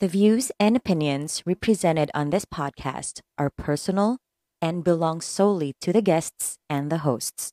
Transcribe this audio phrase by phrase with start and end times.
[0.00, 4.18] The views and opinions represented on this podcast are personal
[4.60, 7.52] and belong solely to the guests and the hosts.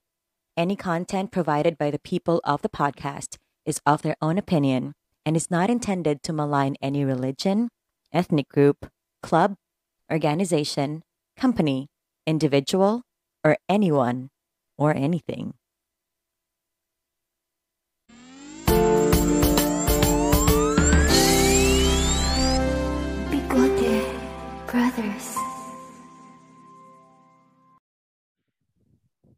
[0.57, 4.93] Any content provided by the people of the podcast is of their own opinion
[5.23, 7.69] and is not intended to malign any religion,
[8.11, 8.89] ethnic group,
[9.21, 9.55] club,
[10.11, 11.03] organization,
[11.37, 11.89] company,
[12.25, 13.03] individual,
[13.43, 14.29] or anyone
[14.79, 15.53] or anything.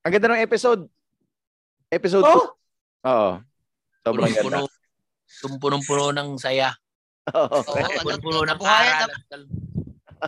[0.04, 0.82] Ang ganda ng episode.
[1.88, 2.52] Episode Oh!
[3.04, 3.08] 2.
[3.08, 3.32] Oo.
[4.04, 4.68] Sobrang ganda.
[5.40, 6.76] Tum- Punong-puno ng saya.
[7.32, 7.48] Oo.
[7.48, 9.44] Oo, ano, Punong-puno ng nabuhayan, aral.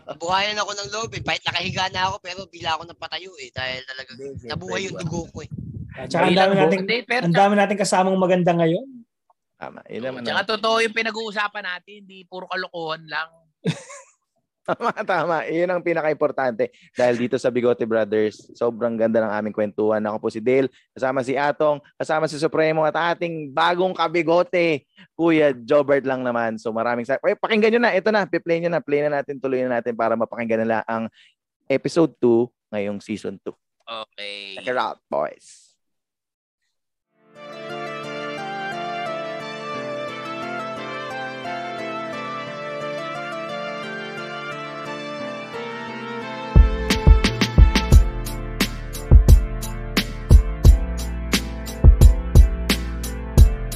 [0.07, 1.21] nabuhayan ako ng loob eh.
[1.21, 3.51] Kahit nakahiga na ako pero bila ako napatayo eh.
[3.51, 4.11] Dahil talaga
[4.47, 5.51] nabuhay yung dugo ko eh.
[5.95, 6.79] At saka ang dami natin,
[7.23, 8.87] ang dami natin kasamang maganda ngayon.
[9.55, 9.79] Tama.
[9.87, 10.19] Yun naman.
[10.23, 13.27] Tsaka totoo yung pinag-uusapan natin, hindi puro kalokohan lang.
[14.65, 15.37] Tama, tama.
[15.45, 16.73] Iyon ang pinaka-importante.
[16.97, 20.01] Dahil dito sa Bigote Brothers, sobrang ganda ng aming kwentuhan.
[20.01, 25.53] Ako po si Dale, kasama si Atong, kasama si Supremo at ating bagong kabigote, Kuya
[25.53, 26.57] Jobert lang naman.
[26.57, 27.21] So maraming sa...
[27.21, 27.93] Ay, pakinggan nyo na.
[27.93, 28.25] Ito na.
[28.25, 28.81] Piplay nyo na.
[28.81, 29.37] Play na natin.
[29.37, 31.05] Tuloy na natin para mapakinggan nila ang
[31.69, 33.53] episode 2 ngayong season 2.
[33.85, 34.57] Okay.
[34.57, 35.77] Check it out, boys.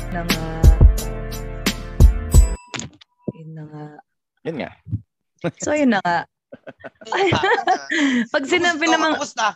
[0.10, 0.44] Na nga.
[3.36, 3.86] Yun na nga.
[4.46, 4.72] Yun nga.
[5.62, 6.26] So, yun na nga.
[8.30, 8.94] Pag sinabi Kumusta?
[8.98, 9.48] namang, Kumusta?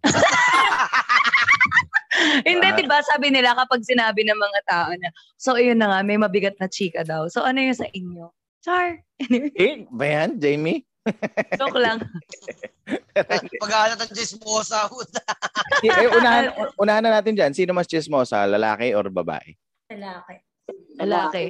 [2.48, 2.76] hindi, Ah.
[2.76, 6.58] diba, sabi nila kapag sinabi ng mga tao na, so, yun na nga, may mabigat
[6.58, 7.30] na chika daw.
[7.30, 8.30] So, ano yung sa inyo?
[8.60, 9.00] Char.
[9.20, 10.84] Anyway, Eh, ba yan, Jamie?
[11.56, 11.98] Joke lang.
[13.62, 14.86] Paghahanap ng chismosa.
[15.86, 16.44] eh, unahan,
[16.76, 17.52] unahan na natin dyan.
[17.54, 19.54] Sino mas chismosa, lalaki or babae?
[19.90, 20.34] Lalaki.
[20.98, 21.44] Lalaki.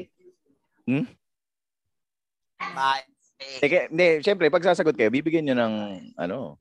[2.61, 3.05] Bye.
[3.41, 5.75] Teka, hindi, syempre, pag sasagot kayo, bibigyan nyo ng,
[6.21, 6.61] ano,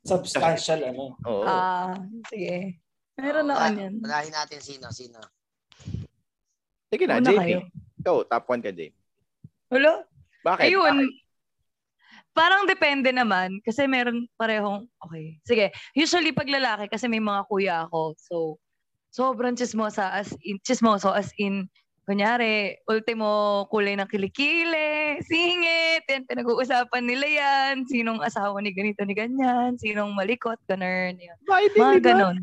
[0.00, 1.18] Substantial, ano.
[1.28, 1.44] oo.
[1.44, 1.92] Ah,
[2.32, 2.80] sige.
[3.20, 4.00] Meron na Ah, yan.
[4.00, 5.20] Unahin natin sino, sino.
[6.88, 7.68] Sige na, Una Jamie.
[8.00, 8.96] Ikaw, top 1 ka, Jamie.
[9.68, 10.08] Wala.
[10.40, 10.64] Bakit?
[10.72, 10.96] Ayun.
[12.40, 15.36] Parang depende naman kasi meron parehong okay.
[15.44, 18.16] Sige, usually pag lalaki kasi may mga kuya ako.
[18.16, 18.36] So
[19.12, 21.68] sobrang chismosa as in chismoso as in
[22.08, 29.14] kunyari, ultimo kulay ng kilikili, singit, yan, pinag-uusapan nila yan, sinong asawa ni ganito ni
[29.14, 31.38] ganyan, sinong malikot, ganun, yun.
[31.46, 32.36] Biden, Mga ganon.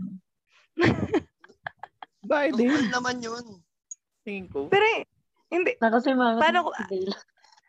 [2.32, 2.64] Biden.
[2.64, 3.46] Normal naman yun.
[4.24, 4.72] Tingin ko.
[4.72, 4.88] Pero,
[5.52, 6.76] hindi, Na kasi mga Paano ko-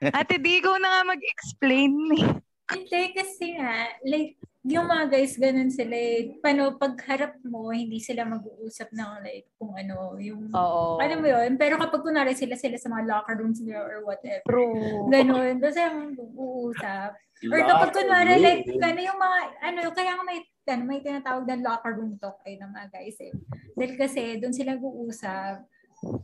[0.03, 1.93] ate, di ko na nga mag-explain.
[2.19, 2.27] eh.
[2.69, 4.37] Hindi kasi nga, like,
[4.69, 6.37] yung mga guys, ganun sila eh.
[6.45, 11.01] Paano, pag harap mo, hindi sila mag-uusap ng like, kung ano, yung, Oo.
[11.01, 11.57] ano mo yun?
[11.57, 15.09] Pero kapag kunwari sila sila sa mga locker rooms nila or whatever, True.
[15.09, 17.11] ganun, doon sila mag-uusap.
[17.49, 20.39] Or kapag kunwari, like, ano yung mga, ano, kaya nga may,
[20.69, 23.33] ano, may tinatawag na locker room talk ay ng mga guys eh.
[23.73, 25.65] Dahil kasi, doon sila nag-uusap.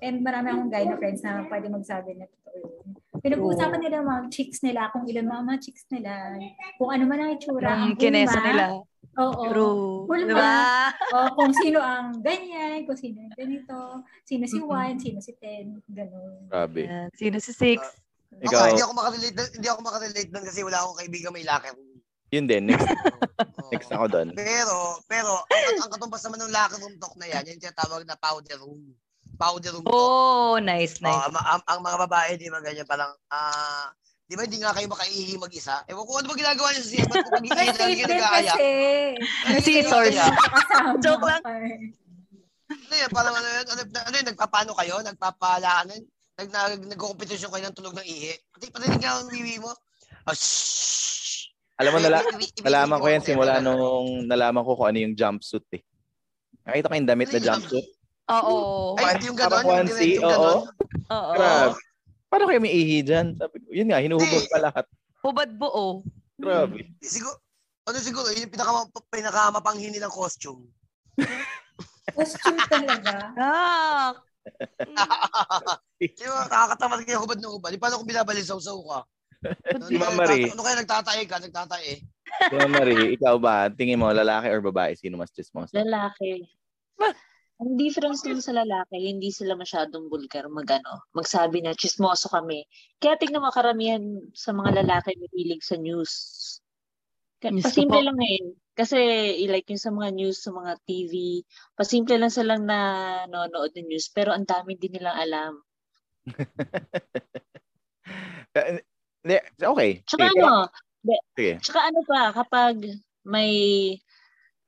[0.05, 2.84] And marami akong guy na friends na pwede magsabi na totoo yun.
[3.25, 6.13] Pinag-uusapan nila mga chicks nila, kung ilan mga mga chicks nila,
[6.77, 7.69] kung ano man ang itsura.
[7.89, 8.65] Yung ang kinesa nila.
[9.17, 9.43] Oo.
[9.49, 10.05] True.
[10.11, 10.29] Hulma.
[10.29, 10.55] Diba?
[11.15, 15.01] O kung sino ang ganyan, kung sino ang ganito, sino si Mm-mm.
[15.01, 16.53] 1, sino si 10, gano'n.
[16.53, 16.83] Grabe.
[16.85, 17.09] Yan.
[17.17, 17.81] Sino si Six?
[17.81, 21.47] Ako, Ikaw, hindi ako makarelate doon, hindi ako makarelate doon kasi wala akong kaibigan may
[21.47, 21.91] room.
[22.35, 22.63] yun din.
[22.67, 22.83] Next,
[23.63, 23.71] Oo.
[23.71, 24.29] next ako doon.
[24.35, 24.77] Pero,
[25.07, 28.19] pero, ang, ang katumbas naman ng locker room talk na yan, yan yung tinatawag na
[28.19, 28.83] powder room.
[29.35, 29.95] Powder room talk.
[29.95, 31.21] Oh, nice, Oh, nice.
[31.27, 33.91] ang, ang, ang mga babae, di ba ganyan, parang, ah,
[34.25, 35.83] di ba hindi nga kayo makaihi mag-isa?
[35.87, 37.05] Ewan ko, ano ba ginagawa niyo sa siya?
[37.05, 38.55] Ba't kung mag-iihi kayo din nag-aaya?
[38.55, 39.71] kasi.
[39.83, 40.99] Kasama.
[41.03, 41.43] Joke lang.
[42.65, 44.95] Ano yan, parang ano yun, ano, ano yun, nagpapano kayo?
[45.05, 48.33] Nagpapalaan, nag, nag, nag-competition kayo ng tulog ng ihi?
[48.51, 49.71] Pati pati nga ang wiwi mo.
[50.33, 51.53] Shhh.
[51.75, 52.23] Alam mo, nala,
[52.63, 55.83] nalaman ko yan simula nung nalaman ko kung ano yung jumpsuit eh.
[56.65, 57.87] Nakita ko yung damit na Ano jumpsuit.
[58.33, 58.97] Oo.
[58.97, 59.53] Ay, hindi yung gano'n.
[59.53, 60.53] Parang Yung onesie, oo.
[61.13, 61.33] Oo.
[61.37, 61.77] Grabe.
[62.33, 63.37] Paano kayo may ihi dyan?
[63.37, 64.85] Sabi ko, yun nga, hinuhubog pa lahat.
[65.21, 66.03] Hubad buo.
[66.41, 66.89] Grabe.
[67.05, 67.37] Siguro,
[67.85, 70.65] ano siguro, yun yung pinaka, pinakamapanghin nilang costume.
[72.15, 73.33] Costume talaga.
[73.41, 74.13] Ah.
[76.01, 77.73] Di ba, nakakatamad kayo hubad ng hubad.
[77.73, 79.01] Di paano kung binabalisaw-saw ka?
[79.73, 80.53] Ano, Si ano Ma'am Marie.
[80.53, 81.37] Ano kaya nagtatae ka?
[81.41, 81.93] Nagtatae.
[82.05, 83.73] Si Ma'am Marie, ikaw ba?
[83.73, 84.93] Tingin mo, lalaki or babae?
[85.01, 85.73] Sino mas chismosa?
[85.73, 86.45] Lalaki.
[87.65, 92.69] Ang difference lang sa lalaki, hindi sila masyadong vulgar magano, magsabi na chismoso kami.
[93.01, 94.05] Kaya tignan mo karamihan
[94.37, 96.13] sa mga lalaki mahilig sa news.
[97.41, 98.53] Pasimple lang ngayon.
[98.77, 98.99] Kasi
[99.49, 101.41] like yung sa mga news, sa mga TV,
[101.73, 105.53] pasimple lang silang nanonood ng news, pero ang dami din nilang alam.
[109.25, 110.05] Eh, okay.
[110.05, 110.37] Tsaka Sige.
[110.37, 110.69] ano,
[111.33, 111.53] Sige.
[111.65, 112.77] Tsaka ano pa, kapag
[113.25, 113.53] may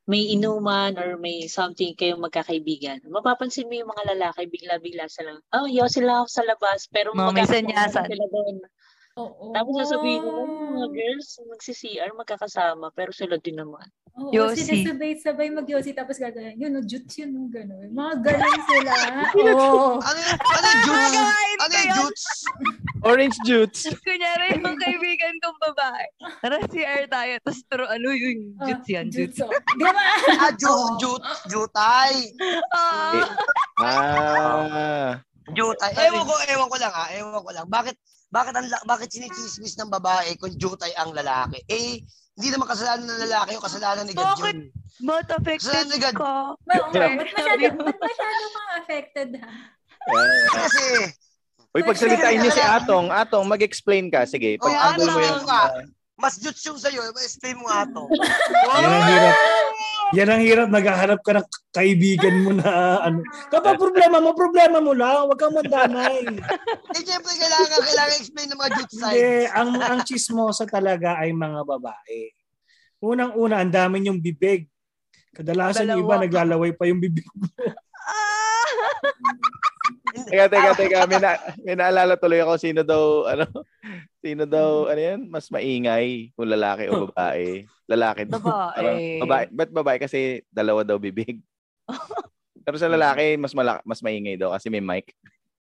[0.06, 5.66] may inuman or may something kayong magkakaibigan, mapapansin mo yung mga lalaki, bigla-bigla silang, oh,
[5.66, 8.06] yaw sila ako sa labas, pero Mga may sanyasan.
[8.06, 8.56] sila doon.
[9.16, 9.48] Oo.
[9.50, 13.88] Tapos sasabihin mo, "Oh, mga girls, magsi-CR, magkakasama, pero sila din naman.
[14.12, 14.60] Oo, Yossi.
[14.62, 16.56] sila sabay-sabay mag-yossi tapos gagawin.
[16.56, 17.88] Yun, no, jutes yun, no, gano'n.
[17.90, 18.92] Mga ganun sila.
[19.52, 19.96] Oo.
[19.98, 20.84] Ano yung, ano yung?
[20.86, 21.96] Gagawain Ano ko yung yun.
[21.98, 22.24] jutes?
[23.02, 23.82] Orange Jutes.
[24.04, 26.06] Kunyari yung kaibigan kong babae.
[26.42, 27.32] Tara, CR tayo.
[27.40, 29.06] Tapos turo, ano yung Ah, juts yan?
[29.06, 29.36] Jutes.
[29.36, 29.46] Juts.
[29.46, 29.52] oh.
[29.74, 30.04] Di ba?
[30.42, 32.14] Ah, ju- jut, jutay.
[32.70, 33.20] Ah.
[33.78, 35.10] Ah.
[35.48, 35.92] Jutay.
[35.94, 37.04] Ewan ko, ewan ko lang ha.
[37.12, 37.66] Ewan ko lang.
[37.66, 37.94] Bakit,
[38.28, 41.62] bakit, ang, bakit sinichismis ng babae kung jutay ang lalaki?
[41.66, 42.02] Eh,
[42.36, 44.44] hindi naman kasalanan ng lalaki yung kasalanan ni God Bakit?
[44.52, 44.60] yun.
[44.98, 46.14] Ba't affected Saan agad?
[46.14, 46.34] ka?
[46.58, 47.00] Ba, Okay.
[47.00, 49.50] ba't masyado, ba't masyado mga affected ha?
[50.54, 50.84] Kasi,
[51.72, 53.12] Uy, pagsalitain niyo si Atong.
[53.12, 54.24] Atong, mag-explain ka.
[54.24, 55.44] Sige, Oh, pagtanggol ano mo lang yung...
[55.44, 55.62] nga.
[56.16, 57.04] mas juts yung sa'yo.
[57.12, 57.68] Explain mo.
[57.68, 59.34] Yan ang hirap.
[60.14, 60.68] Yan ang hirap.
[60.70, 63.26] Naghahanap ka ng kaibigan mo na ano.
[63.50, 65.26] Kapag problema mo, problema mo lang.
[65.26, 66.22] Huwag kang mandanay.
[66.94, 69.50] Eh, syempre, kailangan, kailangan explain ng mga juts Hindi, side.
[69.50, 72.20] ang ang chismosa talaga ay mga babae.
[73.02, 74.70] Unang-una, ang dami yung bibig.
[75.34, 76.24] Kadalasan yung iba Dalawa.
[76.24, 77.26] naglalaway pa yung bibig.
[78.06, 78.64] Ah!
[80.24, 80.98] Teka, teka, teka.
[81.04, 81.30] May, na,
[81.60, 83.44] may naalala tuloy ako sino daw, ano,
[84.24, 87.68] sino daw, ano yan, mas maingay kung lalaki o babae.
[87.84, 88.40] Lalaki daw.
[88.40, 88.72] Babae.
[88.74, 89.44] Parang babae.
[89.52, 89.98] Ba't babae?
[90.00, 91.38] Kasi dalawa daw bibig.
[92.66, 95.14] Pero sa lalaki, mas mala- mas maingay daw kasi may mic.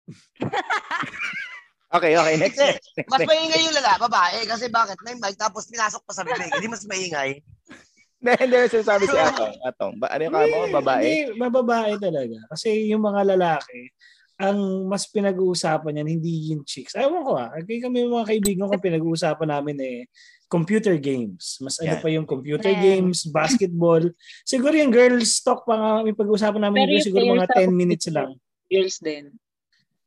[1.98, 2.36] okay, okay.
[2.42, 3.12] Next, next, next.
[3.12, 3.30] Mas next.
[3.30, 4.48] maingay yung lala, babae.
[4.50, 4.98] Kasi bakit?
[5.06, 6.50] May mic tapos pinasok pa sa bibig.
[6.50, 7.44] Hindi mas maingay.
[8.18, 8.58] Hindi, hindi.
[8.74, 9.56] Sinasabi si Atong.
[9.62, 9.94] Atong.
[10.02, 10.58] Ba, ano yung kamo?
[10.82, 11.06] Babae?
[11.06, 12.38] Hindi, mababae talaga.
[12.50, 13.94] Kasi yung mga lalaki,
[14.38, 16.94] ang mas pinag-uusapan yan, hindi yung chicks.
[16.94, 17.50] Ayaw ko ah.
[17.52, 19.98] Kaya kami mga kaibigan ko, pinag-uusapan namin eh,
[20.46, 21.58] computer games.
[21.60, 22.02] Mas ano Yan.
[22.02, 22.82] pa yung computer Yan.
[22.82, 24.06] games, basketball.
[24.48, 27.74] Siguro yung girls talk pa nga, may pag-uusapan namin Pero yung siguro mga players 10
[27.76, 28.30] minutes lang.
[28.70, 29.26] Girls din.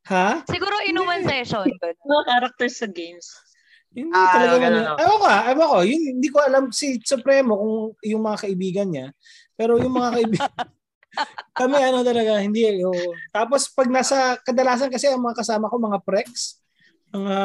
[0.06, 0.46] Ha?
[0.46, 1.66] Siguro inuman session.
[1.66, 1.96] ganun.
[2.08, 3.26] Mga characters sa games.
[3.90, 4.92] Hindi Ah, talaga ganun, ano.
[4.94, 4.98] no?
[5.02, 5.78] Ewan ko, ah, ewan ko.
[5.82, 7.74] Yun, hindi ko alam si Supremo kung
[8.06, 9.06] yung mga kaibigan niya.
[9.58, 10.46] Pero yung mga kaibigan,
[11.52, 12.64] kami ano talaga, hindi.
[12.82, 12.94] Oh.
[13.30, 16.60] Tapos pag nasa, kadalasan kasi ang mga kasama ko, mga prex,
[17.10, 17.38] mga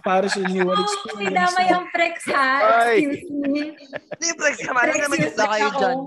[0.00, 1.28] Paris and New World Oh, experience.
[1.28, 2.50] Sinama yung prex ha.
[2.88, 3.04] Ay.
[3.04, 3.76] Excuse me.
[3.76, 4.82] Hindi, flex naman.
[4.88, 5.80] Prex naman na kayo ako.
[5.80, 5.98] dyan.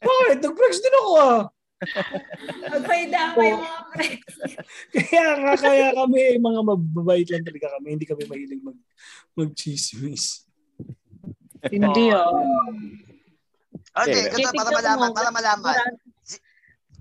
[0.00, 0.36] Bakit?
[0.44, 1.40] Nag-prex din ako ah.
[2.68, 4.20] Magpaidama yung mga prex.
[4.92, 7.88] Kaya nga, kaya kami, mga mababait lang talaga kami.
[7.96, 8.76] Hindi kami mahilig mag,
[9.32, 10.44] mag-chismis.
[11.72, 12.36] Hindi oh.
[13.90, 14.44] Okay, Okay.
[14.52, 15.76] para malaman, para malaman.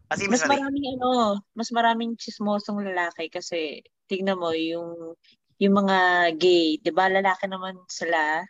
[0.10, 1.10] Kasi Mas mas maraming ano,
[1.54, 5.14] mas maraming chismosong lalaki kasi tignan mo yung
[5.62, 5.98] yung mga
[6.42, 7.06] gay, 'di ba?
[7.14, 8.42] Lalaki naman sila.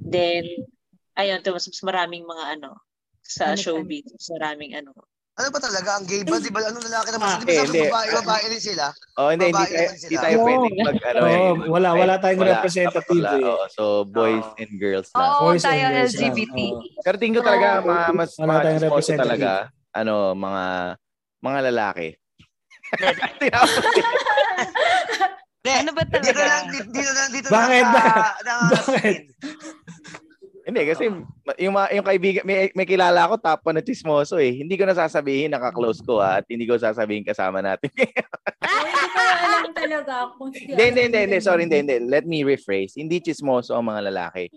[0.00, 0.48] Then
[1.12, 2.80] ayun, to mas, mas maraming mga ano
[3.20, 4.96] sa Ano, showbiz, mas maraming ano.
[5.38, 6.00] Ano ba talaga?
[6.00, 6.40] Ang gay ba?
[6.40, 6.66] Di ba?
[6.66, 7.28] Anong lalaki naman?
[7.28, 7.82] Ah, Di ba sabi hindi.
[7.86, 8.84] babae, babae rin sila?
[9.20, 10.08] Oh, hindi, hindi Babae tayo, naman sila.
[10.08, 10.44] hindi tayo Oo.
[10.48, 11.38] pwedeng mag, ano eh.
[11.38, 12.52] Oo, wala, wala tayong Wala.
[12.58, 13.44] representative Wala, eh.
[13.46, 13.64] oo.
[13.70, 14.58] So, boys Oo.
[14.58, 15.30] and girls lang.
[15.36, 16.24] Oo, Boys and tayo girls lang.
[16.32, 16.58] LGBT.
[16.58, 16.80] Oo.
[17.04, 19.20] Pero tingin ko talaga, mga, mas, representative.
[19.20, 19.50] talaga,
[20.02, 20.64] ano, mga,
[21.42, 22.08] mga lalaki.
[25.68, 26.44] Ano ba dito talaga?
[26.48, 27.84] lang, dito, dito lang, dito Bakit?
[27.84, 28.04] lang sa,
[28.40, 29.22] na- Bakit?
[30.68, 31.08] Hindi, kasi
[31.64, 34.52] yung, mga, yung kaibigan, may, may kilala ako, top pa na chismoso eh.
[34.52, 37.88] Hindi ko na sasabihin, naka-close ko ha, at hindi ko sasabihin kasama natin.
[38.68, 41.96] Hindi ko alam talaga kung si Hindi, hindi, hindi, hindi, sorry, hindi, hindi.
[42.04, 43.00] Let me rephrase.
[43.00, 44.52] Hindi chismoso ang mga lalaki.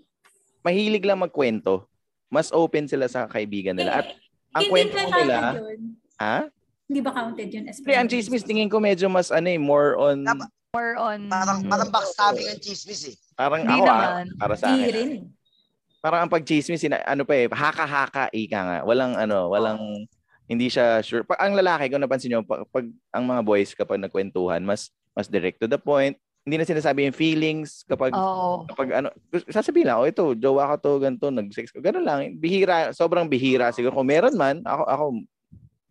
[0.68, 1.88] Mahilig lang magkwento.
[2.28, 4.04] Mas open sila sa kaibigan nila.
[4.04, 4.20] At
[4.52, 5.82] ang Hindi kwento nila, yun?
[6.20, 6.38] ha?
[6.92, 7.64] Hindi ba counted yun?
[7.72, 10.28] as Hindi, ang chismis tingin ko medyo mas ano eh, more on.
[10.76, 11.28] More on...
[11.28, 13.16] Parang, parang backstabbing ang chismis eh.
[13.36, 14.26] parang Hindi ako ah, naman.
[14.36, 14.96] para sa Hindi akin.
[14.96, 15.12] rin.
[16.02, 18.78] Parang ang pag-chismis, ano pa eh, haka-haka, ika nga.
[18.82, 19.80] Walang ano, walang,
[20.50, 21.24] hindi siya sure.
[21.24, 25.30] Pag, ang lalaki, kung napansin nyo, pag, pag ang mga boys kapag nagkwentuhan, mas mas
[25.30, 26.18] direct to the point.
[26.42, 28.66] Hindi na sinasabi yung feelings kapag Oo.
[28.66, 29.14] kapag ano,
[29.46, 31.86] sasabihin lang, oh ito, jowa ka to, ganito, nag-sex ko.
[31.86, 32.34] Ganun lang.
[32.42, 33.94] Bihira, sobrang bihira siguro.
[34.02, 35.06] Kung meron man, ako, ako,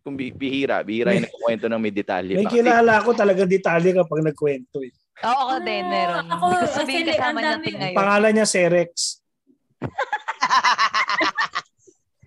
[0.03, 2.35] kung bi- bihira, bihira yung nagkukwento ng may detalye.
[2.35, 4.91] May kilala ko talagang detalye kapag nagkwento eh.
[5.23, 6.25] Oo, ako din, meron.
[6.27, 7.95] Ako, ko sabihin kasama dami- ngayon.
[7.95, 9.23] Pangalan niya Serex.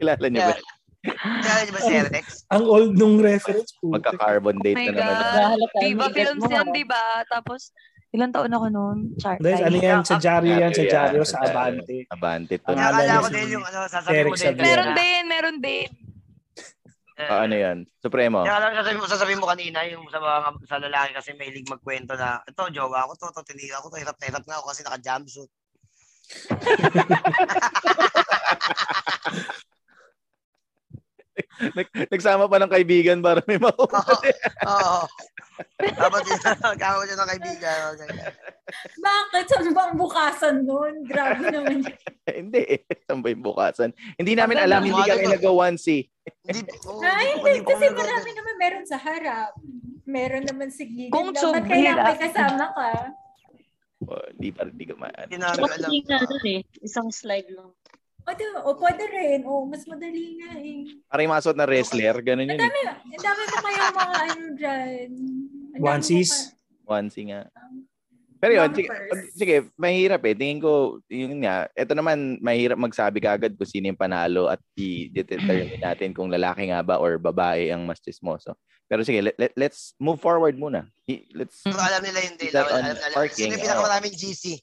[0.00, 0.56] Kilala niyo ba?
[1.04, 2.48] Kaya di ba si Rex?
[2.48, 3.92] Ang old nung reference po.
[3.92, 5.60] Magka-carbon date my na naman.
[5.76, 7.20] May Films yan, di ba?
[7.28, 7.68] Tapos,
[8.14, 8.98] ilang taon ako noon?
[9.18, 9.42] Char.
[9.42, 10.06] Guys, ano yan?
[10.06, 11.42] Sa Jaryo yan, sa Jaryo, sa.
[11.42, 12.06] Abante.
[12.06, 12.70] Abante to.
[12.70, 14.54] Ang akala ko din yung ano, sasabi Eric mo din.
[14.54, 15.90] Meron din, meron din.
[17.14, 17.86] Ah, ano yan?
[18.02, 18.42] Supremo.
[18.42, 21.70] Kaya alam sasabihin mo, sasabihin mo kanina yung sa mga sa lalaki kasi may hilig
[21.70, 24.66] magkwento na ito, jowa ko to, to, tiniga ko to, hirap na hirap na ako
[24.70, 25.50] kasi naka-jumpsuit.
[31.72, 33.64] Nag- nagsama pa ng kaibigan para may Oo.
[33.64, 34.02] makuha.
[34.64, 35.00] Oo.
[35.78, 36.40] Dapat yun,
[36.74, 37.78] kama siya ng kaibigan.
[38.96, 39.44] Bakit?
[39.46, 41.06] Saan ba ang bukasan nun?
[41.06, 41.86] Grabe naman.
[42.40, 42.62] hindi.
[43.06, 43.90] Saan ba yung bukasan?
[44.18, 46.10] Hindi namin alam, hindi kami nag-onesie.
[46.42, 47.68] Hindi, oh, Ay, hindi, hindi.
[47.68, 49.52] Kasi nag- marami naman meron sa harap.
[50.04, 51.12] Meron naman sa gilid.
[51.12, 52.04] Kung kailangan hirap.
[52.04, 52.90] may kasama ka?
[54.04, 55.88] Oh, Di pa di ko ma- Hindi namin alam.
[56.28, 56.60] dun eh.
[56.82, 57.72] Isang slide lang.
[58.24, 59.40] O, di, o pwede rin.
[59.44, 60.88] O, mas madali nga eh.
[61.12, 62.56] Parang yung masot na wrestler, ganun yun.
[62.56, 62.64] Ang eh.
[62.64, 65.08] dami, ang dami mo kayong mga ano dyan.
[65.76, 66.32] Ang Onesies?
[66.88, 67.48] Onesie nga.
[68.44, 68.88] Pero yun, sige,
[69.32, 70.36] sige, mahirap eh.
[70.36, 75.80] Tingin ko, yun nga, ito naman, mahirap magsabi kagad kung sino yung panalo at i-determine
[75.80, 78.52] natin kung lalaki nga ba or babae ang mas chismoso.
[78.84, 80.84] Pero sige, let, let, let's move forward muna.
[81.32, 82.34] Let's, Pero alam nila yun.
[82.52, 83.32] That Alam, alam, alam.
[83.32, 84.60] Sino yung pinakamaraming GC?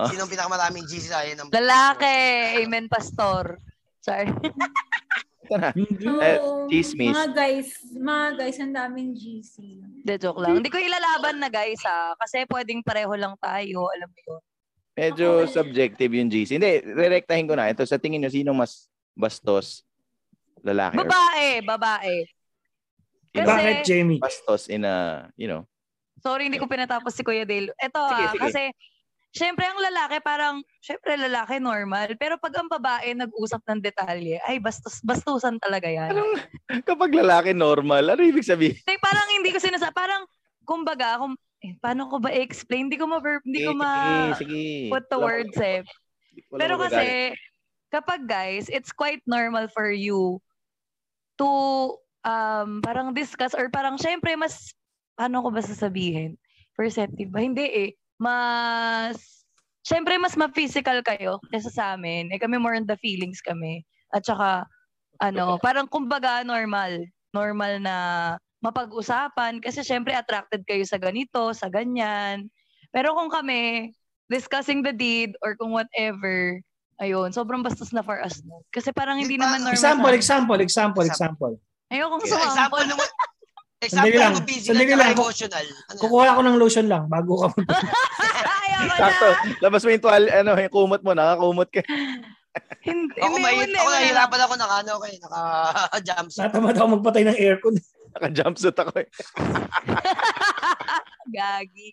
[0.00, 0.08] Oh.
[0.08, 1.52] Sino yung pinakamaraming GC sa akin?
[1.52, 2.16] Lalaki.
[2.64, 3.60] Amen, pastor.
[4.00, 4.32] Sorry.
[5.44, 5.70] ito na.
[6.24, 6.38] Eh,
[6.72, 7.12] chismis.
[7.12, 9.54] mga guys, mga guys, ang daming GC.
[10.02, 10.58] De joke lang.
[10.58, 12.16] Hindi ko ilalaban na guys ha.
[12.16, 13.86] Kasi pwedeng pareho lang tayo.
[13.92, 14.40] Alam mo yun.
[14.92, 16.56] Medyo subjective yung GC.
[16.56, 17.68] Hindi, rerektahin ko na.
[17.68, 19.84] Ito, sa tingin nyo, sino mas bastos?
[20.64, 21.48] Lalaki or Babae.
[21.64, 22.14] Babae.
[23.32, 24.20] sino Kasi- Bakit, Jamie?
[24.20, 25.64] bastos in a, you know,
[26.22, 27.74] Sorry, hindi ko pinatapos si Kuya Dale.
[27.74, 28.42] Ito Sige, ah, sige.
[28.46, 28.62] kasi
[29.32, 32.12] syempre ang lalaki parang, syempre lalaki normal.
[32.20, 36.12] Pero pag ang babae nag-usap ng detalye, ay bastos, bastusan talaga yan.
[36.88, 38.76] kapag lalaki normal, ano ibig sabihin?
[38.84, 40.28] Like, parang hindi ko sinasa, parang,
[40.68, 41.34] kumbaga, kung,
[41.64, 42.92] eh, paano ko ba i-explain?
[42.92, 43.92] Hindi ko ma hindi ko Sige, ma
[44.36, 44.62] sige.
[44.92, 45.80] put the words eh.
[46.52, 47.32] Pero kasi,
[47.88, 50.40] kapag guys, it's quite normal for you
[51.40, 51.50] to
[52.26, 54.76] um, parang discuss or parang syempre mas,
[55.16, 56.36] paano ko ba sasabihin?
[56.76, 57.40] Perceptive ba?
[57.40, 57.90] Hindi eh.
[58.22, 59.42] Mas,
[59.82, 62.30] syempre mas ma-physical kayo kaysa sa amin.
[62.30, 63.82] Eh kami more on the feelings kami.
[64.14, 64.62] At saka,
[65.18, 67.02] ano, parang kumbaga normal.
[67.34, 67.96] Normal na
[68.62, 72.46] mapag-usapan kasi syempre attracted kayo sa ganito, sa ganyan.
[72.94, 73.90] Pero kung kami,
[74.30, 76.62] discussing the deed or kung whatever,
[77.02, 78.38] ayun, sobrang bastos na for us.
[78.70, 79.74] Kasi parang hindi naman normal.
[79.74, 81.54] Example, example, example, example.
[81.90, 82.86] Ayokong Example sumample.
[82.86, 83.08] naman.
[83.82, 85.10] Sandali Example lang, naman physical sandali lang.
[85.12, 85.66] emotional.
[85.66, 85.98] Ano?
[85.98, 87.66] Kukuha ako ng lotion lang bago ka mag-
[88.62, 89.28] Ayoko Sakto.
[89.58, 91.82] Labas mo yung tuwal, ano, yung kumot mo, nakakumot ka.
[92.82, 95.40] Hindi, Ako, may, hindi, ako nahihirapan ako naka, ano, okay, naka
[96.04, 96.42] jumpsuit.
[96.44, 97.74] Natamad ako magpatay ng aircon.
[98.12, 99.08] Naka-jumpsuit ako eh.
[101.28, 101.88] Gagi.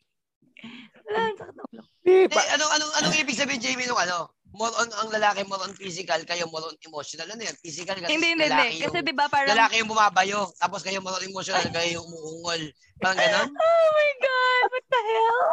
[1.06, 1.82] Wala, sakit ulo.
[2.04, 4.36] Di, Eh, pa, anong, anong, anong ibig sabihin, Jamie, nung ano?
[4.50, 7.30] More on, ang lalaki more on physical, kayo more on emotional.
[7.30, 7.54] Ano yan?
[7.62, 8.82] Physical kasi Hindi, hindi, lalaki hindi.
[8.82, 12.06] Kasi yung, di ba parang, lalaki yung bumabayo, tapos kayo more on emotional, kayo yung
[12.10, 12.62] umuungol.
[12.98, 13.50] Parang ganon?
[13.62, 15.44] oh my God, what the hell?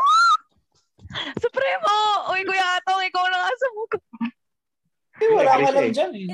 [1.45, 1.95] Supremo!
[2.33, 3.99] Uy, Kuya Atong, ikaw na nga sa mukha.
[5.17, 6.29] Eh, wala ka lang dyan eh.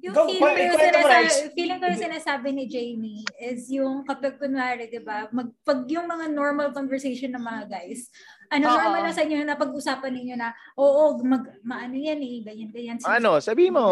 [0.00, 4.40] Yung Go, feeling ko yung, sinasabi, feeling ko yung sinasabi ni Jamie is yung kapag
[4.40, 8.08] kunwari, di ba, mag, pag yung mga normal conversation ng mga guys,
[8.50, 8.74] ano, Oo.
[8.76, 12.98] normal na sa inyo na pag-usapan ninyo na, oo, mag, maano yan eh, ganyan, ganyan.
[13.00, 13.86] ano, sabi mo.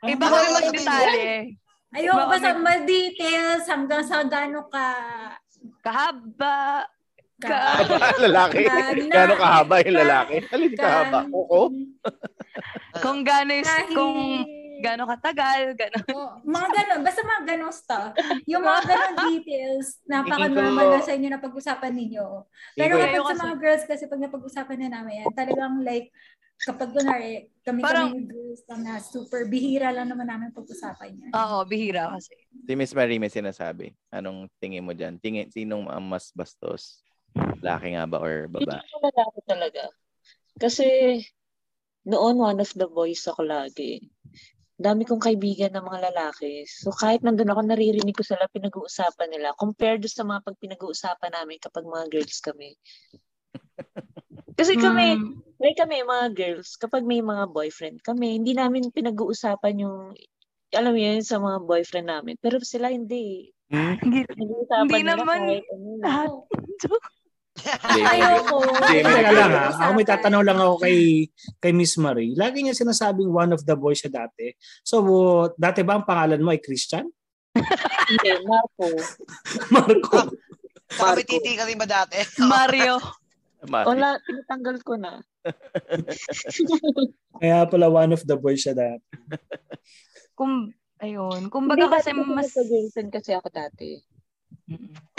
[0.00, 1.30] Iba Ano kami yung magdetalye.
[1.90, 4.88] Ayoko Baka basta may- ma-details hanggang sa gano'n ka,
[5.80, 6.86] Kahaba.
[7.36, 7.58] ka,
[8.24, 8.62] lalaki.
[8.62, 10.36] Na- na- Gano'ng kahaba yung ka- lalaki?
[10.50, 11.20] Alin kahaba?
[11.30, 11.60] Oo.
[13.04, 14.44] Kung kahit, kung
[14.82, 16.06] gano'n katagal, gano'n.
[16.10, 18.10] Oh, mga ganon, basta mga ganon stuff.
[18.44, 22.26] Yung mga ganon details, napaka-normal ko- na sa inyo na pag-usapan ninyo.
[22.74, 26.08] Pero ko- kapag sa mga girls kasi pag napag-usapan na namin yan, talagang like,
[26.60, 31.30] kapag kunwari, kami Parang- kami girls lang na super bihira lang naman namin pag-usapan yan.
[31.32, 32.36] Oo, bihira kasi.
[32.60, 33.92] Si Miss Marie may sinasabi.
[34.10, 35.16] Anong tingin mo dyan?
[35.16, 37.00] Tingin, sinong ang mas bastos?
[37.60, 38.82] Lalaki nga ba or Hindi baba?
[38.82, 39.82] ko lalaki talaga.
[40.56, 40.84] Kasi
[42.02, 44.04] noon one of the boys ako lagi.
[44.80, 46.64] Dami kong kaibigan ng mga lalaki.
[46.64, 51.60] So kahit nandun ako, naririnig ko sila pinag-uusapan nila compared sa mga pag pinag-uusapan namin
[51.60, 52.80] kapag mga girls kami.
[54.58, 59.84] Kasi kami, Mm, may kami mga girls, kapag may mga boyfriend kami, hindi namin pinag-uusapan
[59.84, 60.16] yung,
[60.72, 62.34] alam mo yun, sa mga boyfriend namin.
[62.40, 63.52] Pero sila hindi.
[63.68, 64.00] Hmm?
[64.00, 65.88] Hindi naman kahit ano.
[66.00, 66.30] lahat.
[67.84, 68.58] Ayoko.
[68.88, 69.04] Jamie.
[69.04, 69.66] Teka lang ha.
[69.74, 71.28] Ako may tatanong lang ako kay
[71.60, 72.34] kay Miss Marie.
[72.34, 74.52] Lagi niya sinasabing one of the boys siya dati.
[74.82, 75.02] So,
[75.56, 77.08] dati ba ang pangalan mo ay Christian?
[77.54, 78.86] Hindi, Marco.
[79.70, 80.18] Marco.
[80.90, 82.18] May titi ka rin ba dati?
[82.50, 82.98] Mario.
[83.68, 85.20] Ma- Wala, tinatanggal ko na.
[87.40, 89.04] Kaya pala one of the boys siya dati.
[90.32, 91.46] Kung, ayun.
[91.46, 92.56] Hindi, Kumbaga kasi mas...
[92.56, 94.00] Jason kasi ako dati.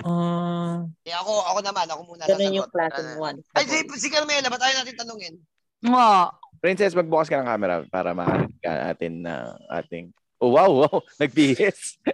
[0.02, 3.38] Ah, Eh, ako, ako naman, ako muna Ganun yung klase ng one.
[3.54, 5.36] Ay, si, si Carmela, ba't ayaw natin tanungin?
[5.84, 6.32] Nga.
[6.62, 10.14] Princess, magbukas ka ng camera para makarinig ka natin na ating...
[10.42, 11.02] Oh, wow, wow.
[11.22, 11.98] Nagbihis.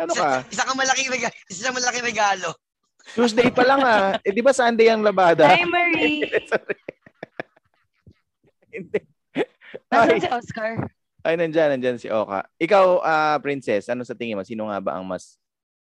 [0.00, 0.44] ano ka?
[0.44, 1.34] Isa, isa kang malaking regalo.
[1.48, 2.48] Isa kang malaking regalo.
[3.16, 4.20] Tuesday pa lang ah.
[4.22, 5.48] Eh, di ba Sunday ang labada?
[5.48, 6.28] Hi, Marie.
[8.76, 9.00] Hindi.
[9.90, 10.72] Nasaan si Oscar?
[11.26, 12.48] Ay, nandyan, nandyan si Oka.
[12.56, 14.44] Ikaw, ah, princess, ano sa tingin mo?
[14.46, 15.36] Sino nga ba ang mas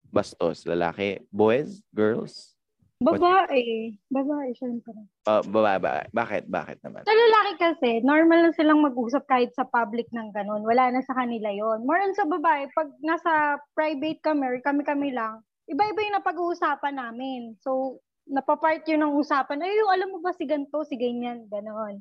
[0.08, 0.64] bastos?
[0.64, 1.24] Lalaki?
[1.34, 1.84] Boys?
[1.92, 2.56] Girls?
[3.04, 3.92] Babae.
[4.08, 4.96] Babae, syempre.
[5.28, 6.08] Uh, bababa.
[6.16, 6.48] Bakit?
[6.48, 7.04] Bakit naman?
[7.04, 10.64] Sa lalaki kasi, normal lang silang mag-usap kahit sa public ng ganun.
[10.64, 11.84] Wala na sa kanila yon.
[11.84, 17.60] More on sa babae, pag nasa private kami or kami-kami lang, iba-iba yung napag-uusapan namin.
[17.60, 18.00] So,
[18.32, 19.60] napapart yun ng usapan.
[19.60, 22.00] Ay, alam mo ba si ganito, si ganyan, ganoon.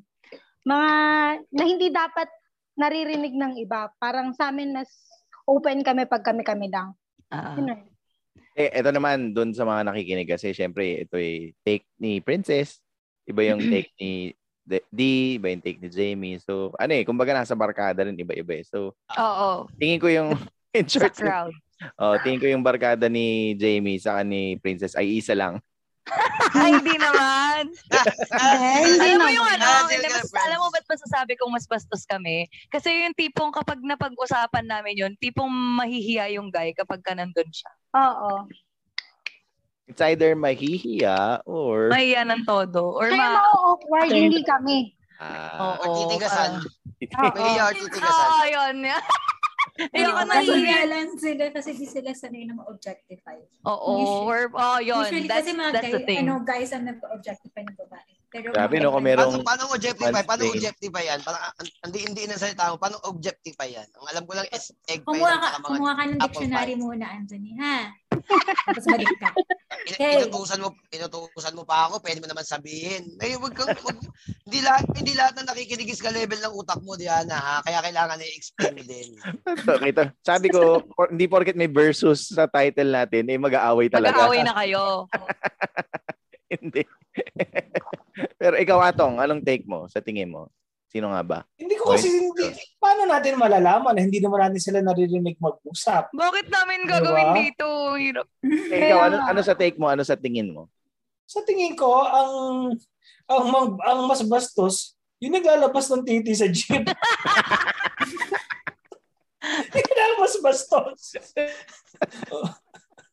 [0.65, 0.89] Mga
[1.53, 2.31] na hindi dapat
[2.75, 3.89] naririnig ng iba.
[3.97, 4.91] Parang sa amin, mas
[5.47, 6.93] open kami pag kami-kami lang.
[7.31, 7.75] Yun na.
[8.55, 12.79] Eh, ito naman, dun sa mga nakikinig kasi, syempre, ito ay take ni Princess.
[13.27, 14.31] Iba yung take ni
[14.65, 15.01] D, D,
[15.37, 16.39] iba yung take ni Jamie.
[16.39, 18.65] So, ano eh, kumbaga nasa barkada rin, iba-iba eh.
[18.65, 19.67] So, Oo.
[19.75, 20.33] tingin ko yung,
[20.77, 21.53] in Sa short, crowd.
[21.99, 25.59] oh, tingin ko yung barkada ni Jamie sa ni Princess ay isa lang.
[26.55, 27.73] Ay, hindi naman.
[28.85, 29.37] hindi alam mo naman.
[29.37, 32.45] yung ano, Ah, sila mas, alam mo ba't masasabi kong mas bastos kami?
[32.69, 37.71] Kasi yung tipong kapag napag-usapan namin yun, tipong mahihiya yung guy kapag ka nandun siya.
[37.97, 38.45] Oo.
[39.85, 41.89] It's either mahihiya or...
[41.93, 42.97] Mahihiya ng todo.
[42.97, 43.41] Or Kaya ma...
[43.41, 44.93] ma-awkward, hindi kami.
[45.21, 46.05] Ah, Oo.
[47.55, 48.29] Iya or Oo, titigasan.
[48.29, 48.77] oh, yun.
[49.75, 50.63] Ayoko na Kasi hiya.
[50.65, 53.35] nga lang sila kasi di sila sanay na ma-objectify.
[53.67, 53.91] Oo.
[53.99, 55.03] Usually- Or, oh, yun.
[55.03, 56.19] Usually That's, kasi mga that's the guy, thing.
[56.23, 58.11] ano, guys ang nag-objectify ng babae.
[58.25, 60.21] Pero Grabe, no, kung merong- Paano, paano objectify?
[60.21, 61.19] Paano objectify yan?
[61.23, 62.75] Parang, an- hindi, hindi na salita mo.
[62.75, 63.87] Paano objectify yan?
[63.89, 67.55] Ang alam ko lang is egg pie Kumuha ka, kumuha ka ng dictionary muna, Anthony,
[67.55, 67.95] ha?
[68.25, 69.29] Tapos balik ka.
[69.95, 70.25] Hey.
[70.25, 73.15] Inutusan mo, inutusan mo pa ako, pwede mo naman sabihin.
[73.21, 73.99] Eh, wag kang, wag,
[74.49, 77.57] hindi lahat, hindi lahat na nakikinig is ka level ng utak mo, Diana, ha?
[77.61, 79.09] Kaya kailangan i-explain mo din.
[79.13, 80.03] ito, ito.
[80.25, 84.17] Sabi ko, por- hindi porket may versus sa title natin, eh mag-aaway talaga.
[84.17, 84.83] Mag-aaway na kayo.
[86.55, 86.83] hindi.
[88.41, 90.49] Pero ikaw, Atong, anong take mo sa tingin mo?
[90.95, 91.43] Sino nga ba?
[91.59, 92.55] Hindi ko kasi hindi.
[92.79, 96.15] Paano natin malalaman hindi naman natin sila naririnig mag-usap?
[96.15, 97.03] Bakit namin Diba?
[97.03, 97.67] gagawin dito?
[97.99, 98.27] Hirap.
[98.47, 99.91] Eh, ikaw, ano, ano sa take mo?
[99.91, 100.71] Ano sa tingin mo?
[101.27, 102.31] Sa tingin ko, ang
[103.27, 106.87] ang, mang- ang mas bastos, yung naglalabas ng titi sa jeep.
[109.75, 111.11] Yun ang mas bastos.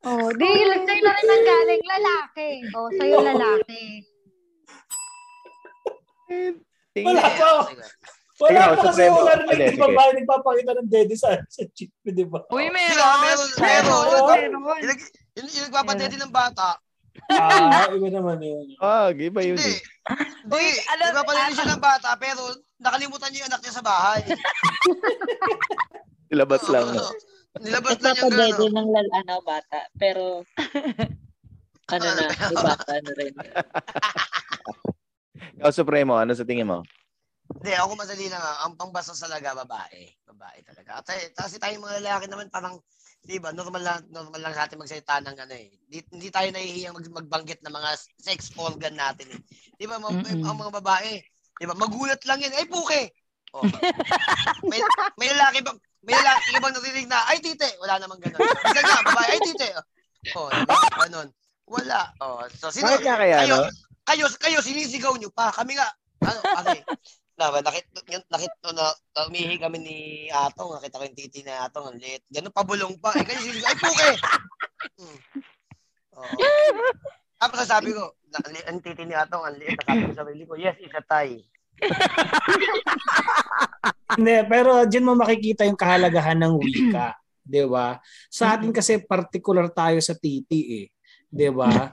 [0.02, 2.50] Oh, di, sa'yo na rin ang galing lalaki.
[2.74, 4.02] Oh, sa'yo lalaki.
[6.92, 7.50] Tingin Wala pa.
[8.40, 9.16] Wala Ikaw, pa kasi Supremo.
[9.18, 9.83] wala rin Hindi, yung sige.
[9.87, 12.40] babae nagpapakita ng dede sa, sa jeep, di ba?
[12.48, 13.16] Uy, meron.
[13.22, 14.05] meron, meron.
[14.83, 14.98] Yung,
[15.38, 16.68] yung, yung nagpapadede ng bata,
[17.28, 18.64] Ah, iba naman yun.
[18.81, 19.55] Ah, iba yun.
[19.55, 19.68] hindi.
[19.68, 19.78] eh.
[20.42, 22.40] Hindi, nagpapadede siya ng bata, pero
[22.81, 24.22] nakalimutan niya yung anak niya sa bahay.
[26.33, 26.88] Labas lang.
[27.61, 28.74] Nilabas lang yung Nagpapadede gano'n.
[28.74, 29.78] ng lal, ano, bata.
[30.00, 30.22] Pero,
[31.94, 33.35] ano na, di bata ano rin.
[35.62, 36.83] Ikaw, Supremo, ano sa tingin mo?
[37.55, 38.42] Hindi, ako madali lang.
[38.42, 38.66] ah.
[38.66, 40.11] Ang pangbasa talaga, babae.
[40.27, 41.07] Babae talaga.
[41.07, 42.83] Kasi, kasi tayong mga lalaki naman parang,
[43.22, 45.70] di ba, normal lang, normal lang sa atin magsalita ng ano eh.
[45.87, 49.40] Di, hindi tayo nahihiyang mag, magbanggit ng mga sex organ natin eh.
[49.79, 50.51] Di ba, mga, Mm-mm.
[50.51, 51.22] ang mga babae,
[51.55, 52.59] di ba, magulat lang yan.
[52.59, 53.14] Ay, puke!
[53.55, 53.62] Oh.
[54.70, 54.83] may,
[55.14, 57.79] may lalaki ba, may lalaki bang narinig na, ay, tite!
[57.79, 58.42] Wala namang ganun.
[58.42, 59.70] Nga, babae, ay, tite!
[60.35, 60.75] Oh, di ba?
[61.07, 61.31] Ganun.
[61.70, 62.11] Wala.
[62.18, 63.70] Oh, so, sino, Bakit kaya, kayo, no?
[64.06, 65.52] Kayo, kayo, sinisigaw nyo pa.
[65.54, 65.88] Kami nga,
[66.22, 66.82] ano, kasi,
[67.38, 67.86] na, nakit,
[68.30, 68.86] nakit, na, na,
[69.28, 69.96] umihi kami ni
[70.30, 72.22] Atong, nakita ko yung titi ni Atong, ang liit.
[72.30, 73.12] Ganun, pabulong pa.
[73.16, 74.10] Eh, kayo sinisigaw, ay, puke!
[74.98, 75.18] Hmm.
[77.42, 78.38] Tapos sabi ko, na,
[78.68, 79.78] ang titi ni Atong, ang liit.
[79.82, 81.38] Sabi ko sa sarili ko, yes, it's a tie.
[84.12, 87.16] Hindi, pero diyan mo makikita yung kahalagahan ng wika.
[87.42, 87.98] Di ba?
[88.30, 90.86] Sa atin kasi particular tayo sa titi eh.
[91.26, 91.90] Di ba?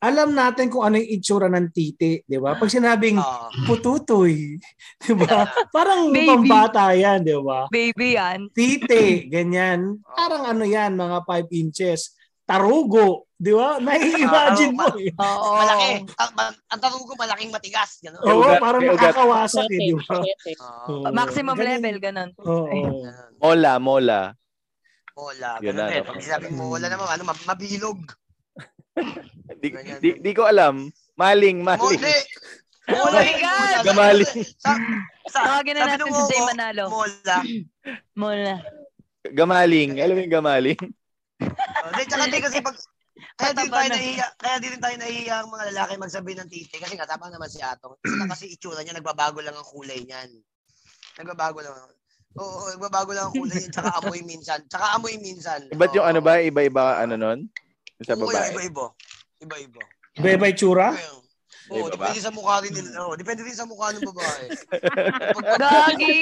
[0.00, 2.24] Alam natin kung ano yung itsura ng titi.
[2.24, 2.56] Di ba?
[2.56, 3.46] Pag sinabing Oo.
[3.68, 4.56] pututoy,
[5.04, 5.44] di ba?
[5.68, 6.24] Parang Baby.
[6.24, 7.68] pambata yan, di ba?
[7.68, 8.48] Baby yan.
[8.50, 10.00] Titi, ganyan.
[10.02, 12.16] Parang ano yan, mga 5 inches.
[12.48, 13.30] tarugo.
[13.36, 13.78] Di ba?
[13.84, 15.12] Nai-imagine mo eh.
[15.14, 15.50] Oo.
[15.54, 16.02] Malaki.
[16.16, 16.30] Ang,
[16.66, 18.00] ang tarugo malaking matigas.
[18.00, 18.24] Gano'n.
[18.24, 20.18] Oo, ugat, parang makakawasak eh, di ba?
[20.88, 21.12] Oo.
[21.12, 21.68] Maximum Ganun.
[21.70, 22.30] level, ganun.
[22.40, 22.66] Oo.
[22.66, 23.32] Ganun.
[23.38, 24.20] Mola, mola.
[25.14, 25.60] Mola.
[25.60, 26.02] Yun Ganun na, eh.
[26.02, 28.00] Pag sabi mo, wala naman, ano, ma- mabilog.
[29.60, 29.98] Di, Ganyan.
[30.00, 30.88] di, di ko alam.
[31.14, 32.00] Maling, maling.
[32.00, 32.16] Mole.
[32.90, 33.20] Oh Mola.
[33.22, 33.76] my God!
[33.86, 34.32] Gamaling.
[34.58, 34.70] Sa,
[35.30, 36.84] sa, Tawagin na natin si Jay Manalo.
[36.90, 37.36] Mola.
[38.18, 38.56] Mola.
[39.30, 40.00] Gamaling.
[40.00, 40.80] Alam mo yung gamaling?
[40.80, 42.76] Oh, Hindi, tsaka di kasi pag,
[43.36, 43.94] kaya din tayo na.
[43.94, 47.48] nahiya, kaya din tayo nahiya ang mga lalaki magsabi ng titi kasi nga tama naman
[47.52, 47.94] si Atong.
[48.00, 50.30] Isa kasi itsura niya, nagbabago lang ang kulay niyan.
[51.20, 51.76] Nagbabago lang.
[52.36, 54.60] Oo, nagbabago lang ang kulay niya, tsaka amoy minsan.
[54.66, 55.68] Tsaka amoy minsan.
[55.72, 56.40] Ba't yung ano ba?
[56.40, 57.46] Iba-iba ano nun?
[58.00, 58.48] Yung Sa Oo, babae.
[58.50, 58.86] iba-iba.
[59.38, 59.80] Iba-iba.
[60.16, 60.88] Iba-iba yung tsura?
[60.90, 61.20] Ayun.
[61.70, 61.92] Oo, Iba ba?
[62.08, 62.88] depende sa mukha rin nila.
[62.98, 64.44] Oo, depende rin sa mukha ng babae.
[65.36, 66.18] Pag, pag, Gagi!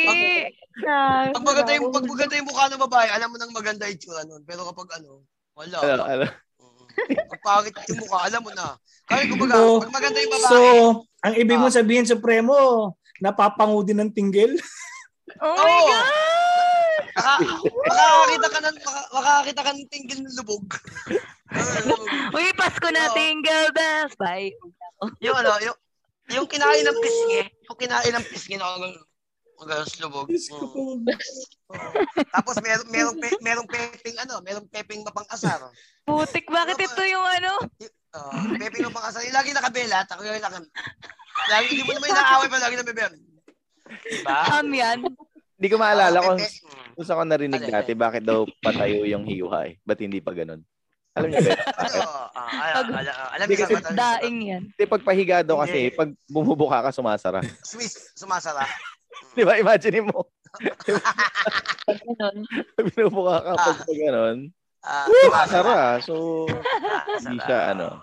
[1.33, 4.23] pag maganda yung, pag maganda yung mukha ng babae, alam mo nang maganda yung itsura
[4.23, 4.43] nun.
[4.43, 5.23] Pero kapag ano,
[5.55, 5.77] wala.
[5.81, 6.27] Ano, ano?
[6.61, 6.83] Oo.
[7.07, 8.77] Pag pangit yung mukha, alam mo na.
[9.07, 10.59] Kaya kumbaga, So- pag maganda yung babae, So,
[11.23, 11.75] ang ibig mo Ah.
[11.75, 12.57] sabihin, Supremo,
[13.19, 14.53] napapangu din ng tinggil?
[15.39, 15.87] Oh my Oo.
[15.87, 16.09] God!
[17.15, 17.33] Maka,
[17.85, 20.67] makakakita ka ng maka, makakakita ka ng tinggil ng lubog.
[22.37, 24.15] Uy, Pasko na, tingle bells.
[24.21, 24.53] Bye.
[25.25, 25.77] yung ano, yung,
[26.35, 28.89] yung kinain ng pisngi, yung kinain ng pisngi na mga
[29.59, 30.31] mga lubog.
[32.31, 35.59] Tapos meron merong pe, merong peping ano, merong peping mapang-asar.
[36.07, 37.59] Putik, bakit ito yung ano?
[38.15, 39.27] Uh, peping mapang-asar.
[39.27, 40.63] Yung lagi nakabela, tako yung laki.
[41.51, 43.13] Lagi hindi mo naman inaaway pa lagi na bebem.
[43.89, 44.39] Diba?
[44.47, 44.99] Ham yan.
[45.59, 46.39] Hindi ko maalala Ah, kung
[46.95, 49.75] kung saan ko narinig dati bakit daw patayo yung hiwa eh.
[49.83, 50.63] Ba't hindi pa ganun?
[51.19, 51.51] Alam niyo ba?
[51.51, 51.59] yun?
[51.79, 52.01] Ano,
[52.33, 52.51] ah,
[52.81, 52.85] alam,
[53.35, 54.63] alam, Hindi niyo sa Daing yan.
[54.73, 55.97] Kasi pag pahiga daw kasi, Hindi.
[55.97, 57.43] pag bumubuka ka, sumasara.
[57.61, 58.63] Swiss, sumasara.
[59.37, 59.57] Di ba?
[59.57, 60.31] Imagine mo,
[61.89, 62.37] Ganun.
[62.75, 63.87] pag binubuka ka pag Ah.
[63.89, 64.39] ganun,
[64.79, 65.79] Ah, sumasara.
[66.01, 66.47] So,
[67.19, 67.99] hindi siya ano,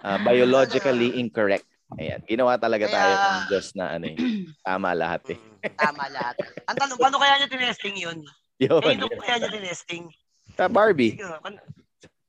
[0.00, 1.64] ah, biologically incorrect.
[1.92, 4.16] Ayan, ginawa talaga Kaya- tayo ng Diyos na ano eh.
[4.60, 5.38] Tama lahat eh.
[5.38, 6.34] Mm, Tama lahat.
[6.66, 8.18] Ang tanong, paano kaya niya tinesting yun?
[8.62, 8.78] Yun.
[8.78, 10.06] Kaya kaya niya tinesting?
[10.54, 11.18] Sa Barbie.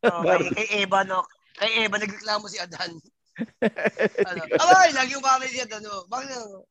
[0.07, 1.21] Oh, kay, kay Eva, no?
[1.57, 2.97] Kay Eva, nagreklamo si Adan.
[4.29, 4.41] ano?
[4.57, 6.05] Abay, lagi umaray si Adan, no?
[6.09, 6.65] Bakit, no?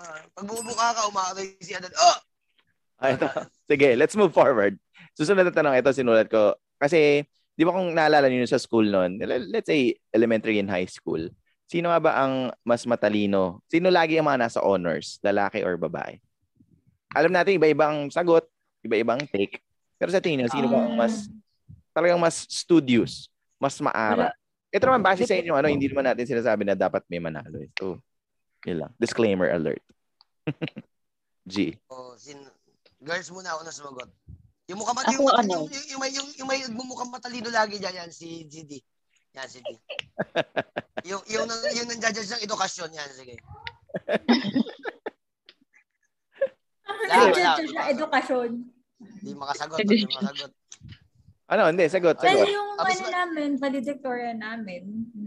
[0.00, 1.92] Ah, pag bumubuka ka, umaray si Adan.
[1.94, 2.18] Oh!
[3.02, 3.26] Ah, ito.
[3.66, 4.78] Sige, let's move forward.
[5.18, 6.54] Susunod na tanong, ito sinulat ko.
[6.78, 7.26] Kasi,
[7.58, 9.18] di ba kung naalala niyo sa school noon,
[9.50, 11.20] let's say elementary and high school,
[11.66, 13.60] sino nga ba ang mas matalino?
[13.66, 15.18] Sino lagi ang mga nasa honors?
[15.24, 16.16] Lalaki or babae?
[17.12, 18.48] Alam natin, iba-ibang sagot,
[18.86, 19.60] iba-ibang take.
[20.00, 21.28] Pero sa tingin niyo, sino ba ang mas,
[21.92, 23.28] talagang mas studious,
[23.60, 24.32] mas maara?
[24.72, 27.60] Ito naman, base sa inyo, ano, hindi naman natin sinasabi na dapat may manalo.
[27.76, 28.00] So,
[28.64, 28.92] yun lang.
[28.96, 29.84] Disclaimer alert.
[31.52, 31.76] G.
[31.92, 32.40] Oh, sin
[33.02, 34.10] Girls muna ako na sumagot.
[34.70, 35.66] Yung mukha mat- yung, ano?
[35.66, 38.78] yung, yung, yung, may yung, yung may mumukhang matalino lagi diyan yan si GD.
[39.34, 39.74] Yan si D.
[41.10, 43.34] yung yung nang yung nanjajudge ng edukasyon yan sige.
[46.86, 47.34] Wala, wala.
[47.34, 48.50] Nag-judge na edukasyon.
[49.18, 50.52] Di makasagot, di makasagot.
[51.52, 52.48] Ano, hindi, sagot, Well, sagot.
[52.48, 54.82] yung Tapos ano namin, valedictorian namin,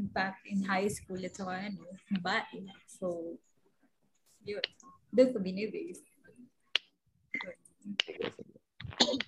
[0.09, 1.85] back in high school, at saka ano,
[2.17, 2.65] babae.
[2.89, 3.37] So,
[4.41, 4.65] yun.
[5.13, 6.01] Doon ko binibase.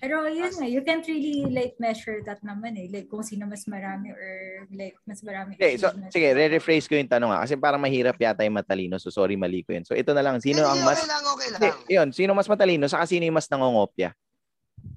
[0.02, 2.88] Pero yun nga, you can't really like measure that naman eh.
[2.90, 5.54] Like kung sino mas marami or like mas marami.
[5.54, 6.14] Okay, so achievements.
[6.14, 8.96] sige, re-rephrase ko yung tanong ha, kasi parang mahirap yata yung matalino.
[8.98, 9.84] So sorry, mali ko yun.
[9.84, 11.60] So ito na lang, sino Hindi, ang mas Okay lang, okay lang.
[11.60, 14.10] Hindi, yun, sino mas matalino saka sino yung mas nangongopya?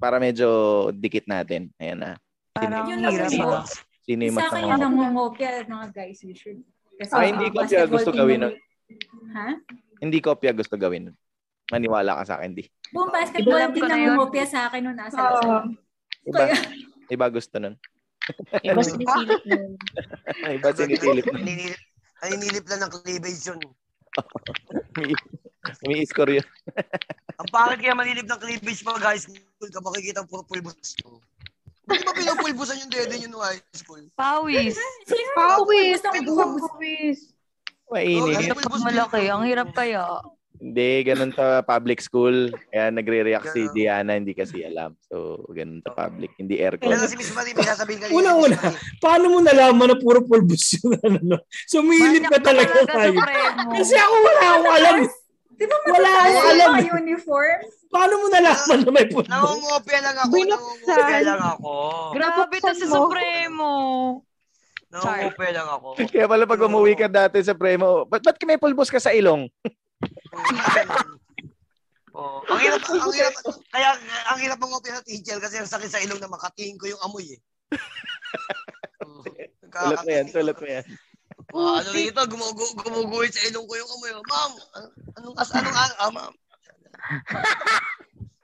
[0.02, 0.48] Para medyo
[0.90, 1.70] dikit natin.
[1.78, 2.10] Ayan na.
[2.52, 3.46] Parang Yun lang hirap yun.
[3.46, 3.64] ah.
[4.02, 5.50] Sino yung Sa mas akin yung nangongopya?
[5.54, 6.66] nangungopia mga guys usually.
[6.98, 8.60] Kasi Ah, hindi ang ko siya basketball gusto gawin namin-
[9.32, 9.48] Ha?
[10.02, 11.02] Hindi kopya gusto gawin.
[11.06, 11.16] nun.
[11.70, 12.66] Maniwala ka sa akin, di.
[12.90, 15.30] Buong basketball team nangungopia sa akin nung nasa Oo.
[15.32, 15.64] Luzon.
[16.22, 16.44] Iba,
[17.08, 17.74] iba gusto nun.
[18.60, 19.54] Iba sinisilip mo.
[20.58, 21.42] iba sinisilip nun.
[22.20, 23.60] Naninilip lang ng cleavage yun.
[25.86, 26.46] Umi-score yun.
[27.40, 30.94] Ang pangit kaya manilip ng cleavage pag high school ka makikita ang puro pulbos.
[31.82, 34.02] Hindi ba pinapulbosan yung dede nyo nung high school?
[34.14, 34.78] Pawis.
[35.34, 35.98] Pawis!
[35.98, 36.62] gusto ng boobs?
[36.70, 37.18] Pawis!
[37.90, 38.54] Mainit.
[38.54, 40.22] Oh, malaki, ang hirap kaya.
[40.62, 42.54] Hindi, ganun sa public school.
[42.70, 44.94] Kaya nagre-react si Diana, hindi kasi alam.
[45.10, 46.38] So, ganun sa public.
[46.38, 46.86] Hindi aircon.
[46.86, 48.14] Pero si Miss Marie, may sasabihin kanina.
[48.14, 48.58] Una-una.
[49.02, 51.18] Paano mo nalaman na puro pulbos yung ano?
[51.34, 51.38] no?
[51.66, 53.18] Sumilip ka talaga tayo.
[53.74, 54.96] Kasi ako wala akong alam.
[55.52, 56.70] Di ba Wala matataas alam.
[56.74, 57.58] mga uniform?
[57.92, 59.28] Paano mo nalaman na may pulbos?
[59.28, 60.32] Nangungopia lang ako.
[60.32, 60.86] Binuksan.
[60.88, 61.72] Nangungopia lang ako.
[62.16, 62.94] Grabe to mo.
[62.96, 63.70] Supremo.
[64.92, 65.88] Nangungopia lang ako.
[66.08, 69.48] Kaya pala pag umuwi ka dati sa premo, ba't, ba't may pulbos ka sa ilong?
[72.12, 73.32] Oh, ang hirap, ang hirap,
[73.72, 73.96] kaya
[74.28, 77.24] ang hirap mangopia sa teacher kasi ang sakit sa ilong na makatingin ko yung amoy
[77.24, 77.40] eh.
[79.72, 80.84] Sulat mo yan, sulat mo yan.
[81.52, 84.10] Ah, ano rito, gumugu gumuguhit sa ilong ko yung amoy.
[84.24, 86.32] Ma'am, an- anong as anong ah, ah, ma'am?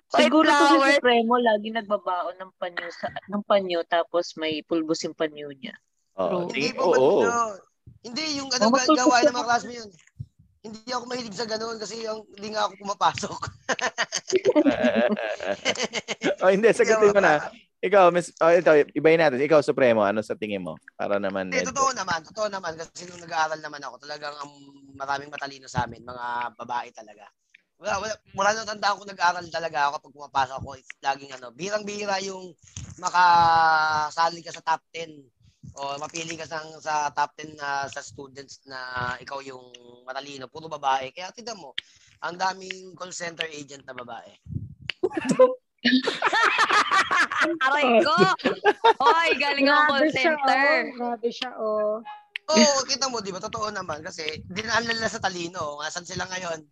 [0.08, 0.96] Siguro to si.
[0.96, 5.76] Supremo lagi nagbabaon ng panyo sa ng panyo tapos may pulbos yung panyo niya.
[6.16, 7.28] Oo, Hindi po oo.
[7.28, 7.52] oh,
[8.04, 9.90] Hindi yung ano Oh, ga- matutupad gawain ng mga class mo yun.
[10.58, 13.40] Hindi ako mahilig sa ganoon kasi yung hindi nga ako pumapasok.
[16.44, 17.34] oh, hindi, sagutin ko na.
[17.78, 19.38] Ikaw, Miss, oh, ito, ibayin natin.
[19.38, 20.74] Ikaw, Supremo, ano sa tingin mo?
[20.98, 21.46] Para naman.
[21.46, 22.18] Medyo- totoo naman.
[22.26, 22.74] Totoo naman.
[22.74, 24.50] Kasi nung nag-aaral naman ako, talagang ang
[24.98, 27.30] maraming matalino sa amin, mga babae talaga.
[27.78, 30.70] Wala, wala, wala nang tandaan ko nag-aaral talaga ako kapag pumapasok ako.
[30.74, 32.50] It's laging ano, birang-bira yung
[32.98, 35.14] makasali ka sa top 10
[35.78, 39.70] o mapili ka sa, sa top 10 na sa students na ikaw yung
[40.02, 41.14] matalino, puro babae.
[41.14, 41.78] Kaya tignan mo,
[42.26, 44.34] ang daming call center agent na babae.
[47.56, 48.16] Aray ko!
[49.00, 50.60] Hoy, galing ako call Grabe siya, center.
[50.60, 50.94] oh.
[50.96, 51.94] Grabe siya, oh.
[52.48, 53.40] Oo, kita mo, di ba?
[53.40, 54.00] Totoo naman.
[54.00, 55.76] Kasi dinaan nila sa talino.
[55.84, 56.64] Nasaan sila ngayon?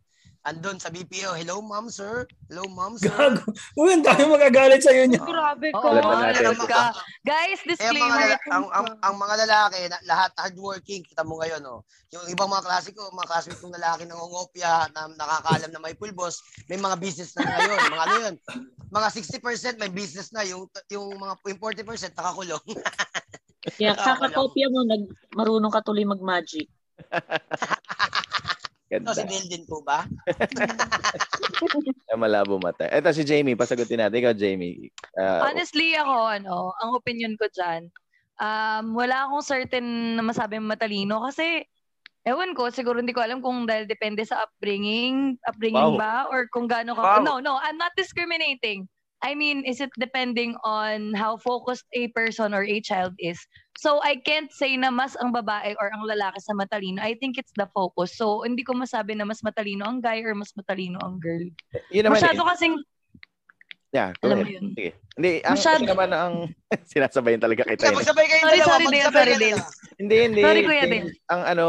[0.47, 1.35] Andun sa BPO.
[1.35, 2.23] Hello, ma'am, sir.
[2.47, 3.11] Hello, ma'am, sir.
[3.11, 3.43] Gago.
[3.75, 5.19] Uy, ang dami magagalit sa'yo niya.
[5.19, 5.83] Grabe ka.
[5.83, 6.95] Oo, Alam ka.
[7.27, 8.15] Guys, Eh, ang mga, disclaimer.
[8.15, 11.83] lala- ang, ang, ang mga lalaki, na, lahat hardworking, kita mo ngayon, oh.
[12.15, 15.99] Yung ibang mga klase ko, mga classmates kong lalaki ng ongopya, na nakakaalam na may
[15.99, 16.39] pulbos,
[16.71, 17.79] may mga business na ngayon.
[17.91, 18.35] Mga ano yun?
[18.87, 22.63] Mga 60% may business na, yung yung mga yung 40% nakakulong.
[23.75, 26.71] Kaya kakakopya mo, nag, marunong ka tuloy mag-magic.
[28.87, 29.11] Ganda.
[29.11, 30.07] So, si Dale din po ba?
[32.07, 32.87] Ay, malabo mata.
[32.87, 34.23] Ito si Jamie, pasagutin natin.
[34.23, 34.95] Ikaw, Jamie.
[35.19, 37.91] Ah, Honestly ako, ano, ang opinion ko dyan,
[38.39, 41.67] um, wala akong certain na masabing matalino kasi,
[42.23, 45.99] ewan ko, siguro hindi ko alam kung dahil depende sa upbringing, upbringing Wow.
[45.99, 47.27] ba, or kung gaano ka, Wow.
[47.27, 48.87] no, no, I'm not discriminating.
[49.25, 53.41] I mean, is it depending on how focused a person or a child is?
[53.77, 56.99] So, I can't say na mas ang babae or ang lalaki sa matalino.
[56.99, 58.17] I think it's the focus.
[58.17, 61.45] So, hindi ko masabi na mas matalino ang guy or mas matalino ang girl.
[61.93, 62.49] yun naman Masyado eh.
[62.51, 62.75] kasing,
[63.95, 64.53] Yeah, go alam ahead.
[64.61, 64.65] yun.
[64.77, 64.91] Sige.
[65.17, 66.35] Hindi, ang Masyado- naman ang
[66.93, 67.81] sinasabayin talaga kita.
[67.81, 67.99] Kaya yun.
[68.01, 69.63] magsabay kayo Sorry, sorry, Dale, sorry, Dale.
[69.97, 70.41] Hindi, hindi.
[70.45, 70.85] Sorry, Kuya.
[70.85, 70.99] Dale.
[71.33, 71.65] Ang ano,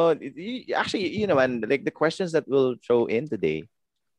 [0.74, 3.64] actually, yun naman, like the questions that we'll throw in today,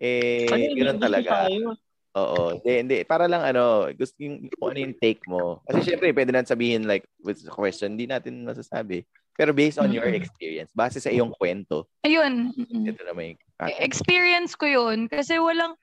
[0.00, 1.48] eh, Ano, yun talaga.
[1.48, 1.76] tayo.
[2.18, 2.58] Oo.
[2.58, 2.98] Hindi, hindi.
[3.06, 5.62] Para lang ano, gusto yung kung ano yung take mo.
[5.70, 9.06] Kasi syempre, pwede natin sabihin like, with the question, hindi natin masasabi.
[9.38, 12.50] Pero based on your experience, base sa iyong kwento, Ayun.
[12.58, 13.38] ito na may
[13.78, 15.74] experience ko yun kasi walang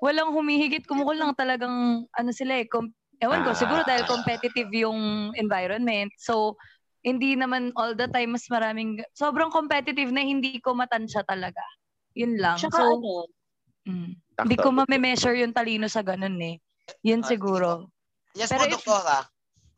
[0.00, 5.32] walang humihigit kumukul lang talagang ano sila eh com- ewan ko siguro dahil competitive yung
[5.40, 6.56] environment so
[7.00, 11.62] hindi naman all the time mas maraming sobrang competitive na hindi ko matansya talaga
[12.12, 13.28] yun lang Tsaka so ano,
[13.86, 14.10] mm,
[14.42, 16.58] hindi ko ma-measure yung talino sa ganun eh
[17.00, 17.70] yun Ah, siguro
[18.36, 19.18] Yes Pero po, if- doktora.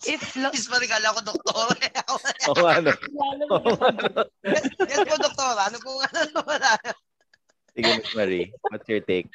[0.02, 1.74] if lo- Yes po, regalo ko, doktora.
[2.50, 2.90] Oo, ano.
[4.42, 4.66] yes
[5.06, 5.70] po, doktora.
[5.70, 6.74] Ano po, ano wala.
[7.70, 9.30] Sige, Miss Marie, what's your take?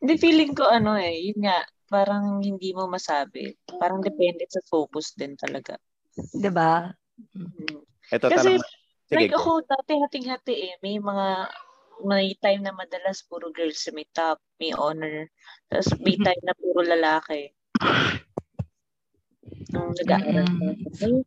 [0.00, 3.52] Hindi, feeling ko ano eh, yun nga, parang hindi mo masabi.
[3.68, 5.76] Parang depende sa focus din talaga.
[6.16, 6.88] 'di ba
[7.36, 7.84] Mm.
[8.08, 8.64] Ito, Kasi, tanong.
[9.04, 9.38] Sige, like go.
[9.38, 10.74] ako, dati hating-hati eh.
[10.80, 11.52] May mga,
[12.04, 15.30] may time na madalas puro girls may top, may honor.
[15.70, 17.54] Tapos may time na puro lalaki.
[19.72, 20.66] Nung nag-aaral ko.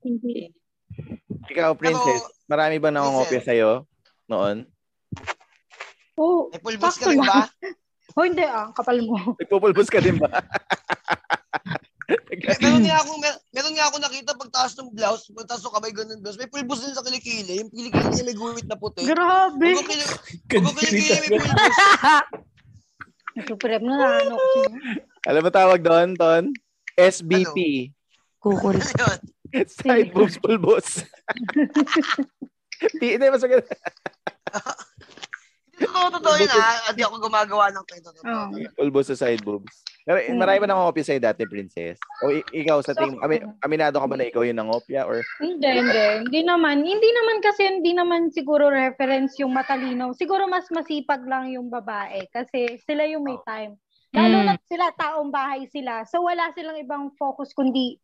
[0.04, 0.52] Hindi eh.
[1.52, 3.88] Ikaw, Princess, marami ba nangongopya sa'yo
[4.30, 4.66] noon?
[6.16, 7.52] Oh, May pulbos ka rin ba?
[8.16, 8.72] oh, hindi ah.
[8.72, 9.36] Kapal mo.
[9.36, 10.32] Nagpupulbos ka din ba?
[12.06, 15.94] Mer- meron nga ako, mer- meron nga ako nakita pagtaas ng blouse, pagtaas ng kamay
[15.94, 17.66] ganun blouse, may pulbos din sa kilikili.
[17.66, 19.02] Yung kilikili niya may guhit na puti.
[19.10, 19.70] Grabe.
[19.82, 20.10] Kili-
[20.62, 21.78] huwag kilikili may pulbos.
[23.50, 24.36] Supreme na na ano.
[25.28, 26.44] Alam mo tawag doon, Ton?
[26.96, 27.90] SBP.
[28.40, 29.20] kukulit Ano?
[29.82, 31.04] Side boobs pulbos.
[33.00, 33.72] Di, hindi, mas maganda.
[35.86, 36.90] Totoo, totoo yun ha.
[36.90, 38.10] Hindi ako gumagawa ng kwento.
[38.12, 38.30] Totoo.
[38.30, 38.70] Oh.
[38.76, 39.86] Pulbos sa side boobs.
[40.06, 40.38] Pero Mm.
[40.38, 41.98] marami ba nangongopya sa'yo dati, Princess?
[42.22, 45.02] O i- ikaw sa tingin mo, ami, aminado ka ba na ikaw yung nangopya?
[45.10, 46.06] Or Hindi, hindi.
[46.30, 46.86] Hindi naman.
[46.86, 50.14] Hindi naman kasi hindi naman siguro reference yung matalino.
[50.14, 53.82] Siguro mas masipag lang yung babae kasi sila yung may time.
[54.14, 54.46] Lalo Mm.
[54.46, 56.06] na sila, taong bahay sila.
[56.06, 57.98] So wala silang ibang focus kundi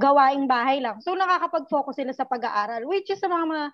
[0.00, 1.02] gawaing bahay lang.
[1.04, 2.86] So nakakapag-focus sila sa pag-aaral.
[2.86, 3.64] Which is sa mga, mga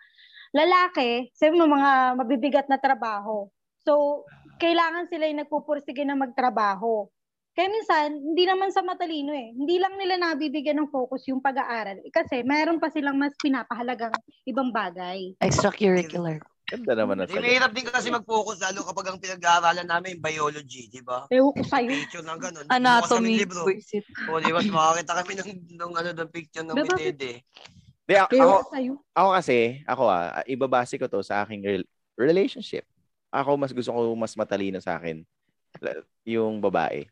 [0.54, 3.50] lalaki, sa mga, mga mabibigat na trabaho.
[3.82, 4.24] So
[4.56, 7.10] kailangan sila yung nagpupursige na magtrabaho.
[7.54, 9.54] Kaya minsan, hindi naman sa matalino eh.
[9.54, 12.02] Hindi lang nila nabibigyan ng focus yung pag-aaral.
[12.02, 14.10] Eh, Kasi mayroon pa silang mas pinapahalagang
[14.42, 15.38] ibang bagay.
[15.38, 17.44] extracurricular Ganda naman ang sagot.
[17.44, 21.28] mahirap din kasi mag-focus lalo kapag ang pinag-aaralan namin biology, di ba?
[21.28, 21.92] Ewan ko sa'yo.
[21.92, 22.64] Picture ng ganun.
[22.72, 23.36] Anatomy.
[23.44, 23.68] Libro.
[24.32, 24.60] O, di ba?
[24.64, 26.96] Makakita kami ng, ng, ano, ng picture ng Diba?
[26.96, 27.44] mitede.
[28.04, 31.90] Di, ako, ako, ako kasi, ako ah, ibabase ko to sa aking rel-
[32.20, 32.84] relationship.
[33.32, 35.24] Ako mas gusto ko mas matalino sa akin
[36.28, 37.08] yung babae.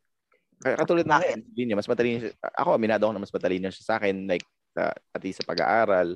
[0.62, 1.42] Katulad Bakit?
[1.42, 2.32] hindi niya, mas matalino siya.
[2.54, 6.14] Ako, aminado ako na mas matalino siya sa akin like sa pati sa pag-aaral.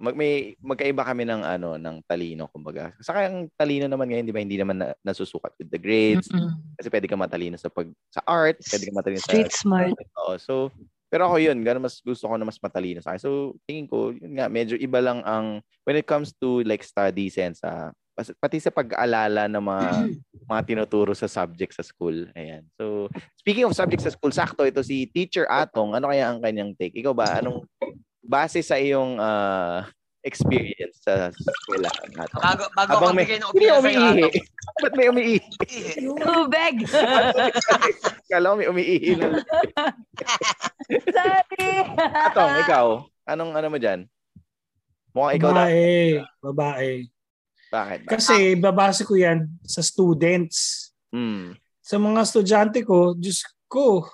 [0.00, 2.92] Mag may magkaiba kami ng ano ng talino kumbaga.
[3.04, 6.28] Saka ang talino naman ngayon, 'di ba, hindi naman na, nasusukat with the grades.
[6.32, 6.56] Mm-mm.
[6.76, 9.92] Kasi pwede ka matalino sa pag sa art, pwede ka matalino sa Street smart.
[10.24, 10.54] Oo, so
[11.10, 13.22] pero ako yun, ganun mas gusto ko na mas matalino sa akin.
[13.22, 13.30] So
[13.66, 17.58] tingin ko, yun nga, medyo iba lang ang when it comes to like studies and
[17.58, 19.86] sa pas- pati sa pag-aalala ng mga
[20.50, 22.30] mga tinuturo sa subject sa school.
[22.38, 22.62] Ayan.
[22.78, 25.98] So speaking of subject sa school, sakto ito si Teacher Atong.
[25.98, 26.94] Ano kaya ang kanyang take?
[27.02, 27.66] Ikaw ba anong
[28.22, 29.90] base sa iyong ah,
[30.22, 32.38] experience sa eskwela natin?
[32.40, 34.28] Bago, bago Habang ako may, bigay ng hindi opinion sa umiihi.
[34.80, 35.38] Ba't may umiihi?
[36.20, 36.74] Tubig!
[38.30, 39.12] Kala ko may umiihi.
[41.08, 41.70] Sorry!
[41.98, 42.86] Atong, ikaw,
[43.24, 44.00] anong ano mo dyan?
[45.10, 45.66] Mukhang ikaw na.
[45.66, 45.88] Babae.
[46.42, 46.90] Babae.
[47.70, 47.98] Bakit?
[48.06, 50.90] Kasi babase ko yan sa students.
[51.14, 51.54] Hmm.
[51.78, 54.06] Sa mga estudyante ko, Diyos ko,